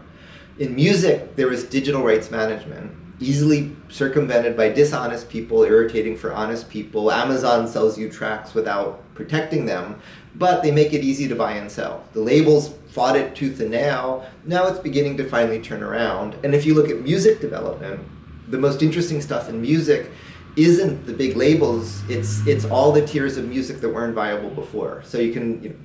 In 0.57 0.76
music, 0.76 1.36
there 1.36 1.47
was 1.47 1.64
digital 1.64 2.03
rights 2.03 2.32
management 2.32 2.91
easily 3.20 3.76
circumvented 3.89 4.55
by 4.55 4.70
dishonest 4.70 5.30
people, 5.30 5.63
irritating 5.63 6.15
for 6.15 6.34
honest 6.34 6.70
people. 6.70 7.11
Amazon 7.11 7.67
sells 7.67 7.97
you 7.97 8.09
tracks 8.09 8.53
without 8.53 9.03
protecting 9.13 9.65
them, 9.65 10.01
but 10.36 10.63
they 10.63 10.72
make 10.72 10.93
it 10.93 11.03
easy 11.03 11.28
to 11.28 11.36
buy 11.36 11.53
and 11.53 11.70
sell. 11.70 12.03
The 12.13 12.22
labels 12.22 12.74
fought 12.89 13.15
it 13.15 13.36
tooth 13.36 13.59
and 13.59 13.72
nail. 13.72 14.26
Now 14.45 14.67
it's 14.67 14.80
beginning 14.80 15.17
to 15.17 15.28
finally 15.28 15.59
turn 15.61 15.84
around. 15.84 16.36
And 16.43 16.55
if 16.55 16.65
you 16.65 16.74
look 16.74 16.89
at 16.89 17.01
music 17.01 17.41
development, 17.41 17.99
the 18.47 18.57
most 18.57 18.82
interesting 18.82 19.22
stuff 19.22 19.49
in 19.49 19.61
music 19.61 20.11
isn't 20.55 21.05
the 21.05 21.13
big 21.13 21.36
labels. 21.36 22.03
It's 22.09 22.45
it's 22.47 22.65
all 22.65 22.91
the 22.91 23.05
tiers 23.05 23.38
of 23.38 23.47
music 23.47 23.82
that 23.82 23.89
weren't 23.89 24.15
viable 24.15 24.49
before. 24.49 25.03
So 25.05 25.20
you 25.20 25.32
can 25.32 25.63
you 25.63 25.70
know, 25.70 25.76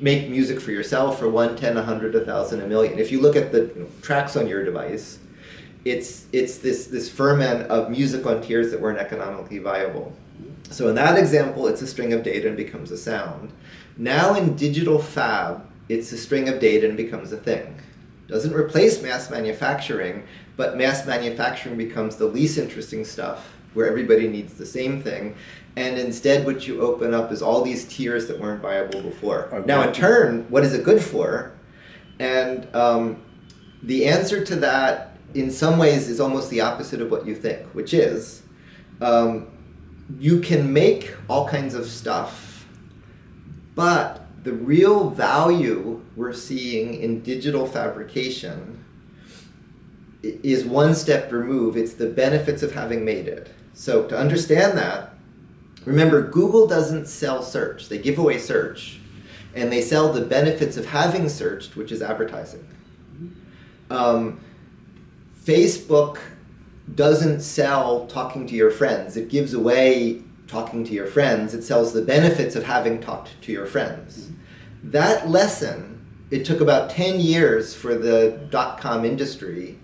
make 0.00 0.28
music 0.28 0.60
for 0.60 0.70
yourself 0.70 1.18
for 1.18 1.28
one, 1.28 1.56
ten, 1.56 1.76
a 1.76 1.82
hundred, 1.82 2.14
a 2.14 2.24
thousand, 2.24 2.60
a 2.60 2.66
million. 2.66 2.98
If 2.98 3.10
you 3.10 3.20
look 3.20 3.36
at 3.36 3.52
the 3.52 3.72
you 3.74 3.82
know, 3.82 3.88
tracks 4.02 4.36
on 4.36 4.46
your 4.46 4.64
device, 4.64 5.18
it's 5.84 6.26
it's 6.32 6.58
this 6.58 6.86
this 6.86 7.08
ferment 7.08 7.68
of 7.70 7.90
music 7.90 8.26
on 8.26 8.42
tiers 8.42 8.70
that 8.70 8.80
weren't 8.80 8.98
economically 8.98 9.58
viable. 9.58 10.12
So 10.70 10.88
in 10.88 10.94
that 10.94 11.18
example, 11.18 11.66
it's 11.66 11.82
a 11.82 11.86
string 11.86 12.12
of 12.12 12.22
data 12.22 12.48
and 12.48 12.56
becomes 12.56 12.90
a 12.90 12.96
sound. 12.96 13.52
Now 13.96 14.34
in 14.34 14.56
digital 14.56 15.00
fab, 15.00 15.66
it's 15.88 16.12
a 16.12 16.18
string 16.18 16.48
of 16.48 16.60
data 16.60 16.88
and 16.88 16.96
becomes 16.96 17.32
a 17.32 17.36
thing. 17.36 17.76
Doesn't 18.28 18.54
replace 18.54 19.02
mass 19.02 19.28
manufacturing, 19.30 20.24
but 20.56 20.76
mass 20.76 21.04
manufacturing 21.06 21.76
becomes 21.76 22.16
the 22.16 22.26
least 22.26 22.58
interesting 22.58 23.04
stuff 23.04 23.52
where 23.74 23.88
everybody 23.88 24.28
needs 24.28 24.54
the 24.54 24.66
same 24.66 25.02
thing. 25.02 25.34
And 25.76 25.98
instead, 25.98 26.44
what 26.44 26.66
you 26.66 26.80
open 26.80 27.14
up 27.14 27.32
is 27.32 27.42
all 27.42 27.62
these 27.62 27.84
tiers 27.86 28.26
that 28.28 28.38
weren't 28.40 28.60
viable 28.60 29.02
before. 29.02 29.46
Okay. 29.52 29.66
Now, 29.66 29.82
in 29.82 29.92
turn, 29.92 30.46
what 30.48 30.64
is 30.64 30.74
it 30.74 30.84
good 30.84 31.02
for? 31.02 31.52
And 32.18 32.72
um, 32.74 33.22
the 33.82 34.06
answer 34.06 34.44
to 34.44 34.56
that 34.56 35.09
in 35.34 35.50
some 35.50 35.78
ways 35.78 36.08
is 36.08 36.20
almost 36.20 36.50
the 36.50 36.60
opposite 36.60 37.00
of 37.00 37.10
what 37.10 37.26
you 37.26 37.34
think, 37.34 37.66
which 37.68 37.94
is 37.94 38.42
um, 39.00 39.48
you 40.18 40.40
can 40.40 40.72
make 40.72 41.14
all 41.28 41.48
kinds 41.48 41.74
of 41.74 41.86
stuff, 41.86 42.66
but 43.74 44.26
the 44.42 44.52
real 44.52 45.10
value 45.10 46.02
we're 46.16 46.32
seeing 46.32 46.94
in 46.94 47.22
digital 47.22 47.66
fabrication 47.66 48.84
is 50.22 50.64
one 50.64 50.94
step 50.94 51.30
removed. 51.30 51.76
It's 51.76 51.94
the 51.94 52.08
benefits 52.08 52.62
of 52.62 52.72
having 52.72 53.04
made 53.04 53.28
it. 53.28 53.50
So 53.74 54.06
to 54.08 54.18
understand 54.18 54.76
that, 54.76 55.14
remember 55.84 56.22
Google 56.22 56.66
doesn't 56.66 57.06
sell 57.06 57.42
search. 57.42 57.88
They 57.88 57.98
give 57.98 58.18
away 58.18 58.38
search 58.38 58.98
and 59.54 59.72
they 59.72 59.80
sell 59.80 60.12
the 60.12 60.20
benefits 60.20 60.76
of 60.76 60.86
having 60.86 61.28
searched, 61.28 61.76
which 61.76 61.92
is 61.92 62.02
advertising. 62.02 62.66
Um, 63.90 64.40
Facebook 65.50 66.18
doesn't 66.94 67.40
sell 67.40 68.06
talking 68.06 68.46
to 68.46 68.54
your 68.54 68.70
friends. 68.70 69.16
It 69.16 69.28
gives 69.28 69.52
away 69.52 70.22
talking 70.46 70.84
to 70.84 70.92
your 70.92 71.08
friends. 71.08 71.54
It 71.54 71.62
sells 71.62 71.92
the 71.92 72.02
benefits 72.02 72.54
of 72.54 72.62
having 72.62 73.00
talked 73.00 73.30
to 73.42 73.50
your 73.50 73.66
friends. 73.66 74.30
That 74.84 75.28
lesson, 75.28 76.06
it 76.30 76.44
took 76.44 76.60
about 76.60 76.88
10 76.90 77.18
years 77.18 77.74
for 77.74 77.96
the 77.96 78.38
dot 78.50 78.80
com 78.80 79.04
industry 79.04 79.76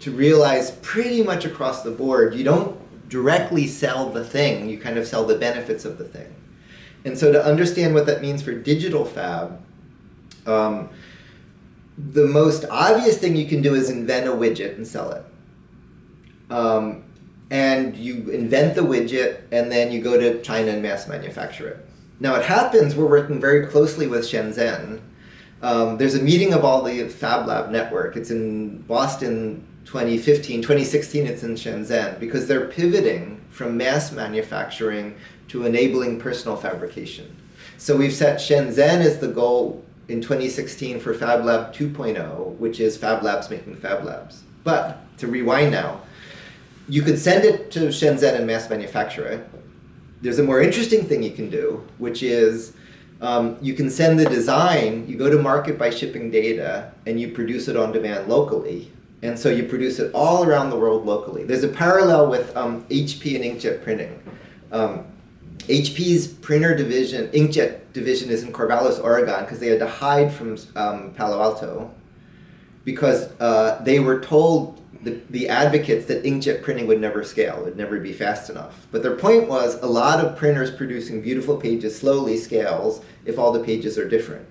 to 0.00 0.10
realize 0.10 0.72
pretty 0.82 1.22
much 1.22 1.46
across 1.46 1.82
the 1.82 1.90
board 1.90 2.34
you 2.34 2.44
don't 2.44 2.76
directly 3.08 3.66
sell 3.66 4.10
the 4.10 4.24
thing, 4.24 4.68
you 4.68 4.78
kind 4.78 4.98
of 4.98 5.06
sell 5.06 5.24
the 5.24 5.38
benefits 5.38 5.86
of 5.86 5.96
the 5.96 6.04
thing. 6.04 6.34
And 7.06 7.16
so 7.16 7.32
to 7.32 7.42
understand 7.42 7.94
what 7.94 8.04
that 8.04 8.20
means 8.20 8.42
for 8.42 8.52
digital 8.52 9.06
fab, 9.06 9.62
um, 10.46 10.90
the 12.12 12.26
most 12.26 12.64
obvious 12.70 13.18
thing 13.18 13.36
you 13.36 13.46
can 13.46 13.62
do 13.62 13.74
is 13.74 13.90
invent 13.90 14.26
a 14.26 14.30
widget 14.30 14.76
and 14.76 14.86
sell 14.86 15.10
it. 15.12 15.24
Um, 16.50 17.04
and 17.50 17.96
you 17.96 18.30
invent 18.30 18.74
the 18.74 18.82
widget 18.82 19.42
and 19.52 19.70
then 19.70 19.92
you 19.92 20.00
go 20.00 20.18
to 20.18 20.40
China 20.42 20.72
and 20.72 20.82
mass 20.82 21.08
manufacture 21.08 21.68
it. 21.68 21.86
Now 22.18 22.36
it 22.36 22.44
happens, 22.44 22.94
we're 22.94 23.08
working 23.08 23.40
very 23.40 23.66
closely 23.66 24.06
with 24.06 24.22
Shenzhen. 24.22 25.00
Um, 25.62 25.98
there's 25.98 26.14
a 26.14 26.22
meeting 26.22 26.54
of 26.54 26.64
all 26.64 26.82
the 26.82 27.08
Fab 27.08 27.46
Lab 27.46 27.70
network. 27.70 28.16
It's 28.16 28.30
in 28.30 28.82
Boston 28.82 29.66
2015, 29.84 30.62
2016 30.62 31.26
it's 31.26 31.42
in 31.42 31.54
Shenzhen 31.54 32.18
because 32.20 32.46
they're 32.46 32.66
pivoting 32.66 33.40
from 33.50 33.76
mass 33.76 34.12
manufacturing 34.12 35.16
to 35.48 35.66
enabling 35.66 36.20
personal 36.20 36.56
fabrication. 36.56 37.36
So 37.76 37.96
we've 37.96 38.12
set 38.12 38.38
Shenzhen 38.38 39.00
as 39.00 39.18
the 39.18 39.28
goal 39.28 39.84
in 40.10 40.20
2016 40.20 40.98
for 41.00 41.14
Fab 41.14 41.44
Lab 41.44 41.72
2.0, 41.72 42.56
which 42.56 42.80
is 42.80 42.96
Fab 42.96 43.22
Labs 43.22 43.48
making 43.48 43.76
Fab 43.76 44.04
Labs. 44.04 44.42
But 44.64 44.98
to 45.18 45.28
rewind 45.28 45.70
now, 45.70 46.00
you 46.88 47.02
could 47.02 47.18
send 47.18 47.44
it 47.44 47.70
to 47.72 47.88
Shenzhen 47.88 48.34
and 48.34 48.46
mass 48.46 48.68
manufacture 48.68 49.26
it. 49.26 49.48
There's 50.20 50.38
a 50.38 50.42
more 50.42 50.60
interesting 50.60 51.06
thing 51.06 51.22
you 51.22 51.30
can 51.30 51.48
do, 51.48 51.86
which 51.98 52.22
is 52.22 52.72
um, 53.20 53.56
you 53.62 53.74
can 53.74 53.88
send 53.88 54.18
the 54.18 54.24
design, 54.24 55.06
you 55.06 55.16
go 55.16 55.30
to 55.30 55.38
market 55.38 55.78
by 55.78 55.90
shipping 55.90 56.30
data, 56.30 56.92
and 57.06 57.20
you 57.20 57.28
produce 57.28 57.68
it 57.68 57.76
on 57.76 57.92
demand 57.92 58.28
locally. 58.28 58.90
And 59.22 59.38
so 59.38 59.50
you 59.50 59.64
produce 59.64 59.98
it 59.98 60.12
all 60.14 60.44
around 60.44 60.70
the 60.70 60.76
world 60.76 61.06
locally. 61.06 61.44
There's 61.44 61.62
a 61.62 61.68
parallel 61.68 62.28
with 62.28 62.56
um, 62.56 62.84
HP 62.86 63.36
and 63.36 63.44
inkjet 63.44 63.84
printing. 63.84 64.20
Um, 64.72 65.04
HP's 65.70 66.26
printer 66.26 66.74
division, 66.74 67.28
inkjet 67.28 67.92
division, 67.92 68.28
is 68.30 68.42
in 68.42 68.52
Corvallis, 68.52 69.02
Oregon, 69.02 69.44
because 69.44 69.60
they 69.60 69.68
had 69.68 69.78
to 69.78 69.86
hide 69.86 70.32
from 70.32 70.58
um, 70.74 71.14
Palo 71.14 71.40
Alto 71.40 71.94
because 72.84 73.30
uh, 73.40 73.80
they 73.84 74.00
were 74.00 74.20
told 74.20 74.80
the, 75.02 75.20
the 75.30 75.48
advocates 75.48 76.06
that 76.06 76.24
inkjet 76.24 76.62
printing 76.62 76.86
would 76.86 77.00
never 77.00 77.22
scale, 77.22 77.58
it 77.58 77.64
would 77.64 77.76
never 77.76 78.00
be 78.00 78.12
fast 78.12 78.50
enough. 78.50 78.86
But 78.90 79.02
their 79.02 79.14
point 79.14 79.48
was 79.48 79.76
a 79.76 79.86
lot 79.86 80.24
of 80.24 80.36
printers 80.36 80.70
producing 80.70 81.22
beautiful 81.22 81.56
pages 81.56 81.96
slowly 81.96 82.36
scales 82.36 83.02
if 83.24 83.38
all 83.38 83.52
the 83.52 83.62
pages 83.62 83.96
are 83.96 84.08
different. 84.08 84.46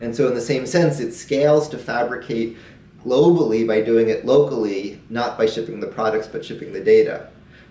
And 0.00 0.14
so, 0.14 0.28
in 0.28 0.34
the 0.34 0.40
same 0.40 0.66
sense, 0.66 1.00
it 1.00 1.12
scales 1.12 1.68
to 1.70 1.78
fabricate 1.78 2.56
globally 3.04 3.66
by 3.66 3.80
doing 3.80 4.08
it 4.08 4.24
locally, 4.24 5.00
not 5.10 5.36
by 5.36 5.46
shipping 5.46 5.80
the 5.80 5.86
products, 5.86 6.28
but 6.28 6.44
shipping 6.44 6.72
the 6.72 6.82
data. 6.82 7.28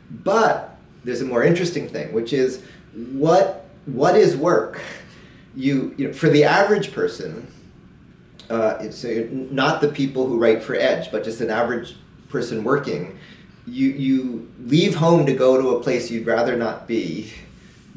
But 0.10 0.78
there's 1.04 1.22
a 1.22 1.26
more 1.26 1.44
interesting 1.44 1.88
thing, 1.88 2.14
which 2.14 2.34
is 2.34 2.62
what 2.94 3.66
what 3.86 4.16
is 4.16 4.36
work? 4.36 4.82
You, 5.56 5.94
you 5.98 6.08
know, 6.08 6.14
for 6.14 6.30
the 6.30 6.46
average 6.46 6.94
person, 6.94 7.52
uh, 8.50 8.90
so 8.90 9.28
not 9.32 9.82
the 9.82 9.90
people 9.90 10.28
who 10.28 10.38
write 10.38 10.64
for 10.64 10.76
Edge, 10.76 11.12
but 11.12 11.24
just 11.24 11.42
an 11.42 11.50
average 11.50 11.96
person 12.30 12.64
working. 12.64 13.18
you 13.68 13.90
you 13.90 14.52
leave 14.66 14.96
home 14.96 15.26
to 15.26 15.34
go 15.34 15.62
to 15.62 15.70
a 15.78 15.84
place 15.84 16.10
you'd 16.10 16.26
rather 16.26 16.56
not 16.56 16.88
be, 16.88 17.32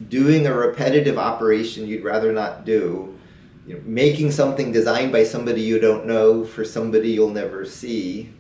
doing 0.09 0.47
a 0.47 0.55
repetitive 0.55 1.19
operation 1.19 1.87
you'd 1.87 2.05
rather 2.05 2.33
not 2.33 2.65
do, 2.65 3.17
you 3.67 3.75
know, 3.75 3.81
making 3.85 4.31
something 4.31 4.73
designed 4.73 5.13
by 5.13 5.25
somebody 5.25 5.63
you 5.63 5.79
don't 5.79 6.07
know 6.07 6.45
for 6.45 6.65
somebody 6.65 7.11
you'll 7.11 7.31
never 7.31 7.65
see, 7.65 8.31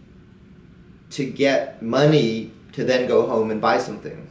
to 1.10 1.24
get 1.24 1.80
money 1.82 2.50
to 2.72 2.84
then 2.84 3.06
go 3.06 3.26
home 3.26 3.50
and 3.50 3.60
buy 3.60 3.78
something. 3.78 4.28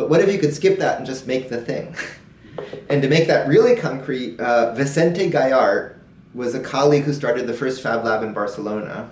But 0.00 0.08
what 0.08 0.22
if 0.22 0.32
you 0.32 0.38
could 0.38 0.54
skip 0.54 0.78
that 0.78 0.96
and 0.96 1.04
just 1.04 1.26
make 1.26 1.50
the 1.50 1.60
thing? 1.60 1.94
and 2.88 3.02
to 3.02 3.08
make 3.08 3.26
that 3.26 3.46
really 3.46 3.76
concrete, 3.76 4.40
uh, 4.40 4.72
Vicente 4.72 5.30
Guallart 5.30 5.96
was 6.32 6.54
a 6.54 6.60
colleague 6.60 7.02
who 7.02 7.12
started 7.12 7.46
the 7.46 7.52
first 7.52 7.82
Fab 7.82 8.02
Lab 8.02 8.22
in 8.22 8.32
Barcelona. 8.32 9.10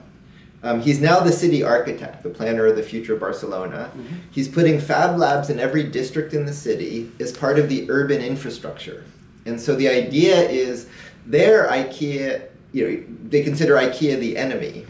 Um, 0.62 0.80
he's 0.80 0.98
now 0.98 1.20
the 1.20 1.30
city 1.30 1.62
architect, 1.62 2.22
the 2.22 2.30
planner 2.30 2.64
of 2.64 2.76
the 2.76 2.82
future 2.82 3.12
of 3.12 3.20
Barcelona. 3.20 3.90
Mm-hmm. 3.92 4.16
He's 4.30 4.48
putting 4.48 4.80
Fab 4.80 5.18
Labs 5.18 5.50
in 5.50 5.60
every 5.60 5.82
district 5.82 6.32
in 6.32 6.46
the 6.46 6.54
city 6.54 7.12
as 7.20 7.36
part 7.36 7.58
of 7.58 7.68
the 7.68 7.90
urban 7.90 8.22
infrastructure. 8.22 9.04
And 9.44 9.60
so 9.60 9.76
the 9.76 9.88
idea 9.88 10.40
is 10.48 10.88
there, 11.26 11.68
IKEA, 11.68 12.48
you 12.72 12.88
know, 12.88 13.04
they 13.28 13.42
consider 13.42 13.74
IKEA 13.74 14.18
the 14.18 14.38
enemy. 14.38 14.86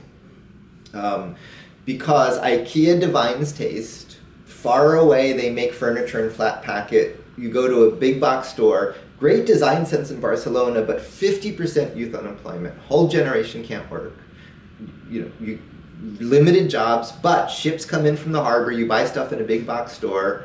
Um, 0.94 1.34
because 1.84 2.38
IKEA 2.38 3.00
divines 3.00 3.50
taste. 3.50 4.07
Far 4.62 4.96
away, 4.96 5.34
they 5.34 5.50
make 5.50 5.72
furniture 5.72 6.24
in 6.24 6.30
flat 6.34 6.64
packet. 6.64 7.24
You 7.36 7.48
go 7.48 7.68
to 7.68 7.84
a 7.84 7.92
big 7.92 8.20
box 8.20 8.48
store, 8.48 8.96
great 9.20 9.46
design 9.46 9.86
sense 9.86 10.10
in 10.10 10.20
Barcelona, 10.20 10.82
but 10.82 10.98
50% 10.98 11.94
youth 11.94 12.12
unemployment. 12.12 12.76
Whole 12.80 13.06
generation 13.06 13.62
can't 13.62 13.88
work. 13.88 14.14
You 15.08 15.22
know, 15.22 15.30
you 15.40 15.60
limited 16.18 16.70
jobs, 16.70 17.12
but 17.12 17.46
ships 17.46 17.84
come 17.84 18.04
in 18.04 18.16
from 18.16 18.32
the 18.32 18.42
harbor. 18.42 18.72
You 18.72 18.86
buy 18.86 19.04
stuff 19.06 19.32
in 19.32 19.40
a 19.40 19.44
big 19.44 19.64
box 19.64 19.92
store, 19.92 20.42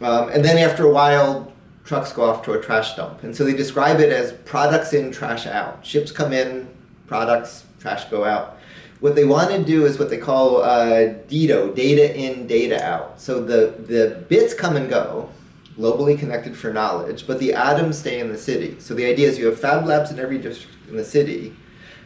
um, 0.00 0.28
and 0.28 0.44
then 0.44 0.56
after 0.56 0.84
a 0.84 0.92
while, 0.92 1.52
trucks 1.84 2.12
go 2.12 2.22
off 2.22 2.44
to 2.44 2.52
a 2.52 2.62
trash 2.62 2.94
dump. 2.94 3.24
And 3.24 3.34
so 3.34 3.42
they 3.42 3.52
describe 3.52 3.98
it 3.98 4.12
as 4.12 4.32
products 4.44 4.92
in, 4.92 5.10
trash 5.10 5.48
out. 5.48 5.84
Ships 5.84 6.12
come 6.12 6.32
in, 6.32 6.68
products, 7.08 7.64
trash 7.80 8.04
go 8.04 8.24
out. 8.24 8.59
What 9.00 9.14
they 9.14 9.24
want 9.24 9.50
to 9.50 9.64
do 9.64 9.86
is 9.86 9.98
what 9.98 10.10
they 10.10 10.18
call 10.18 10.62
uh, 10.62 11.14
DIDO, 11.28 11.72
data 11.72 12.14
in, 12.16 12.46
data 12.46 12.82
out. 12.84 13.20
So 13.20 13.42
the, 13.42 13.74
the 13.78 14.24
bits 14.28 14.52
come 14.52 14.76
and 14.76 14.90
go, 14.90 15.30
globally 15.78 16.18
connected 16.18 16.56
for 16.56 16.72
knowledge, 16.72 17.26
but 17.26 17.38
the 17.38 17.54
atoms 17.54 17.98
stay 17.98 18.20
in 18.20 18.28
the 18.30 18.36
city. 18.38 18.76
So 18.78 18.92
the 18.94 19.06
idea 19.06 19.28
is 19.28 19.38
you 19.38 19.46
have 19.46 19.58
fab 19.58 19.86
labs 19.86 20.10
in 20.10 20.18
every 20.18 20.38
district 20.38 20.74
in 20.88 20.96
the 20.96 21.04
city, 21.04 21.54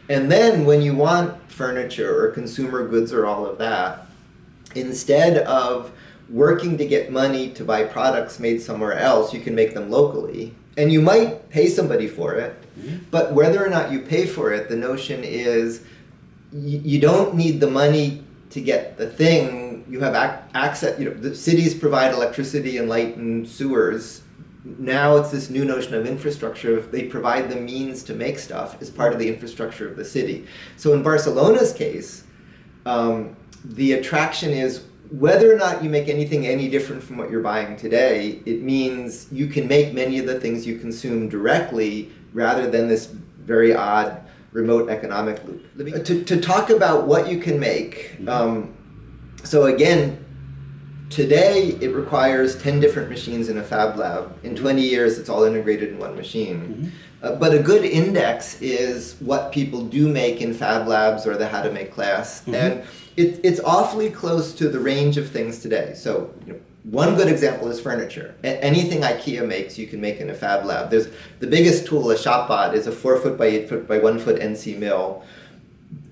and 0.07 0.31
then 0.31 0.65
when 0.65 0.81
you 0.81 0.95
want 0.95 1.51
furniture 1.51 2.23
or 2.23 2.31
consumer 2.31 2.87
goods 2.87 3.11
or 3.11 3.25
all 3.25 3.45
of 3.45 3.57
that, 3.57 4.05
instead 4.75 5.37
of 5.39 5.91
working 6.29 6.77
to 6.77 6.85
get 6.85 7.11
money 7.11 7.49
to 7.51 7.63
buy 7.63 7.83
products 7.83 8.39
made 8.39 8.61
somewhere 8.61 8.93
else, 8.93 9.33
you 9.33 9.41
can 9.41 9.55
make 9.55 9.73
them 9.73 9.89
locally. 9.89 10.53
And 10.77 10.91
you 10.91 11.01
might 11.01 11.49
pay 11.49 11.67
somebody 11.67 12.07
for 12.07 12.35
it, 12.35 12.61
mm-hmm. 12.77 12.97
but 13.09 13.33
whether 13.33 13.65
or 13.65 13.69
not 13.69 13.91
you 13.91 13.99
pay 13.99 14.25
for 14.25 14.51
it, 14.53 14.69
the 14.69 14.75
notion 14.75 15.23
is 15.23 15.83
you, 16.55 16.99
don't 16.99 17.35
need 17.35 17.59
the 17.59 17.69
money 17.69 18.23
to 18.51 18.61
get 18.61 18.97
the 18.97 19.07
thing. 19.07 19.85
You 19.89 19.99
have 19.99 20.15
ac- 20.15 20.43
access. 20.53 20.97
You 20.99 21.09
know, 21.09 21.13
the 21.13 21.35
cities 21.35 21.73
provide 21.73 22.13
electricity 22.13 22.77
and 22.77 22.87
light 22.87 23.17
and 23.17 23.47
sewers. 23.47 24.21
Now 24.63 25.17
it's 25.17 25.31
this 25.31 25.49
new 25.49 25.65
notion 25.65 25.93
of 25.93 26.07
infrastructure. 26.07 26.81
They 26.81 27.03
provide 27.03 27.49
the 27.49 27.57
means 27.57 28.03
to 28.03 28.13
make 28.13 28.39
stuff 28.39 28.81
as 28.81 28.89
part 28.89 29.13
of 29.13 29.19
the 29.19 29.27
infrastructure 29.27 29.87
of 29.87 29.95
the 29.95 30.05
city. 30.05 30.47
So 30.77 30.93
in 30.93 31.03
Barcelona's 31.03 31.73
case, 31.73 32.23
um, 32.85 33.35
the 33.63 33.93
attraction 33.93 34.51
is 34.51 34.85
whether 35.11 35.53
or 35.53 35.57
not 35.57 35.83
you 35.83 35.89
make 35.89 36.07
anything 36.07 36.47
any 36.47 36.67
different 36.67 37.03
from 37.03 37.17
what 37.17 37.29
you're 37.29 37.41
buying 37.41 37.77
today, 37.77 38.41
it 38.45 38.63
means 38.63 39.31
you 39.31 39.47
can 39.47 39.67
make 39.67 39.93
many 39.93 40.17
of 40.17 40.25
the 40.25 40.39
things 40.39 40.65
you 40.65 40.79
consume 40.79 41.29
directly 41.29 42.11
rather 42.33 42.69
than 42.69 42.87
this 42.87 43.05
very 43.05 43.75
odd 43.75 44.24
remote 44.55 44.89
economic 44.89 45.43
loop. 45.43 46.05
To, 46.05 46.23
to 46.23 46.39
talk 46.39 46.69
about 46.69 47.05
what 47.05 47.29
you 47.29 47.39
can 47.39 47.59
make, 47.59 48.13
mm-hmm. 48.13 48.29
um, 48.29 48.73
so 49.43 49.65
again, 49.65 50.23
today 51.09 51.77
it 51.81 51.93
requires 51.93 52.61
10 52.61 52.79
different 52.79 53.09
machines 53.09 53.49
in 53.49 53.57
a 53.57 53.63
fab 53.63 53.97
lab. 53.97 54.33
In 54.43 54.55
20 54.55 54.81
years, 54.81 55.19
it's 55.19 55.27
all 55.27 55.43
integrated 55.43 55.89
in 55.89 55.99
one 55.99 56.15
machine. 56.15 56.61
Mm-hmm. 56.61 56.87
Uh, 57.21 57.35
but 57.35 57.53
a 57.53 57.59
good 57.59 57.83
index 57.83 58.61
is 58.61 59.15
what 59.19 59.51
people 59.51 59.83
do 59.83 60.07
make 60.07 60.41
in 60.41 60.53
fab 60.53 60.87
labs 60.87 61.27
or 61.27 61.35
the 61.35 61.47
how 61.47 61.61
to 61.61 61.71
make 61.71 61.91
class. 61.91 62.41
Mm-hmm. 62.41 62.55
And 62.55 62.83
it, 63.17 63.41
it's 63.43 63.59
awfully 63.59 64.09
close 64.09 64.53
to 64.55 64.69
the 64.69 64.79
range 64.79 65.17
of 65.17 65.29
things 65.29 65.59
today. 65.59 65.93
So, 65.95 66.33
you 66.45 66.53
know, 66.53 66.59
one 66.89 67.15
good 67.15 67.27
example 67.27 67.67
is 67.69 67.79
furniture. 67.79 68.35
A- 68.43 68.63
anything 68.63 69.01
IKEA 69.01 69.45
makes, 69.47 69.77
you 69.77 69.87
can 69.87 69.99
make 69.99 70.19
in 70.19 70.29
a 70.29 70.35
fab 70.35 70.65
lab. 70.65 70.91
There's 70.91 71.07
the 71.39 71.47
biggest 71.47 71.87
tool, 71.87 72.11
a 72.11 72.15
ShopBot, 72.15 72.73
is 72.73 72.85
a 72.85 72.91
four 72.91 73.19
foot 73.19 73.37
by 73.37 73.45
eight 73.45 73.69
foot 73.69 73.87
by 73.87 73.97
one 73.97 74.19
foot 74.19 74.39
NC 74.39 74.77
mill, 74.77 75.23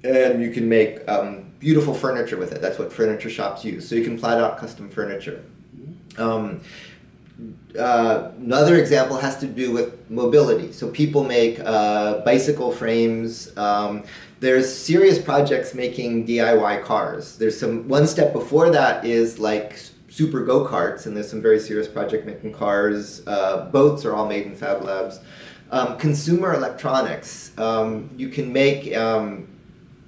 and 0.04 0.42
you 0.42 0.52
can 0.52 0.68
make 0.68 1.08
um, 1.08 1.52
beautiful 1.60 1.94
furniture 1.94 2.38
with 2.38 2.54
it. 2.54 2.62
That's 2.62 2.80
what 2.80 2.92
furniture 2.92 3.30
shops 3.30 3.64
use. 3.64 3.88
So 3.88 3.96
you 3.96 4.04
can 4.04 4.18
plat 4.18 4.40
out 4.40 4.58
custom 4.58 4.90
furniture. 4.90 5.44
Um, 6.18 6.62
uh, 7.78 8.32
another 8.38 8.78
example 8.78 9.18
has 9.18 9.38
to 9.40 9.48
do 9.48 9.72
with 9.72 10.10
mobility. 10.10 10.72
So 10.72 10.90
people 10.90 11.24
make 11.24 11.60
uh, 11.60 12.20
bicycle 12.20 12.72
frames. 12.72 13.56
Um, 13.58 14.04
there's 14.40 14.74
serious 14.74 15.20
projects 15.20 15.74
making 15.74 16.28
DIY 16.28 16.84
cars. 16.84 17.38
There's 17.38 17.60
some 17.60 17.88
one 17.88 18.08
step 18.08 18.34
before 18.34 18.70
that 18.72 19.06
is 19.06 19.40
like 19.40 19.80
super 20.14 20.46
go 20.46 20.64
karts, 20.64 21.08
and 21.08 21.18
there's 21.18 21.28
some 21.28 21.42
very 21.42 21.60
serious 21.60 21.88
project 21.88 22.24
making 22.24 22.54
cars. 22.54 23.26
Uh, 23.26 23.68
boats 23.72 24.06
are 24.06 24.14
all 24.14 24.28
made 24.28 24.46
in 24.46 24.56
Fab 24.56 24.84
Labs. 24.84 25.20
Um, 25.72 25.98
consumer 25.98 26.54
electronics, 26.54 27.52
um, 27.58 28.12
you 28.16 28.30
can 28.30 28.54
make 28.54 28.96
um, 28.96 29.48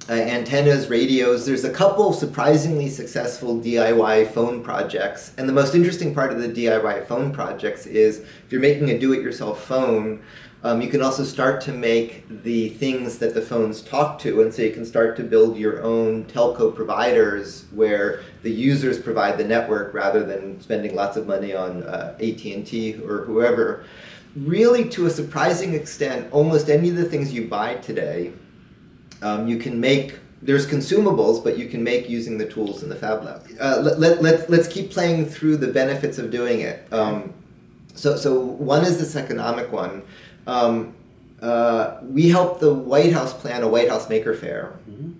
uh, 0.08 0.14
antennas, 0.14 0.88
radios. 0.88 1.45
There's 1.45 1.64
a 1.64 1.72
couple 1.72 2.14
surprisingly 2.14 2.89
successful 2.89 3.60
DIY 3.60 4.32
phone 4.32 4.64
projects, 4.64 5.34
and 5.38 5.49
the 5.49 5.53
most 5.53 5.74
interesting 5.74 6.14
part 6.14 6.32
of 6.32 6.39
the 6.39 6.47
DIY 6.47 7.08
phone 7.08 7.34
projects 7.34 7.88
is 7.88 8.20
if 8.20 8.51
you're 8.51 8.62
making 8.62 8.89
a 8.89 8.99
do-it-yourself 8.99 9.64
phone. 9.64 10.22
Um, 10.64 10.82
you 10.82 10.89
can 10.89 11.03
also 11.03 11.24
start 11.24 11.62
to 11.62 11.72
make 11.72 12.26
the 12.43 12.70
things 12.70 13.20
that 13.20 13.36
the 13.36 13.41
phones 13.41 13.82
talk 13.82 14.18
to, 14.20 14.41
and 14.41 14.51
so 14.51 14.64
you 14.64 14.72
can 14.72 14.84
start 14.84 15.16
to 15.18 15.24
build 15.24 15.58
your 15.58 15.84
own 15.84 16.26
telco 16.26 16.74
providers 16.74 17.66
where 17.72 18.22
the 18.41 18.49
users 18.49 18.99
provide 18.99 19.38
the 19.38 19.43
network 19.43 19.93
rather 19.93 20.24
than 20.24 20.60
spending 20.60 20.95
lots 20.95 21.18
of 21.18 21.28
money 21.28 21.53
on 21.53 21.84
uh, 21.84 22.16
AT&T 22.20 22.99
or 23.08 23.26
whoever. 23.26 23.86
Really, 24.36 24.89
to 24.89 25.06
a 25.06 25.10
surprising 25.12 25.76
extent, 25.76 26.32
almost 26.32 26.68
any 26.68 26.89
of 26.89 26.95
the 26.95 27.06
things 27.06 27.32
you 27.32 27.47
buy 27.47 27.76
today, 27.76 28.34
um, 29.22 29.47
you 29.47 29.57
can 29.57 29.80
make 29.80 30.20
there's 30.41 30.68
consumables, 30.68 31.43
but 31.43 31.57
you 31.57 31.68
can 31.68 31.84
make 31.84 32.07
using 32.07 32.38
the 32.38 32.45
tools 32.45 32.84
in 32.84 32.89
the 32.89 32.95
Fab 32.95 33.24
Lab. 33.24 33.47
Uh, 33.59 33.80
let, 33.82 33.99
let, 33.99 34.22
let, 34.22 34.49
let's 34.49 34.68
keep 34.68 34.91
playing 34.91 35.26
through 35.26 35.57
the 35.57 35.68
benefits 35.68 36.20
of 36.20 36.30
doing 36.30 36.59
it. 36.59 36.86
Um, 36.93 37.34
so, 37.95 38.16
so 38.16 38.39
one 38.39 38.84
is 38.84 38.99
this 38.99 39.16
economic 39.16 39.72
one 39.72 40.03
um, 40.47 40.93
uh, 41.41 41.99
we 42.03 42.30
helped 42.30 42.59
the 42.59 42.74
White 42.74 43.13
House 43.13 43.34
plan 43.34 43.63
a 43.63 43.68
White 43.68 43.89
House 43.89 44.09
Maker 44.09 44.34
Faire. 44.34 44.78
Mm-hmm. 44.89 45.11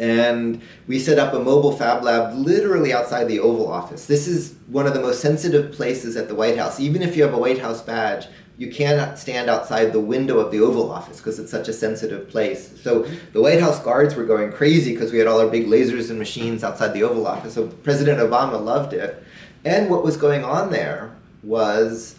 And 0.00 0.62
we 0.86 1.00
set 1.00 1.18
up 1.18 1.34
a 1.34 1.40
mobile 1.40 1.76
fab 1.76 2.04
lab 2.04 2.34
literally 2.34 2.92
outside 2.92 3.24
the 3.24 3.40
Oval 3.40 3.70
Office. 3.70 4.06
This 4.06 4.28
is 4.28 4.54
one 4.68 4.86
of 4.86 4.94
the 4.94 5.00
most 5.00 5.20
sensitive 5.20 5.72
places 5.72 6.16
at 6.16 6.28
the 6.28 6.36
White 6.36 6.56
House. 6.56 6.78
Even 6.78 7.02
if 7.02 7.16
you 7.16 7.24
have 7.24 7.34
a 7.34 7.38
White 7.38 7.58
House 7.58 7.82
badge, 7.82 8.26
you 8.58 8.72
cannot 8.72 9.16
stand 9.16 9.48
outside 9.48 9.92
the 9.92 10.00
window 10.00 10.40
of 10.40 10.50
the 10.50 10.58
Oval 10.58 10.90
Office 10.90 11.18
because 11.18 11.38
it's 11.38 11.50
such 11.50 11.68
a 11.68 11.72
sensitive 11.72 12.28
place. 12.28 12.82
So 12.82 13.06
the 13.32 13.40
White 13.40 13.60
House 13.60 13.80
guards 13.80 14.16
were 14.16 14.24
going 14.24 14.50
crazy 14.50 14.92
because 14.92 15.12
we 15.12 15.18
had 15.18 15.28
all 15.28 15.40
our 15.40 15.46
big 15.46 15.66
lasers 15.66 16.10
and 16.10 16.18
machines 16.18 16.64
outside 16.64 16.92
the 16.92 17.04
Oval 17.04 17.28
Office. 17.28 17.54
So 17.54 17.68
President 17.68 18.18
Obama 18.18 18.62
loved 18.62 18.94
it. 18.94 19.22
And 19.64 19.88
what 19.88 20.02
was 20.02 20.16
going 20.16 20.44
on 20.44 20.72
there 20.72 21.14
was 21.44 22.18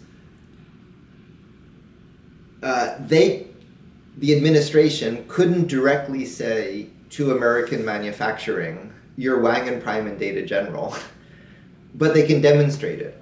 uh, 2.63 2.95
they, 2.99 3.47
the 4.17 4.33
administration, 4.33 5.25
couldn't 5.27 5.67
directly 5.67 6.23
say 6.23 6.87
to 7.11 7.31
American 7.31 7.83
manufacturing, 7.83 8.93
you're 9.17 9.39
Wang 9.39 9.67
and 9.67 9.83
Prime 9.83 10.07
and 10.07 10.17
Data 10.17 10.45
General, 10.45 10.95
but 11.95 12.13
they 12.13 12.25
can 12.25 12.39
demonstrate 12.39 13.01
it. 13.01 13.18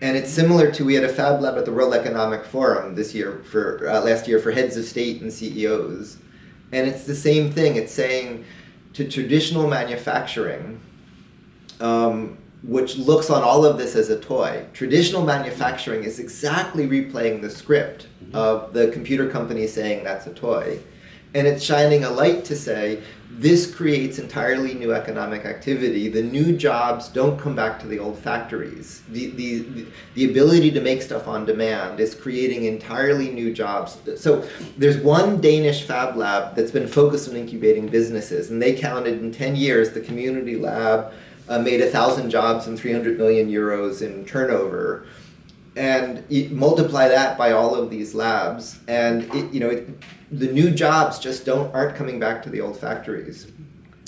And 0.00 0.16
it's 0.16 0.30
similar 0.30 0.70
to 0.72 0.84
we 0.84 0.94
had 0.94 1.04
a 1.04 1.08
fab 1.08 1.40
lab 1.40 1.58
at 1.58 1.64
the 1.64 1.72
World 1.72 1.92
Economic 1.92 2.44
Forum 2.44 2.94
this 2.94 3.14
year 3.14 3.42
for 3.50 3.88
uh, 3.88 4.00
last 4.00 4.28
year 4.28 4.38
for 4.38 4.52
heads 4.52 4.76
of 4.76 4.84
state 4.84 5.20
and 5.20 5.32
CEOs, 5.32 6.18
and 6.70 6.86
it's 6.86 7.04
the 7.04 7.16
same 7.16 7.50
thing. 7.50 7.74
It's 7.76 7.92
saying 7.92 8.44
to 8.94 9.08
traditional 9.10 9.66
manufacturing, 9.68 10.80
um, 11.80 12.38
which 12.62 12.96
looks 12.96 13.28
on 13.28 13.42
all 13.42 13.64
of 13.64 13.76
this 13.76 13.96
as 13.96 14.08
a 14.08 14.18
toy. 14.18 14.66
Traditional 14.72 15.24
manufacturing 15.24 16.04
is 16.04 16.20
exactly 16.20 16.86
replaying 16.86 17.40
the 17.40 17.50
script 17.50 18.06
mm-hmm. 18.22 18.36
of 18.36 18.72
the 18.72 18.88
computer 18.88 19.28
company 19.28 19.66
saying 19.66 20.04
that's 20.04 20.26
a 20.26 20.34
toy. 20.34 20.78
And 21.34 21.46
it's 21.46 21.62
shining 21.62 22.04
a 22.04 22.10
light 22.10 22.44
to 22.46 22.56
say 22.56 23.02
this 23.30 23.72
creates 23.72 24.18
entirely 24.18 24.74
new 24.74 24.92
economic 24.92 25.44
activity. 25.44 26.08
The 26.08 26.22
new 26.22 26.56
jobs 26.56 27.08
don't 27.08 27.38
come 27.38 27.54
back 27.54 27.78
to 27.80 27.86
the 27.86 27.98
old 27.98 28.18
factories. 28.18 29.02
The, 29.10 29.30
the, 29.30 29.86
the 30.14 30.30
ability 30.30 30.70
to 30.72 30.80
make 30.80 31.02
stuff 31.02 31.28
on 31.28 31.44
demand 31.44 32.00
is 32.00 32.14
creating 32.14 32.64
entirely 32.64 33.30
new 33.30 33.52
jobs. 33.52 33.98
So 34.16 34.48
there's 34.78 34.96
one 34.96 35.40
Danish 35.40 35.84
fab 35.84 36.16
lab 36.16 36.56
that's 36.56 36.70
been 36.70 36.88
focused 36.88 37.28
on 37.28 37.36
incubating 37.36 37.86
businesses, 37.86 38.50
and 38.50 38.62
they 38.62 38.74
counted 38.74 39.20
in 39.20 39.30
10 39.30 39.56
years 39.56 39.92
the 39.92 40.00
community 40.00 40.56
lab 40.56 41.12
uh, 41.48 41.58
made 41.58 41.80
a 41.80 41.90
thousand 41.90 42.30
jobs 42.30 42.66
and 42.66 42.78
300 42.78 43.18
million 43.18 43.50
euros 43.50 44.02
in 44.02 44.24
turnover 44.24 45.06
and 45.78 46.50
multiply 46.50 47.06
that 47.08 47.38
by 47.38 47.52
all 47.52 47.74
of 47.76 47.88
these 47.88 48.12
labs 48.12 48.80
and 48.88 49.22
it, 49.32 49.52
you 49.52 49.60
know 49.60 49.70
it, 49.70 49.88
the 50.32 50.50
new 50.52 50.70
jobs 50.70 51.18
just 51.18 51.46
don't 51.46 51.72
aren't 51.74 51.96
coming 51.96 52.18
back 52.18 52.42
to 52.42 52.50
the 52.50 52.60
old 52.60 52.78
factories. 52.78 53.50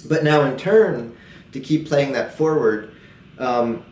But 0.09 0.25
now 0.25 0.43
in 0.45 0.57
turn 0.59 1.16
to 1.53 1.61
keep 1.61 1.87
playing 1.87 2.12
that 2.12 2.35
forward 2.35 2.95
um, 3.39 3.85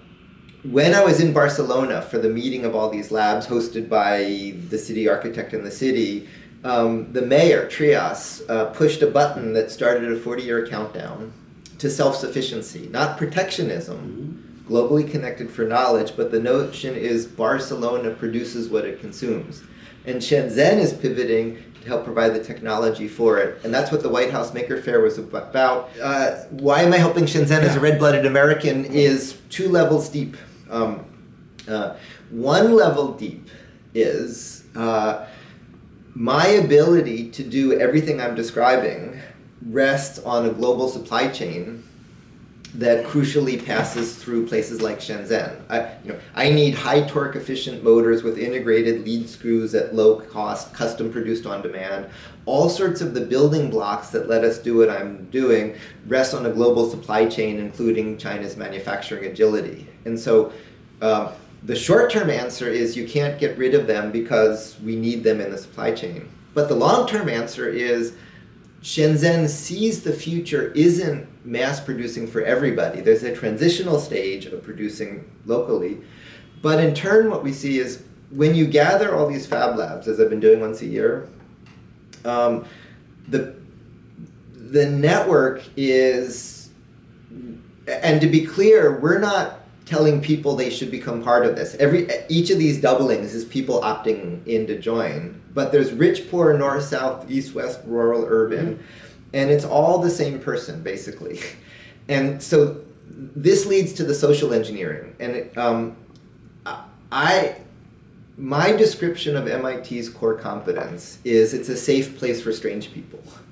when 0.64 0.92
i 0.92 1.04
was 1.04 1.20
in 1.20 1.32
barcelona 1.32 2.02
for 2.02 2.18
the 2.18 2.28
meeting 2.28 2.64
of 2.64 2.74
all 2.74 2.90
these 2.90 3.12
labs 3.12 3.46
hosted 3.46 3.88
by 3.88 4.54
the 4.70 4.78
city 4.78 5.08
architect 5.08 5.54
in 5.54 5.62
the 5.62 5.70
city 5.70 6.28
um, 6.64 7.12
the 7.12 7.22
mayor 7.22 7.68
trias 7.68 8.42
uh, 8.48 8.66
pushed 8.66 9.00
a 9.02 9.06
button 9.06 9.52
that 9.52 9.70
started 9.70 10.10
a 10.10 10.18
40 10.18 10.42
year 10.42 10.66
countdown 10.66 11.32
to 11.78 11.88
self-sufficiency 11.88 12.88
not 12.90 13.16
protectionism 13.16 13.98
mm-hmm 13.98 14.47
globally 14.68 15.08
connected 15.10 15.50
for 15.50 15.64
knowledge, 15.64 16.14
but 16.16 16.30
the 16.30 16.40
notion 16.40 16.94
is 16.94 17.26
Barcelona 17.26 18.10
produces 18.10 18.68
what 18.68 18.84
it 18.84 19.00
consumes. 19.00 19.62
And 20.04 20.16
Shenzhen 20.16 20.78
is 20.78 20.92
pivoting 20.92 21.62
to 21.82 21.88
help 21.88 22.04
provide 22.04 22.34
the 22.34 22.42
technology 22.42 23.08
for 23.08 23.38
it. 23.38 23.60
And 23.64 23.72
that's 23.72 23.90
what 23.90 24.02
the 24.02 24.08
White 24.08 24.30
House 24.30 24.54
Maker 24.54 24.80
Faire 24.80 25.00
was 25.00 25.18
about. 25.18 25.90
Uh, 26.00 26.44
why 26.50 26.82
am 26.82 26.92
I 26.92 26.98
helping 26.98 27.24
Shenzhen 27.24 27.60
as 27.60 27.76
a 27.76 27.80
red 27.80 27.98
blooded 27.98 28.26
American 28.26 28.84
is 28.84 29.38
two 29.50 29.68
levels 29.68 30.08
deep. 30.08 30.36
Um, 30.70 31.04
uh, 31.66 31.96
one 32.30 32.74
level 32.74 33.12
deep 33.12 33.48
is 33.94 34.64
uh, 34.76 35.26
my 36.14 36.46
ability 36.46 37.30
to 37.30 37.42
do 37.42 37.78
everything 37.78 38.20
I'm 38.20 38.34
describing 38.34 39.20
rests 39.66 40.18
on 40.20 40.46
a 40.46 40.50
global 40.50 40.88
supply 40.88 41.28
chain 41.28 41.84
that 42.74 43.04
crucially 43.06 43.64
passes 43.64 44.14
through 44.14 44.46
places 44.46 44.82
like 44.82 44.98
Shenzhen. 44.98 45.60
I, 45.70 45.90
you 46.04 46.12
know, 46.12 46.18
I 46.34 46.50
need 46.50 46.74
high 46.74 47.00
torque 47.02 47.34
efficient 47.34 47.82
motors 47.82 48.22
with 48.22 48.38
integrated 48.38 49.04
lead 49.04 49.28
screws 49.28 49.74
at 49.74 49.94
low 49.94 50.20
cost, 50.20 50.74
custom 50.74 51.10
produced 51.10 51.46
on 51.46 51.62
demand. 51.62 52.06
All 52.44 52.68
sorts 52.68 53.00
of 53.00 53.14
the 53.14 53.22
building 53.22 53.70
blocks 53.70 54.10
that 54.10 54.28
let 54.28 54.44
us 54.44 54.58
do 54.58 54.76
what 54.76 54.90
I'm 54.90 55.24
doing 55.30 55.76
rest 56.06 56.34
on 56.34 56.46
a 56.46 56.50
global 56.50 56.90
supply 56.90 57.26
chain, 57.26 57.58
including 57.58 58.18
China's 58.18 58.56
manufacturing 58.56 59.24
agility. 59.24 59.88
And 60.04 60.18
so 60.18 60.52
um, 61.00 61.30
the 61.62 61.76
short 61.76 62.10
term 62.10 62.28
answer 62.28 62.68
is 62.68 62.96
you 62.96 63.08
can't 63.08 63.38
get 63.38 63.56
rid 63.56 63.74
of 63.74 63.86
them 63.86 64.12
because 64.12 64.76
we 64.84 64.94
need 64.94 65.24
them 65.24 65.40
in 65.40 65.50
the 65.50 65.58
supply 65.58 65.92
chain. 65.92 66.28
But 66.54 66.68
the 66.68 66.74
long 66.74 67.06
term 67.06 67.28
answer 67.28 67.68
is 67.68 68.14
Shenzhen 68.82 69.48
sees 69.48 70.02
the 70.02 70.12
future 70.12 70.70
isn't 70.72 71.26
mass 71.44 71.80
producing 71.80 72.26
for 72.26 72.42
everybody. 72.42 73.00
There's 73.00 73.22
a 73.24 73.34
transitional 73.34 73.98
stage 73.98 74.46
of 74.46 74.62
producing 74.62 75.28
locally. 75.46 75.98
But 76.62 76.82
in 76.82 76.94
turn, 76.94 77.30
what 77.30 77.42
we 77.42 77.52
see 77.52 77.78
is 77.78 78.02
when 78.30 78.54
you 78.54 78.66
gather 78.66 79.14
all 79.14 79.28
these 79.28 79.46
fab 79.46 79.76
labs, 79.76 80.06
as 80.06 80.20
I've 80.20 80.30
been 80.30 80.40
doing 80.40 80.60
once 80.60 80.82
a 80.82 80.86
year, 80.86 81.28
um, 82.24 82.66
the, 83.26 83.54
the 84.52 84.88
network 84.88 85.62
is, 85.76 86.70
and 87.86 88.20
to 88.20 88.26
be 88.26 88.44
clear, 88.44 88.98
we're 89.00 89.18
not 89.18 89.57
telling 89.88 90.20
people 90.20 90.54
they 90.54 90.70
should 90.70 90.90
become 90.90 91.22
part 91.22 91.46
of 91.46 91.56
this. 91.56 91.74
Every 91.76 92.08
each 92.28 92.50
of 92.50 92.58
these 92.58 92.80
doublings 92.80 93.34
is 93.34 93.44
people 93.44 93.80
opting 93.80 94.46
in 94.46 94.66
to 94.66 94.78
join. 94.78 95.40
But 95.54 95.72
there's 95.72 95.92
rich, 95.92 96.30
poor, 96.30 96.56
north, 96.56 96.84
south, 96.84 97.30
east, 97.30 97.54
west, 97.54 97.80
rural, 97.84 98.24
urban, 98.28 98.74
mm-hmm. 98.74 98.82
and 99.32 99.50
it's 99.50 99.64
all 99.64 99.98
the 99.98 100.10
same 100.10 100.38
person 100.38 100.82
basically. 100.82 101.40
And 102.10 102.42
so 102.42 102.80
this 103.10 103.66
leads 103.66 103.92
to 103.94 104.02
the 104.02 104.14
social 104.14 104.54
engineering. 104.54 105.14
And 105.20 105.36
it, 105.36 105.58
um, 105.58 105.94
I 107.12 107.56
my 108.38 108.72
description 108.72 109.36
of 109.36 109.44
MIT's 109.44 110.08
core 110.08 110.36
competence 110.36 111.18
is 111.24 111.52
it's 111.52 111.68
a 111.68 111.76
safe 111.76 112.16
place 112.18 112.40
for 112.40 112.52
strange 112.52 112.92
people 112.92 113.20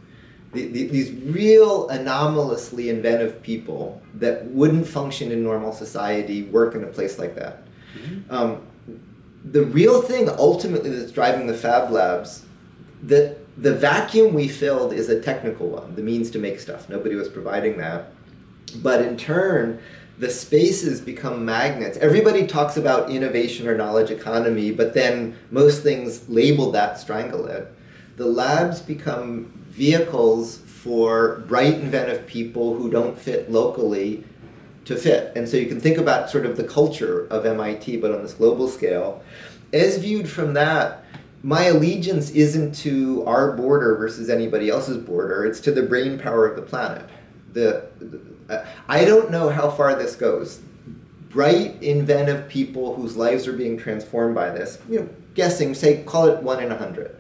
the, 0.57 0.67
the, 0.67 0.87
these 0.89 1.13
real 1.35 1.89
anomalously 1.89 2.91
inventive 2.91 3.43
people 3.43 4.03
that 4.15 4.47
wouldn't 4.47 4.87
function 4.87 5.31
in 5.31 5.43
normal 5.43 5.73
society 5.73 6.45
work 6.45 6.75
in 6.75 6.83
a 6.83 6.87
place 6.87 7.19
like 7.19 7.35
that. 7.37 7.63
Mm-hmm. 7.97 8.35
Um, 8.35 8.63
the 9.45 9.65
real 9.65 10.03
thing 10.03 10.29
ultimately 10.29 10.91
that's 10.91 11.13
driving 11.13 11.47
the 11.47 11.55
fab 11.55 11.91
labs, 11.91 12.45
the, 13.03 13.37
the 13.57 13.75
vacuum 13.75 14.35
we 14.35 14.49
filled 14.49 14.93
is 14.93 15.09
a 15.09 15.21
technical 15.21 15.69
one, 15.69 15.95
the 15.95 16.03
means 16.03 16.31
to 16.33 16.39
make 16.39 16.59
stuff. 16.59 16.89
Nobody 16.89 17.15
was 17.15 17.29
providing 17.29 17.79
that. 17.79 18.11
But 18.83 19.03
in 19.03 19.17
turn, 19.17 19.81
the 20.19 20.31
spaces 20.31 21.01
become 21.01 21.45
magnets. 21.45 21.99
Everybody 21.99 22.47
talks 22.47 22.77
about 22.77 23.11
innovation 23.11 23.69
or 23.69 23.77
knowledge 23.77 24.11
economy, 24.11 24.73
but 24.73 24.95
then 24.95 25.37
most 25.51 25.83
things 25.83 26.29
label 26.29 26.73
that, 26.73 26.99
strangle 26.99 27.47
it. 27.47 27.69
The 28.17 28.27
labs 28.27 28.81
become 28.81 29.66
vehicles 29.77 30.59
for 30.59 31.45
bright, 31.47 31.75
inventive 31.75 32.27
people 32.27 32.75
who 32.75 32.91
don't 32.91 33.19
fit 33.19 33.51
locally 33.51 34.25
to 34.87 34.97
fit. 34.97 35.33
And 35.37 35.49
so 35.49 35.57
you 35.57 35.67
can 35.67 35.81
think 35.81 35.99
about 35.99 36.31
sort 36.31 36.47
of 36.47 36.57
the 36.57 36.65
culture 36.65 37.27
of 37.27 37.45
MIT, 37.45 37.99
but 37.99 38.13
on 38.13 38.23
this 38.23 38.35
global 38.35 38.69
scale. 38.69 39.23
As 39.73 39.99
viewed 39.99 40.29
from 40.29 40.55
that, 40.55 41.05
my 41.43 41.65
allegiance 41.65 42.31
isn't 42.31 42.75
to 42.77 43.25
our 43.27 43.53
border 43.53 43.97
versus 43.97 44.31
anybody 44.31 44.71
else's 44.71 44.97
border, 44.97 45.45
it's 45.45 45.61
to 45.61 45.73
the 45.73 45.83
brain 45.83 46.19
power 46.19 46.47
of 46.47 46.57
the 46.57 46.63
planet. 46.63 47.09
The, 47.53 47.87
the 47.99 48.67
I 48.89 49.05
don't 49.05 49.31
know 49.31 49.51
how 49.51 49.71
far 49.71 49.95
this 49.95 50.15
goes. 50.15 50.61
Bright, 51.29 51.83
inventive 51.83 52.49
people 52.49 52.95
whose 52.95 53.17
lives 53.17 53.47
are 53.47 53.53
being 53.53 53.77
transformed 53.77 54.35
by 54.35 54.51
this, 54.51 54.79
you 54.89 55.01
know, 55.01 55.09
guessing, 55.35 55.75
say, 55.75 56.03
call 56.05 56.29
it 56.29 56.43
one 56.43 56.63
in 56.63 56.73
a 56.73 56.77
hundred. 56.77 57.17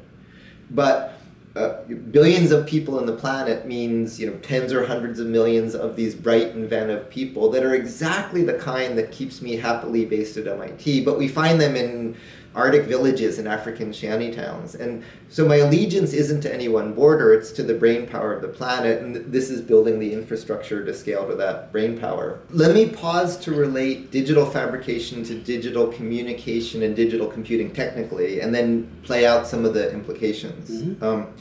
But 0.71 1.16
uh, 1.57 1.83
billions 2.11 2.51
of 2.51 2.67
people 2.67 2.99
on 2.99 3.07
the 3.07 3.17
planet 3.17 3.67
means 3.67 4.21
you 4.21 4.31
know 4.31 4.37
tens 4.39 4.73
or 4.73 4.87
hundreds 4.87 5.19
of 5.19 5.27
millions 5.27 5.75
of 5.75 5.97
these 5.97 6.15
bright 6.15 6.49
and 6.49 6.65
inventive 6.65 7.09
people 7.09 7.51
that 7.51 7.65
are 7.65 7.75
exactly 7.75 8.45
the 8.45 8.59
kind 8.59 8.99
that 8.99 9.11
keeps 9.11 9.41
me 9.41 9.57
happily 9.57 10.05
based 10.05 10.37
at 10.37 10.47
MIT 10.47 11.05
but 11.05 11.17
we 11.19 11.29
find 11.29 11.61
them 11.61 11.75
in 11.75 12.17
Arctic 12.57 12.85
villages 12.85 13.39
and 13.39 13.47
African 13.47 13.93
shanty 13.93 14.33
towns. 14.35 14.75
And 14.75 15.05
so 15.29 15.47
my 15.47 15.57
allegiance 15.57 16.13
isn't 16.13 16.41
to 16.41 16.53
any 16.53 16.69
one 16.69 16.95
border 16.95 17.35
it's 17.35 17.53
to 17.53 17.63
the 17.63 17.75
brain 17.75 18.07
power 18.07 18.33
of 18.33 18.43
the 18.43 18.49
planet 18.49 19.03
and 19.03 19.15
this 19.31 19.51
is 19.51 19.61
building 19.61 19.99
the 19.99 20.13
infrastructure 20.13 20.85
to 20.85 20.95
scale 20.95 21.29
to 21.29 21.35
that 21.37 21.71
brain 21.71 21.99
power. 21.99 22.41
Let 22.51 22.75
me 22.75 22.89
pause 22.89 23.37
to 23.39 23.53
relate 23.53 24.11
digital 24.11 24.47
fabrication 24.47 25.23
to 25.25 25.39
digital 25.39 25.89
communication 25.89 26.83
and 26.83 26.97
digital 26.97 27.29
computing 27.29 27.73
technically 27.73 28.41
and 28.41 28.55
then 28.55 28.91
play 29.03 29.27
out 29.27 29.47
some 29.47 29.65
of 29.65 29.75
the 29.75 29.93
implications. 29.93 30.71
Mm-hmm. 30.71 31.05
um, 31.05 31.35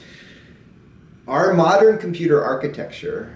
our 1.27 1.53
modern 1.53 1.97
computer 1.97 2.43
architecture 2.43 3.35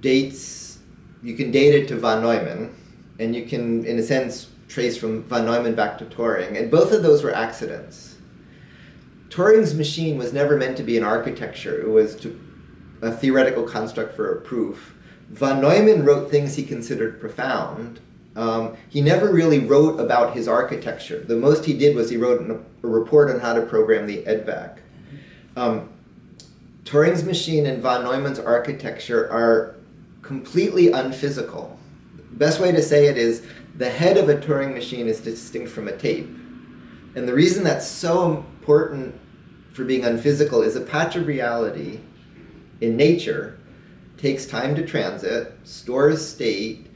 dates, 0.00 0.78
you 1.22 1.34
can 1.34 1.50
date 1.50 1.74
it 1.74 1.88
to 1.88 1.96
von 1.96 2.22
Neumann, 2.22 2.74
and 3.18 3.34
you 3.34 3.46
can, 3.46 3.84
in 3.84 3.98
a 3.98 4.02
sense, 4.02 4.48
trace 4.68 4.96
from 4.96 5.24
von 5.24 5.46
Neumann 5.46 5.74
back 5.74 5.98
to 5.98 6.04
Turing, 6.04 6.58
and 6.58 6.70
both 6.70 6.92
of 6.92 7.02
those 7.02 7.24
were 7.24 7.34
accidents. 7.34 8.16
Turing's 9.30 9.74
machine 9.74 10.16
was 10.16 10.32
never 10.32 10.56
meant 10.56 10.76
to 10.76 10.82
be 10.82 10.96
an 10.96 11.04
architecture, 11.04 11.80
it 11.80 11.88
was 11.88 12.14
to, 12.16 12.38
a 13.02 13.10
theoretical 13.10 13.64
construct 13.64 14.14
for 14.14 14.32
a 14.32 14.40
proof. 14.40 14.94
Von 15.30 15.60
Neumann 15.60 16.04
wrote 16.04 16.30
things 16.30 16.56
he 16.56 16.62
considered 16.62 17.20
profound. 17.20 18.00
Um, 18.36 18.76
he 18.88 19.00
never 19.00 19.32
really 19.32 19.58
wrote 19.58 19.98
about 19.98 20.34
his 20.34 20.46
architecture. 20.46 21.20
The 21.20 21.36
most 21.36 21.64
he 21.64 21.76
did 21.76 21.96
was 21.96 22.08
he 22.08 22.16
wrote 22.16 22.40
a, 22.40 22.86
a 22.86 22.88
report 22.88 23.30
on 23.30 23.40
how 23.40 23.52
to 23.52 23.62
program 23.62 24.06
the 24.06 24.18
EDVAC. 24.18 24.78
Um, 25.56 25.90
Turing's 26.84 27.24
machine 27.24 27.66
and 27.66 27.82
von 27.82 28.04
Neumann's 28.04 28.38
architecture 28.38 29.30
are 29.30 29.76
completely 30.22 30.90
unphysical. 30.92 31.78
Best 32.32 32.60
way 32.60 32.72
to 32.72 32.80
say 32.80 33.06
it 33.06 33.18
is 33.18 33.44
the 33.78 33.88
head 33.88 34.16
of 34.16 34.28
a 34.28 34.34
Turing 34.34 34.74
machine 34.74 35.06
is 35.06 35.20
distinct 35.20 35.70
from 35.70 35.86
a 35.86 35.96
tape. 35.96 36.26
And 37.14 37.28
the 37.28 37.32
reason 37.32 37.62
that's 37.62 37.86
so 37.86 38.26
important 38.26 39.14
for 39.72 39.84
being 39.84 40.04
unphysical 40.04 40.62
is 40.62 40.74
a 40.74 40.80
patch 40.80 41.14
of 41.14 41.28
reality 41.28 42.00
in 42.80 42.96
nature 42.96 43.56
takes 44.16 44.46
time 44.46 44.74
to 44.74 44.84
transit, 44.84 45.56
stores 45.62 46.26
state, 46.26 46.88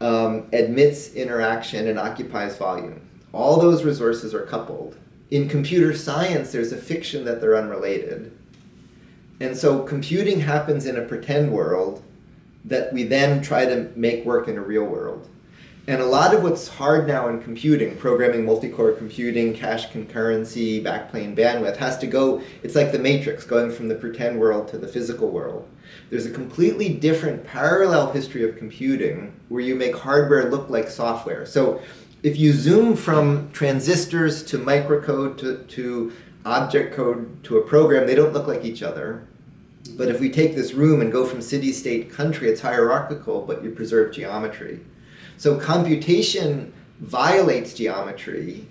um, 0.00 0.48
admits 0.54 1.12
interaction, 1.12 1.88
and 1.88 1.98
occupies 1.98 2.56
volume. 2.56 3.06
All 3.32 3.60
those 3.60 3.84
resources 3.84 4.34
are 4.34 4.46
coupled. 4.46 4.96
In 5.30 5.46
computer 5.46 5.94
science, 5.94 6.52
there's 6.52 6.72
a 6.72 6.78
fiction 6.78 7.26
that 7.26 7.40
they're 7.40 7.56
unrelated 7.56 8.32
And 9.40 9.56
so 9.56 9.82
computing 9.82 10.40
happens 10.40 10.86
in 10.86 10.96
a 10.96 11.02
pretend 11.02 11.52
world 11.52 12.02
that 12.64 12.92
we 12.92 13.02
then 13.02 13.42
try 13.42 13.66
to 13.66 13.90
make 13.94 14.24
work 14.24 14.48
in 14.48 14.56
a 14.56 14.62
real 14.62 14.84
world. 14.84 15.28
And 15.86 16.00
a 16.00 16.06
lot 16.06 16.34
of 16.34 16.42
what's 16.42 16.66
hard 16.66 17.06
now 17.06 17.28
in 17.28 17.42
computing, 17.42 17.96
programming 17.96 18.46
multi-core 18.46 18.92
computing, 18.92 19.52
cache 19.52 19.90
concurrency, 19.90 20.82
backplane 20.82 21.36
bandwidth, 21.36 21.76
has 21.76 21.98
to 21.98 22.06
go, 22.06 22.40
it's 22.62 22.74
like 22.74 22.90
the 22.90 22.98
matrix, 22.98 23.44
going 23.44 23.70
from 23.70 23.88
the 23.88 23.94
pretend 23.94 24.40
world 24.40 24.66
to 24.68 24.78
the 24.78 24.88
physical 24.88 25.28
world. 25.28 25.68
There's 26.08 26.24
a 26.24 26.30
completely 26.30 26.88
different 26.88 27.44
parallel 27.44 28.12
history 28.12 28.48
of 28.48 28.56
computing 28.56 29.38
where 29.50 29.60
you 29.60 29.74
make 29.74 29.94
hardware 29.94 30.50
look 30.50 30.70
like 30.70 30.88
software. 30.88 31.44
So 31.44 31.82
if 32.22 32.38
you 32.38 32.54
zoom 32.54 32.96
from 32.96 33.50
transistors 33.52 34.42
to 34.44 34.58
microcode 34.58 35.36
to, 35.38 35.58
to 35.58 36.12
object 36.46 36.94
code 36.94 37.44
to 37.44 37.58
a 37.58 37.62
program, 37.62 38.06
they 38.06 38.14
don't 38.14 38.32
look 38.32 38.46
like 38.46 38.64
each 38.64 38.82
other. 38.82 39.26
But 39.98 40.08
if 40.08 40.18
we 40.18 40.30
take 40.30 40.54
this 40.54 40.72
room 40.72 41.02
and 41.02 41.12
go 41.12 41.26
from 41.26 41.42
city, 41.42 41.72
state, 41.72 42.10
country, 42.10 42.48
it's 42.48 42.62
hierarchical, 42.62 43.42
but 43.42 43.62
you 43.62 43.70
preserve 43.70 44.14
geometry. 44.14 44.80
So 45.36 45.58
computation 45.58 46.72
violates 47.00 47.74
geometry, 47.74 48.66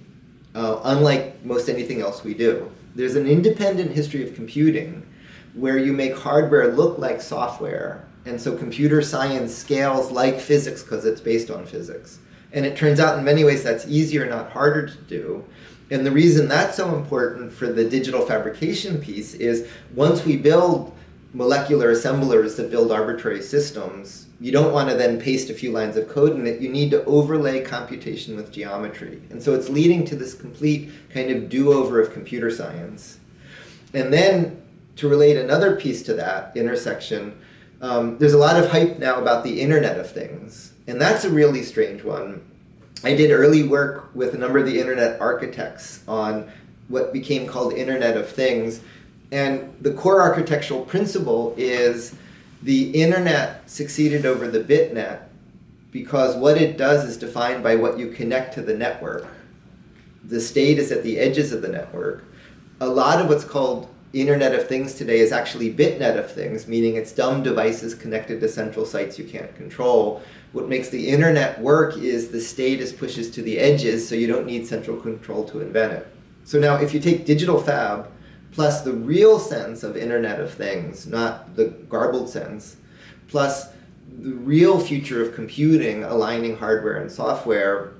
uh, 0.55 0.79
unlike 0.83 1.43
most 1.45 1.69
anything 1.69 2.01
else 2.01 2.23
we 2.23 2.33
do. 2.33 2.71
There's 2.95 3.15
an 3.15 3.27
independent 3.27 3.91
history 3.91 4.27
of 4.27 4.35
computing 4.35 5.05
where 5.53 5.77
you 5.77 5.93
make 5.93 6.15
hardware 6.15 6.73
look 6.73 6.97
like 6.97 7.21
software, 7.21 8.07
and 8.25 8.39
so 8.39 8.55
computer 8.55 9.01
science 9.01 9.53
scales 9.53 10.11
like 10.11 10.39
physics 10.39 10.81
because 10.83 11.05
it's 11.05 11.21
based 11.21 11.51
on 11.51 11.65
physics. 11.65 12.19
And 12.53 12.65
it 12.65 12.77
turns 12.77 12.99
out 12.99 13.17
in 13.17 13.25
many 13.25 13.43
ways 13.43 13.63
that's 13.63 13.87
easier, 13.87 14.27
not 14.27 14.51
harder 14.51 14.87
to 14.87 14.97
do. 15.03 15.43
And 15.91 16.05
the 16.05 16.11
reason 16.11 16.47
that's 16.47 16.77
so 16.77 16.95
important 16.95 17.51
for 17.51 17.67
the 17.67 17.87
digital 17.87 18.25
fabrication 18.25 18.99
piece 18.99 19.33
is 19.33 19.67
once 19.93 20.23
we 20.23 20.37
build 20.37 20.95
molecular 21.33 21.89
assemblers 21.91 22.55
that 22.55 22.71
build 22.71 22.91
arbitrary 22.91 23.41
systems, 23.41 24.22
you 24.43 24.51
don't 24.51 24.73
want 24.73 24.89
to 24.89 24.95
then 24.95 25.21
paste 25.21 25.49
a 25.49 25.53
few 25.53 25.71
lines 25.71 25.95
of 25.95 26.09
code 26.09 26.33
in 26.33 26.45
it. 26.45 26.59
You 26.59 26.67
need 26.67 26.91
to 26.91 27.01
overlay 27.05 27.61
computation 27.63 28.35
with 28.35 28.51
geometry. 28.51 29.21
And 29.29 29.41
so 29.41 29.53
it's 29.53 29.69
leading 29.69 30.03
to 30.07 30.17
this 30.17 30.33
complete 30.33 30.91
kind 31.13 31.31
of 31.31 31.47
do 31.47 31.71
over 31.71 32.01
of 32.01 32.11
computer 32.11 32.51
science. 32.51 33.19
And 33.93 34.11
then 34.11 34.61
to 34.97 35.07
relate 35.07 35.37
another 35.37 35.77
piece 35.77 36.03
to 36.03 36.13
that 36.15 36.57
intersection, 36.57 37.39
um, 37.81 38.17
there's 38.17 38.33
a 38.33 38.37
lot 38.37 38.61
of 38.61 38.69
hype 38.69 38.99
now 38.99 39.15
about 39.21 39.45
the 39.45 39.61
Internet 39.61 39.97
of 39.97 40.11
Things. 40.11 40.73
And 40.87 40.99
that's 40.99 41.23
a 41.23 41.29
really 41.29 41.63
strange 41.63 42.03
one. 42.03 42.45
I 43.01 43.15
did 43.15 43.31
early 43.31 43.63
work 43.63 44.09
with 44.13 44.35
a 44.35 44.37
number 44.37 44.59
of 44.59 44.65
the 44.65 44.77
Internet 44.77 45.21
architects 45.21 46.03
on 46.05 46.51
what 46.89 47.13
became 47.13 47.47
called 47.47 47.71
Internet 47.71 48.17
of 48.17 48.27
Things 48.27 48.81
and 49.33 49.75
the 49.81 49.91
core 49.91 50.21
architectural 50.21 50.85
principle 50.85 51.55
is 51.57 52.13
the 52.63 52.91
internet 52.91 53.69
succeeded 53.69 54.25
over 54.25 54.47
the 54.47 54.63
bitnet 54.63 55.23
because 55.91 56.35
what 56.37 56.57
it 56.57 56.77
does 56.77 57.03
is 57.03 57.17
defined 57.17 57.61
by 57.61 57.75
what 57.75 57.99
you 57.99 58.09
connect 58.09 58.53
to 58.53 58.61
the 58.61 58.73
network. 58.73 59.27
The 60.23 60.39
state 60.39 60.79
is 60.79 60.89
at 60.89 61.03
the 61.03 61.19
edges 61.19 61.51
of 61.51 61.61
the 61.61 61.67
network. 61.67 62.23
A 62.79 62.87
lot 62.87 63.19
of 63.19 63.27
what's 63.27 63.43
called 63.43 63.89
Internet 64.13 64.55
of 64.55 64.69
Things 64.69 64.93
today 64.93 65.19
is 65.19 65.33
actually 65.33 65.73
bitnet 65.73 66.17
of 66.17 66.31
things, 66.31 66.65
meaning 66.65 66.95
it's 66.95 67.11
dumb 67.11 67.43
devices 67.43 67.95
connected 67.95 68.39
to 68.39 68.47
central 68.47 68.85
sites 68.85 69.19
you 69.19 69.25
can't 69.25 69.53
control. 69.55 70.21
What 70.53 70.69
makes 70.69 70.87
the 70.87 71.09
internet 71.09 71.59
work 71.59 71.97
is 71.97 72.29
the 72.29 72.39
state 72.39 72.79
is 72.79 72.93
pushes 72.93 73.29
to 73.31 73.41
the 73.41 73.59
edges, 73.59 74.07
so 74.07 74.15
you 74.15 74.27
don't 74.27 74.45
need 74.45 74.67
central 74.67 74.95
control 74.95 75.43
to 75.49 75.59
invent 75.59 75.93
it. 75.93 76.07
So 76.45 76.59
now, 76.59 76.75
if 76.75 76.93
you 76.93 77.01
take 77.01 77.25
digital 77.25 77.59
fab, 77.59 78.09
plus 78.53 78.81
the 78.81 78.93
real 78.93 79.39
sense 79.39 79.83
of 79.83 79.97
Internet 79.97 80.39
of 80.39 80.53
Things, 80.53 81.07
not 81.07 81.55
the 81.55 81.65
garbled 81.65 82.29
sense, 82.29 82.77
plus 83.27 83.69
the 84.19 84.33
real 84.33 84.79
future 84.79 85.21
of 85.21 85.33
computing, 85.33 86.03
aligning 86.03 86.57
hardware 86.57 86.97
and 86.97 87.11
software, 87.11 87.93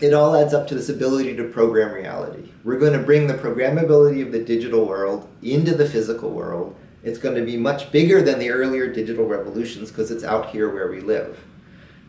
it 0.00 0.14
all 0.14 0.34
adds 0.34 0.54
up 0.54 0.66
to 0.68 0.74
this 0.74 0.88
ability 0.88 1.36
to 1.36 1.44
program 1.44 1.92
reality. 1.92 2.50
We're 2.64 2.78
going 2.78 2.94
to 2.94 3.04
bring 3.04 3.26
the 3.26 3.34
programmability 3.34 4.24
of 4.24 4.32
the 4.32 4.42
digital 4.42 4.86
world 4.86 5.28
into 5.42 5.74
the 5.74 5.88
physical 5.88 6.30
world. 6.30 6.74
It's 7.02 7.18
going 7.18 7.34
to 7.34 7.44
be 7.44 7.56
much 7.56 7.92
bigger 7.92 8.22
than 8.22 8.38
the 8.38 8.50
earlier 8.50 8.92
digital 8.92 9.26
revolutions 9.26 9.90
because 9.90 10.10
it's 10.10 10.24
out 10.24 10.50
here 10.50 10.72
where 10.72 10.90
we 10.90 11.00
live. 11.00 11.38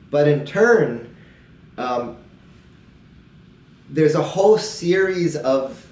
But 0.10 0.28
in 0.28 0.46
turn, 0.46 1.16
um, 1.78 2.18
there's 3.90 4.16
a 4.16 4.24
whole 4.24 4.58
series 4.58 5.36
of 5.36 5.86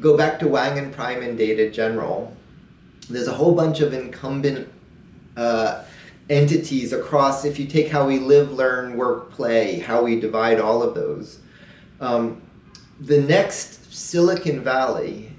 go 0.00 0.16
back 0.16 0.38
to 0.40 0.48
Wang 0.48 0.78
and 0.78 0.92
Prime 0.92 1.22
and 1.22 1.36
Data 1.36 1.70
General, 1.70 2.34
there's 3.08 3.28
a 3.28 3.34
whole 3.34 3.54
bunch 3.54 3.80
of 3.80 3.92
incumbent 3.92 4.68
uh, 5.36 5.84
entities 6.30 6.92
across, 6.92 7.44
if 7.44 7.58
you 7.58 7.66
take 7.66 7.88
how 7.88 8.06
we 8.06 8.18
live, 8.18 8.52
learn, 8.52 8.96
work, 8.96 9.30
play, 9.32 9.78
how 9.78 10.02
we 10.02 10.18
divide 10.18 10.58
all 10.58 10.82
of 10.82 10.94
those. 10.94 11.38
Um, 12.00 12.40
the 13.00 13.20
next 13.20 13.92
Silicon 13.92 14.62
Valley 14.62 15.30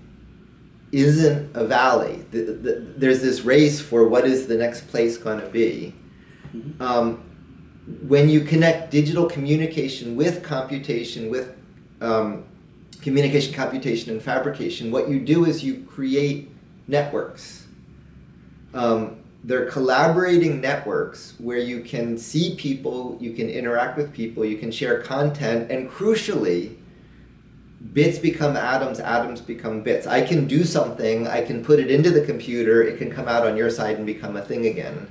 isn't 0.91 1.55
a 1.55 1.65
valley. 1.65 2.23
The, 2.31 2.41
the, 2.41 2.93
there's 2.97 3.21
this 3.21 3.41
race 3.41 3.81
for 3.81 4.07
what 4.07 4.25
is 4.25 4.47
the 4.47 4.55
next 4.55 4.87
place 4.87 5.17
going 5.17 5.41
to 5.41 5.47
be. 5.47 5.93
Mm-hmm. 6.55 6.81
Um, 6.81 7.23
when 8.07 8.29
you 8.29 8.41
connect 8.41 8.91
digital 8.91 9.25
communication 9.25 10.15
with 10.15 10.43
computation, 10.43 11.29
with 11.29 11.55
um, 12.01 12.45
communication, 13.05 13.53
computation, 13.53 14.11
and 14.11 14.19
fabrication, 14.19 14.89
what 14.89 15.07
you 15.07 15.19
do 15.19 15.45
is 15.45 15.63
you 15.63 15.85
create 15.87 16.49
networks. 16.87 17.67
Um, 18.73 19.17
they're 19.43 19.69
collaborating 19.69 20.59
networks 20.59 21.35
where 21.37 21.59
you 21.59 21.81
can 21.81 22.17
see 22.17 22.55
people, 22.55 23.15
you 23.21 23.33
can 23.33 23.47
interact 23.47 23.95
with 23.95 24.11
people, 24.11 24.43
you 24.43 24.57
can 24.57 24.71
share 24.71 25.03
content, 25.03 25.69
and 25.69 25.87
crucially, 25.87 26.77
bits 27.93 28.17
become 28.17 28.57
atoms, 28.57 28.99
atoms 28.99 29.39
become 29.39 29.83
bits. 29.83 30.07
I 30.07 30.21
can 30.21 30.47
do 30.47 30.63
something, 30.63 31.27
I 31.27 31.43
can 31.43 31.63
put 31.63 31.79
it 31.79 31.91
into 31.91 32.09
the 32.09 32.25
computer, 32.25 32.81
it 32.81 32.97
can 32.97 33.11
come 33.11 33.27
out 33.27 33.45
on 33.45 33.55
your 33.55 33.69
side 33.69 33.97
and 33.97 34.05
become 34.07 34.35
a 34.35 34.41
thing 34.41 34.65
again. 34.65 35.07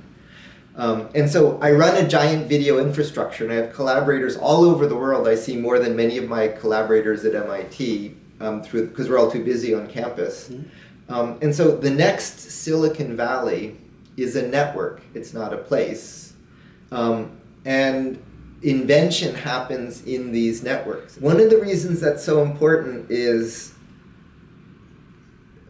Um, 0.77 1.09
and 1.15 1.29
so 1.29 1.57
I 1.61 1.71
run 1.71 1.95
a 1.95 2.07
giant 2.07 2.47
video 2.47 2.79
infrastructure, 2.79 3.45
and 3.45 3.53
I 3.53 3.55
have 3.55 3.73
collaborators 3.73 4.35
all 4.35 4.65
over 4.65 4.87
the 4.87 4.95
world. 4.95 5.27
I 5.27 5.35
see 5.35 5.55
more 5.55 5.79
than 5.79 5.95
many 5.95 6.17
of 6.17 6.27
my 6.27 6.49
collaborators 6.49 7.23
at 7.23 7.33
MIT 7.33 8.15
um, 8.41 8.61
through 8.61 8.87
because 8.87 9.09
we're 9.09 9.17
all 9.17 9.31
too 9.31 9.43
busy 9.43 9.73
on 9.73 9.87
campus. 9.87 10.49
Mm-hmm. 10.49 11.13
Um, 11.13 11.37
and 11.41 11.55
so 11.55 11.77
the 11.77 11.89
next 11.89 12.39
Silicon 12.39 13.15
Valley 13.15 13.77
is 14.17 14.35
a 14.35 14.47
network. 14.47 15.01
It's 15.13 15.33
not 15.33 15.53
a 15.53 15.57
place. 15.57 16.33
Um, 16.91 17.39
and 17.63 18.21
invention 18.61 19.35
happens 19.35 20.03
in 20.03 20.31
these 20.31 20.63
networks. 20.63 21.17
One 21.17 21.39
of 21.39 21.49
the 21.49 21.59
reasons 21.59 22.01
that's 22.01 22.23
so 22.23 22.41
important 22.41 23.11
is 23.11 23.73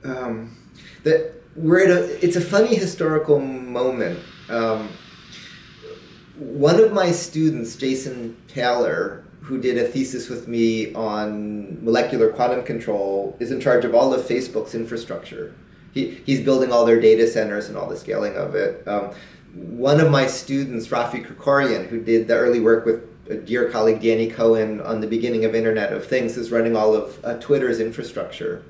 um, 0.03 0.57
that 1.03 1.33
we're 1.55 1.83
at 1.83 1.91
a. 1.91 2.25
It's 2.25 2.35
a 2.35 2.41
funny 2.41 2.75
historical 2.75 3.39
moment 3.39 4.19
um, 4.49 4.89
one 6.37 6.79
of 6.79 6.91
my 6.91 7.11
students, 7.11 7.75
Jason 7.75 8.35
Taylor, 8.47 9.23
who 9.41 9.59
did 9.59 9.77
a 9.77 9.87
thesis 9.87 10.29
with 10.29 10.47
me 10.47 10.93
on 10.93 11.83
molecular 11.83 12.29
quantum 12.29 12.63
control, 12.63 13.37
is 13.39 13.51
in 13.51 13.59
charge 13.59 13.85
of 13.85 13.93
all 13.93 14.13
of 14.13 14.21
Facebook's 14.21 14.75
infrastructure. 14.75 15.53
He, 15.93 16.21
he's 16.25 16.41
building 16.41 16.71
all 16.71 16.85
their 16.85 16.99
data 16.99 17.27
centers 17.27 17.69
and 17.69 17.77
all 17.77 17.87
the 17.87 17.95
scaling 17.95 18.35
of 18.35 18.55
it. 18.55 18.85
Um, 18.87 19.11
one 19.53 20.01
of 20.01 20.11
my 20.11 20.27
students, 20.27 20.87
Rafi 20.87 21.25
Krikorian, 21.25 21.87
who 21.87 22.01
did 22.01 22.27
the 22.27 22.35
early 22.35 22.59
work 22.59 22.85
with 22.85 23.03
a 23.29 23.35
dear 23.35 23.69
colleague 23.69 24.01
Danny 24.01 24.29
Cohen 24.29 24.81
on 24.81 24.99
the 24.99 25.07
beginning 25.07 25.45
of 25.45 25.55
Internet 25.55 25.93
of 25.93 26.05
Things, 26.05 26.37
is 26.37 26.51
running 26.51 26.75
all 26.75 26.93
of 26.93 27.23
uh, 27.23 27.35
Twitter's 27.35 27.79
infrastructure. 27.79 28.63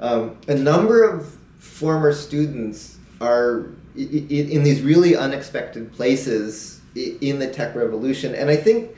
Um, 0.00 0.36
a 0.48 0.54
number 0.54 1.04
of 1.04 1.36
former 1.58 2.12
students 2.12 2.98
are 3.20 3.66
in 3.96 4.62
these 4.62 4.82
really 4.82 5.16
unexpected 5.16 5.92
places 5.92 6.80
in 6.94 7.38
the 7.38 7.48
tech 7.48 7.74
revolution. 7.74 8.34
And 8.34 8.50
I 8.50 8.56
think 8.56 8.90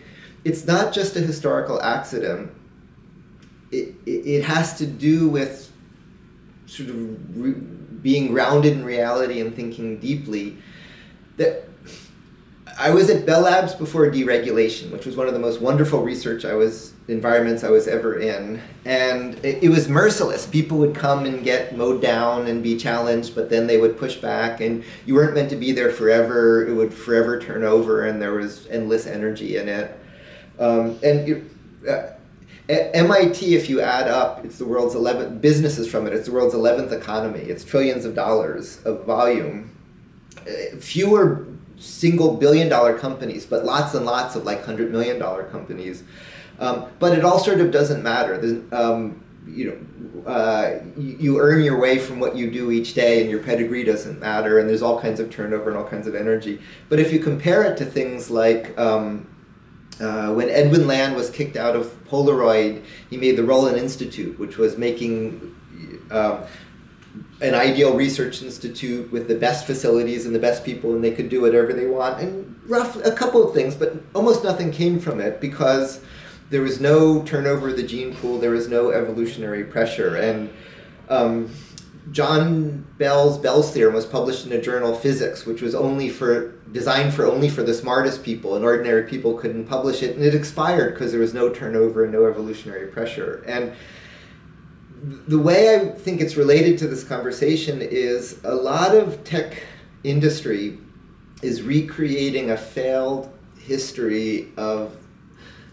it's 0.45 0.67
not 0.67 0.93
just 0.93 1.17
a 1.17 1.21
historical 1.21 1.81
accident. 1.83 2.51
It, 3.71 3.95
it 4.07 4.45
has 4.45 4.79
to 4.79 4.87
do 4.87 5.29
with 5.29 5.71
sort 6.67 6.89
of 6.91 7.37
re- 7.37 7.53
being 7.53 8.29
grounded 8.29 8.73
in 8.73 8.85
reality 8.85 9.41
and 9.41 9.55
thinking 9.55 9.99
deeply. 9.99 10.59
That 11.37 11.69
I 12.81 12.91
was 12.91 13.11
at 13.11 13.27
Bell 13.27 13.41
Labs 13.41 13.75
before 13.75 14.09
deregulation, 14.09 14.93
which 14.93 15.05
was 15.05 15.17
one 15.17 15.27
of 15.27 15.35
the 15.35 15.41
most 15.41 15.61
wonderful 15.61 16.01
research 16.05 16.45
I 16.45 16.55
was 16.55 16.93
environments 17.09 17.65
I 17.65 17.71
was 17.71 17.89
ever 17.89 18.21
in, 18.21 18.63
and 18.85 19.35
it, 19.45 19.65
it, 19.65 19.69
was 19.69 19.89
merciless. 19.89 20.47
People 20.47 20.79
would 20.79 20.95
come 20.95 21.25
and 21.25 21.43
get 21.43 21.77
mowed 21.77 22.01
down 22.01 22.47
and 22.47 22.63
be 22.63 22.77
challenged, 22.77 23.35
but 23.35 23.51
then 23.51 23.67
they 23.67 23.79
would 23.79 23.99
push 23.99 24.17
back, 24.17 24.61
and 24.61 24.85
you 25.07 25.15
weren't 25.15 25.35
meant 25.35 25.51
to 25.51 25.57
be 25.57 25.73
there 25.73 25.91
forever. 25.91 26.69
It 26.69 26.73
would 26.73 26.95
forever 26.95 27.41
turn 27.41 27.65
over, 27.65 28.07
and 28.07 28.23
there 28.23 28.35
was 28.35 28.69
endless 28.69 29.09
energy 29.09 29.57
in 29.57 29.69
it. 29.69 29.99
Um, 30.61 31.01
and 31.03 31.51
uh, 31.89 32.11
MIT, 32.69 33.57
if 33.57 33.69
you 33.69 33.81
add 33.81 34.07
up, 34.07 34.45
it's 34.45 34.59
the 34.59 34.67
world's 34.67 34.95
11th 34.95 35.41
businesses 35.41 35.91
from 35.91 36.07
it. 36.07 36.13
It's 36.13 36.27
the 36.27 36.33
world's 36.33 36.55
11th 36.55 36.93
economy. 36.93 37.41
It's 37.41 37.65
trillions 37.65 38.05
of 38.05 38.15
dollars 38.15 38.81
of 38.85 39.05
volume. 39.05 39.75
Uh, 40.47 40.77
fewer 40.79 41.48
single 41.79 42.37
billion 42.37 42.69
dollar 42.69 42.99
companies, 42.99 43.47
but 43.47 43.65
lots 43.65 43.95
and 43.95 44.05
lots 44.05 44.37
of 44.37 44.45
like 44.45 44.65
hundred 44.65 44.91
million 44.91 45.19
dollar 45.19 45.45
companies. 45.45 46.03
Um, 46.59 46.87
but 46.99 47.17
it 47.17 47.25
all 47.25 47.39
sort 47.39 47.61
of 47.61 47.71
doesn't 47.71 48.03
matter. 48.03 48.35
Um, 48.73 49.25
you 49.47 49.65
know, 49.65 50.31
uh, 50.31 50.81
you 50.97 51.39
earn 51.39 51.63
your 51.63 51.79
way 51.81 51.99
from 51.99 52.21
what 52.21 52.37
you 52.37 52.51
do 52.51 52.71
each 52.71 52.95
day, 52.95 53.21
and 53.21 53.31
your 53.31 53.43
pedigree 53.43 53.85
doesn't 53.85 54.21
matter. 54.21 54.59
And 54.59 54.69
there's 54.69 54.83
all 54.83 55.01
kinds 55.01 55.21
of 55.21 55.31
turnover 55.31 55.71
and 55.71 55.79
all 55.79 55.89
kinds 55.89 56.07
of 56.07 56.15
energy. 56.15 56.61
But 56.89 56.99
if 56.99 57.13
you 57.13 57.19
compare 57.19 57.63
it 57.63 57.77
to 57.79 57.85
things 57.85 58.31
like 58.31 58.77
um, 58.79 59.27
uh, 60.01 60.33
when 60.35 60.51
Edwin 60.51 60.87
Land 60.87 61.17
was 61.17 61.31
kicked 61.31 61.57
out 61.57 61.77
of 61.77 61.87
Polaroid, 62.07 62.83
he 63.09 63.17
made 63.17 63.37
the 63.37 63.45
Rowland 63.45 63.79
Institute, 63.79 64.39
which 64.39 64.59
was 64.59 64.77
making 64.77 65.55
um, 66.11 66.43
an 67.41 67.55
ideal 67.55 67.95
research 67.95 68.43
institute 68.43 69.11
with 69.13 69.29
the 69.29 69.35
best 69.35 69.67
facilities 69.67 70.27
and 70.27 70.35
the 70.35 70.41
best 70.41 70.65
people, 70.65 70.95
and 70.95 71.05
they 71.05 71.13
could 71.13 71.29
do 71.29 71.41
whatever 71.41 71.73
they 71.73 71.87
want. 71.87 72.21
And 72.21 72.61
rough 72.67 72.97
a 73.05 73.13
couple 73.13 73.47
of 73.47 73.55
things, 73.55 73.75
but 73.75 73.97
almost 74.15 74.43
nothing 74.43 74.73
came 74.73 74.99
from 74.99 75.21
it 75.21 75.41
because 75.41 76.01
there 76.51 76.63
was 76.63 76.81
no 76.81 77.23
turnover 77.23 77.69
of 77.69 77.77
the 77.77 77.83
gene 77.83 78.15
pool. 78.15 78.39
There 78.39 78.51
was 78.51 78.69
no 78.69 78.91
evolutionary 78.91 79.65
pressure, 79.65 80.17
and 80.17 80.51
um, 81.09 81.51
John 82.11 82.87
Bell's 82.99 83.39
Bell's 83.39 83.73
theorem 83.73 83.95
was 83.95 84.07
published 84.07 84.47
in 84.47 84.53
a 84.53 84.61
journal 84.61 84.95
Physics, 84.95 85.47
which 85.47 85.63
was 85.63 85.75
only 85.75 86.09
for 86.09 86.55
designed 86.73 87.15
for 87.15 87.27
only 87.27 87.49
for 87.49 87.63
the 87.63 87.75
smartest 87.75 88.25
people, 88.25 88.57
and 88.57 88.65
ordinary 88.65 89.05
people 89.05 89.35
couldn't 89.35 89.67
publish 89.67 90.03
it, 90.03 90.17
and 90.17 90.25
it 90.25 90.35
expired 90.35 90.95
because 90.95 91.13
there 91.13 91.21
was 91.21 91.35
no 91.35 91.51
turnover 91.51 92.03
and 92.03 92.13
no 92.13 92.27
evolutionary 92.27 92.89
pressure. 92.89 93.45
And 93.47 93.73
the 95.03 95.39
way 95.39 95.75
I 95.75 95.91
think 95.91 96.21
it's 96.21 96.37
related 96.37 96.79
to 96.79 96.89
this 96.89 97.05
conversation 97.05 97.81
is 97.81 98.41
a 98.45 98.55
lot 98.55 98.95
of 98.95 99.23
tech 99.25 99.63
industry 100.03 100.79
is 101.43 101.63
recreating 101.63 102.51
a 102.51 102.57
failed 102.57 103.33
history 103.61 104.53
of 104.57 104.97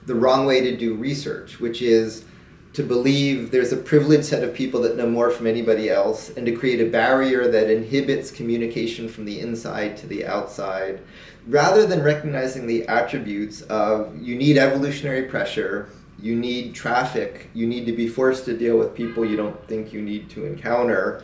the 0.05 0.13
wrong 0.13 0.45
way 0.45 0.61
to 0.61 0.77
do 0.77 0.93
research, 0.93 1.59
which 1.59 1.81
is 1.81 2.25
to 2.73 2.83
believe 2.83 3.51
there's 3.51 3.71
a 3.71 3.77
privileged 3.77 4.25
set 4.25 4.43
of 4.43 4.53
people 4.53 4.81
that 4.81 4.97
know 4.97 5.07
more 5.07 5.31
from 5.31 5.47
anybody 5.47 5.89
else 5.89 6.29
and 6.35 6.45
to 6.45 6.51
create 6.51 6.81
a 6.81 6.91
barrier 6.91 7.49
that 7.49 7.69
inhibits 7.69 8.29
communication 8.29 9.07
from 9.07 9.25
the 9.25 9.39
inside 9.39 9.95
to 9.95 10.07
the 10.07 10.25
outside 10.25 11.01
rather 11.47 11.85
than 11.85 12.03
recognizing 12.03 12.67
the 12.67 12.85
attributes 12.87 13.61
of 13.63 14.15
you 14.21 14.35
need 14.35 14.57
evolutionary 14.57 15.23
pressure 15.23 15.89
you 16.19 16.35
need 16.35 16.73
traffic. 16.73 17.49
You 17.53 17.67
need 17.67 17.85
to 17.85 17.91
be 17.91 18.07
forced 18.07 18.45
to 18.45 18.57
deal 18.57 18.77
with 18.77 18.95
people 18.95 19.25
you 19.25 19.35
don't 19.35 19.61
think 19.67 19.93
you 19.93 20.01
need 20.01 20.29
to 20.31 20.45
encounter. 20.45 21.23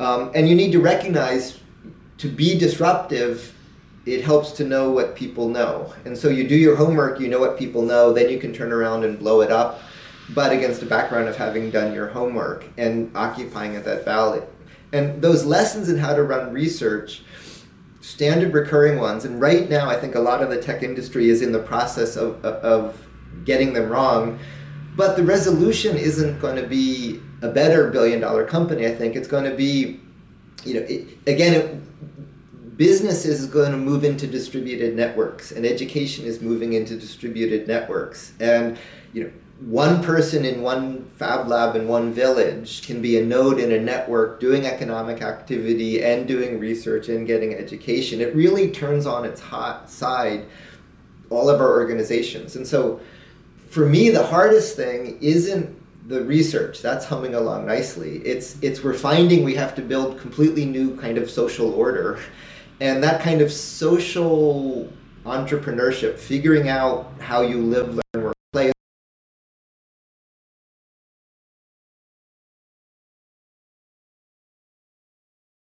Um, 0.00 0.30
and 0.34 0.48
you 0.48 0.54
need 0.54 0.72
to 0.72 0.80
recognize 0.80 1.60
to 2.18 2.28
be 2.28 2.58
disruptive 2.58 3.52
it 4.06 4.22
helps 4.22 4.52
to 4.52 4.64
know 4.64 4.90
what 4.90 5.16
people 5.16 5.48
know. 5.48 5.94
And 6.04 6.16
so 6.16 6.28
you 6.28 6.46
do 6.46 6.54
your 6.54 6.76
homework 6.76 7.20
you 7.20 7.28
know 7.28 7.40
what 7.40 7.58
people 7.58 7.82
know 7.82 8.12
then 8.12 8.28
you 8.28 8.38
can 8.38 8.52
turn 8.52 8.72
around 8.72 9.04
and 9.04 9.18
blow 9.18 9.40
it 9.40 9.50
up 9.50 9.80
but 10.30 10.52
against 10.52 10.80
the 10.80 10.86
background 10.86 11.28
of 11.28 11.36
having 11.36 11.70
done 11.70 11.92
your 11.92 12.08
homework 12.08 12.64
and 12.78 13.10
occupying 13.14 13.76
at 13.76 13.84
that 13.84 14.04
valley. 14.04 14.42
And 14.92 15.20
those 15.20 15.44
lessons 15.44 15.88
in 15.88 15.98
how 15.98 16.14
to 16.14 16.22
run 16.22 16.52
research, 16.52 17.22
standard 18.00 18.54
recurring 18.54 18.98
ones, 18.98 19.24
and 19.24 19.40
right 19.40 19.68
now 19.68 19.90
I 19.90 19.96
think 19.96 20.14
a 20.14 20.20
lot 20.20 20.42
of 20.42 20.50
the 20.50 20.60
tech 20.60 20.82
industry 20.82 21.28
is 21.28 21.42
in 21.42 21.52
the 21.52 21.58
process 21.58 22.16
of, 22.16 22.42
of 22.44 23.03
getting 23.44 23.72
them 23.72 23.88
wrong. 23.88 24.38
But 24.96 25.16
the 25.16 25.24
resolution 25.24 25.96
isn't 25.96 26.40
going 26.40 26.56
to 26.56 26.66
be 26.66 27.20
a 27.42 27.48
better 27.48 27.90
billion 27.90 28.20
dollar 28.20 28.44
company. 28.44 28.86
I 28.86 28.94
think 28.94 29.16
it's 29.16 29.28
going 29.28 29.44
to 29.44 29.56
be, 29.56 30.00
you 30.64 30.74
know, 30.74 30.80
it, 30.80 31.18
again, 31.26 31.54
it, 31.54 32.76
business 32.76 33.24
is 33.24 33.46
going 33.46 33.72
to 33.72 33.78
move 33.78 34.04
into 34.04 34.26
distributed 34.26 34.96
networks, 34.96 35.52
and 35.52 35.66
education 35.66 36.24
is 36.24 36.40
moving 36.40 36.72
into 36.72 36.96
distributed 36.96 37.68
networks. 37.68 38.32
And 38.40 38.78
you 39.12 39.24
know, 39.24 39.30
one 39.60 40.02
person 40.02 40.44
in 40.44 40.62
one 40.62 41.04
fab 41.16 41.48
lab 41.48 41.76
in 41.76 41.86
one 41.86 42.12
village 42.12 42.86
can 42.86 43.00
be 43.00 43.18
a 43.18 43.24
node 43.24 43.58
in 43.58 43.72
a 43.72 43.80
network 43.80 44.40
doing 44.40 44.66
economic 44.66 45.22
activity 45.22 46.04
and 46.04 46.26
doing 46.26 46.58
research 46.58 47.08
and 47.08 47.26
getting 47.26 47.54
education. 47.54 48.20
It 48.20 48.34
really 48.34 48.70
turns 48.70 49.06
on 49.06 49.24
its 49.24 49.40
hot 49.40 49.88
side 49.88 50.46
all 51.30 51.48
of 51.48 51.60
our 51.60 51.70
organizations. 51.70 52.56
And 52.56 52.66
so 52.66 53.00
for 53.74 53.84
me 53.84 54.08
the 54.08 54.24
hardest 54.24 54.76
thing 54.76 55.18
isn't 55.20 55.68
the 56.08 56.22
research. 56.22 56.80
That's 56.80 57.04
humming 57.04 57.34
along 57.34 57.66
nicely. 57.66 58.18
It's 58.18 58.56
it's 58.62 58.84
we're 58.84 58.94
finding 58.94 59.42
we 59.42 59.56
have 59.56 59.74
to 59.74 59.82
build 59.82 60.20
completely 60.20 60.64
new 60.64 60.96
kind 60.96 61.18
of 61.18 61.28
social 61.28 61.74
order. 61.74 62.20
And 62.80 63.02
that 63.02 63.20
kind 63.20 63.40
of 63.40 63.52
social 63.52 64.92
entrepreneurship 65.26 66.18
figuring 66.18 66.68
out 66.68 67.12
how 67.18 67.42
you 67.42 67.58
live 67.60 68.03